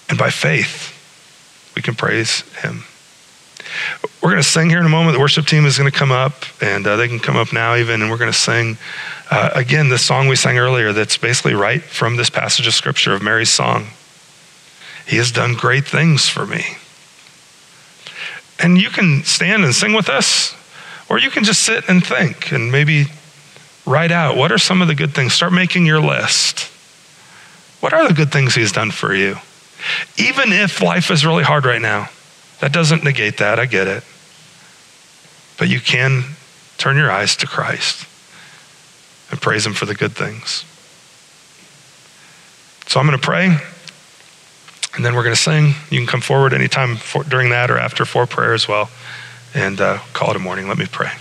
And 0.10 0.18
by 0.18 0.32
faith, 0.32 0.93
we 1.76 1.82
can 1.82 1.96
praise 1.96 2.42
him. 2.62 2.84
We're 4.22 4.30
going 4.30 4.42
to 4.42 4.48
sing 4.48 4.70
here 4.70 4.80
in 4.80 4.86
a 4.86 4.90
moment. 4.90 5.16
The 5.16 5.20
worship 5.20 5.46
team 5.46 5.66
is 5.66 5.78
going 5.78 5.92
to 5.92 5.98
come 5.98 6.12
up, 6.12 6.34
and 6.62 6.86
uh, 6.86 6.96
they 6.96 7.08
can 7.08 7.20
come 7.20 7.36
up 7.36 7.52
now 7.52 7.76
even, 7.76 8.02
and 8.02 8.10
we're 8.10 8.18
going 8.18 8.32
to 8.32 8.38
sing 8.38 8.78
uh, 9.32 9.50
again 9.54 9.90
the 9.90 9.98
song 9.98 10.28
we 10.28 10.36
sang 10.36 10.58
earlier 10.58 10.94
that's 10.94 11.18
basically 11.18 11.54
right 11.54 11.82
from 11.82 12.16
this 12.16 12.30
passage 12.30 12.68
of 12.68 12.74
scripture 12.74 13.14
of 13.14 13.22
Mary's 13.22 13.50
song. 13.50 13.88
He 15.08 15.18
has 15.18 15.32
done 15.32 15.56
great 15.56 15.86
things 15.86 16.30
for 16.30 16.46
me. 16.46 16.64
And 18.60 18.80
you 18.80 18.90
can 18.90 19.24
stand 19.24 19.66
and 19.66 19.74
sing 19.74 19.94
with 19.94 20.08
us, 20.08 20.56
or 21.10 21.20
you 21.20 21.30
can 21.30 21.44
just 21.44 21.64
sit 21.64 21.90
and 21.90 22.06
think 22.06 22.52
and 22.52 22.72
maybe 22.72 23.06
write 23.86 24.12
out 24.12 24.38
what 24.38 24.52
are 24.52 24.58
some 24.58 24.82
of 24.82 24.88
the 24.88 24.96
good 24.96 25.14
things. 25.14 25.34
Start 25.34 25.52
making 25.52 25.86
your 25.86 26.00
list. 26.00 26.72
What 27.82 27.92
are 27.92 28.08
the 28.08 28.14
good 28.14 28.32
things 28.32 28.56
He's 28.56 28.72
done 28.72 28.92
for 28.92 29.14
you? 29.14 29.38
Even 30.18 30.52
if 30.52 30.82
life 30.82 31.12
is 31.12 31.26
really 31.26 31.44
hard 31.44 31.66
right 31.66 31.82
now, 31.82 32.10
that 32.60 32.72
doesn't 32.72 33.04
negate 33.04 33.38
that. 33.38 33.60
I 33.60 33.66
get 33.66 33.88
it. 33.88 34.04
But 35.58 35.70
you 35.70 35.80
can 35.80 36.24
turn 36.78 36.98
your 36.98 37.12
eyes 37.12 37.36
to 37.38 37.48
Christ 37.48 38.08
and 39.30 39.42
praise 39.42 39.66
Him 39.66 39.74
for 39.74 39.86
the 39.86 39.96
good 39.96 40.14
things. 40.14 40.66
So 42.88 43.00
I'm 43.00 43.08
going 43.08 43.18
to 43.18 43.26
pray, 43.26 43.46
and 44.96 45.06
then 45.06 45.16
we're 45.16 45.24
going 45.24 45.36
to 45.36 45.42
sing. 45.42 45.74
You 45.90 46.00
can 46.00 46.08
come 46.08 46.22
forward 46.22 46.54
anytime 46.54 46.96
for, 46.96 47.24
during 47.24 47.50
that 47.50 47.72
or 47.72 47.78
after 47.78 48.06
for 48.06 48.28
prayer 48.28 48.54
as 48.54 48.68
well 48.68 48.90
and 49.54 49.80
uh, 49.80 50.00
call 50.14 50.32
it 50.32 50.36
a 50.36 50.40
morning. 50.40 50.68
Let 50.68 50.78
me 50.78 50.88
pray. 50.90 51.12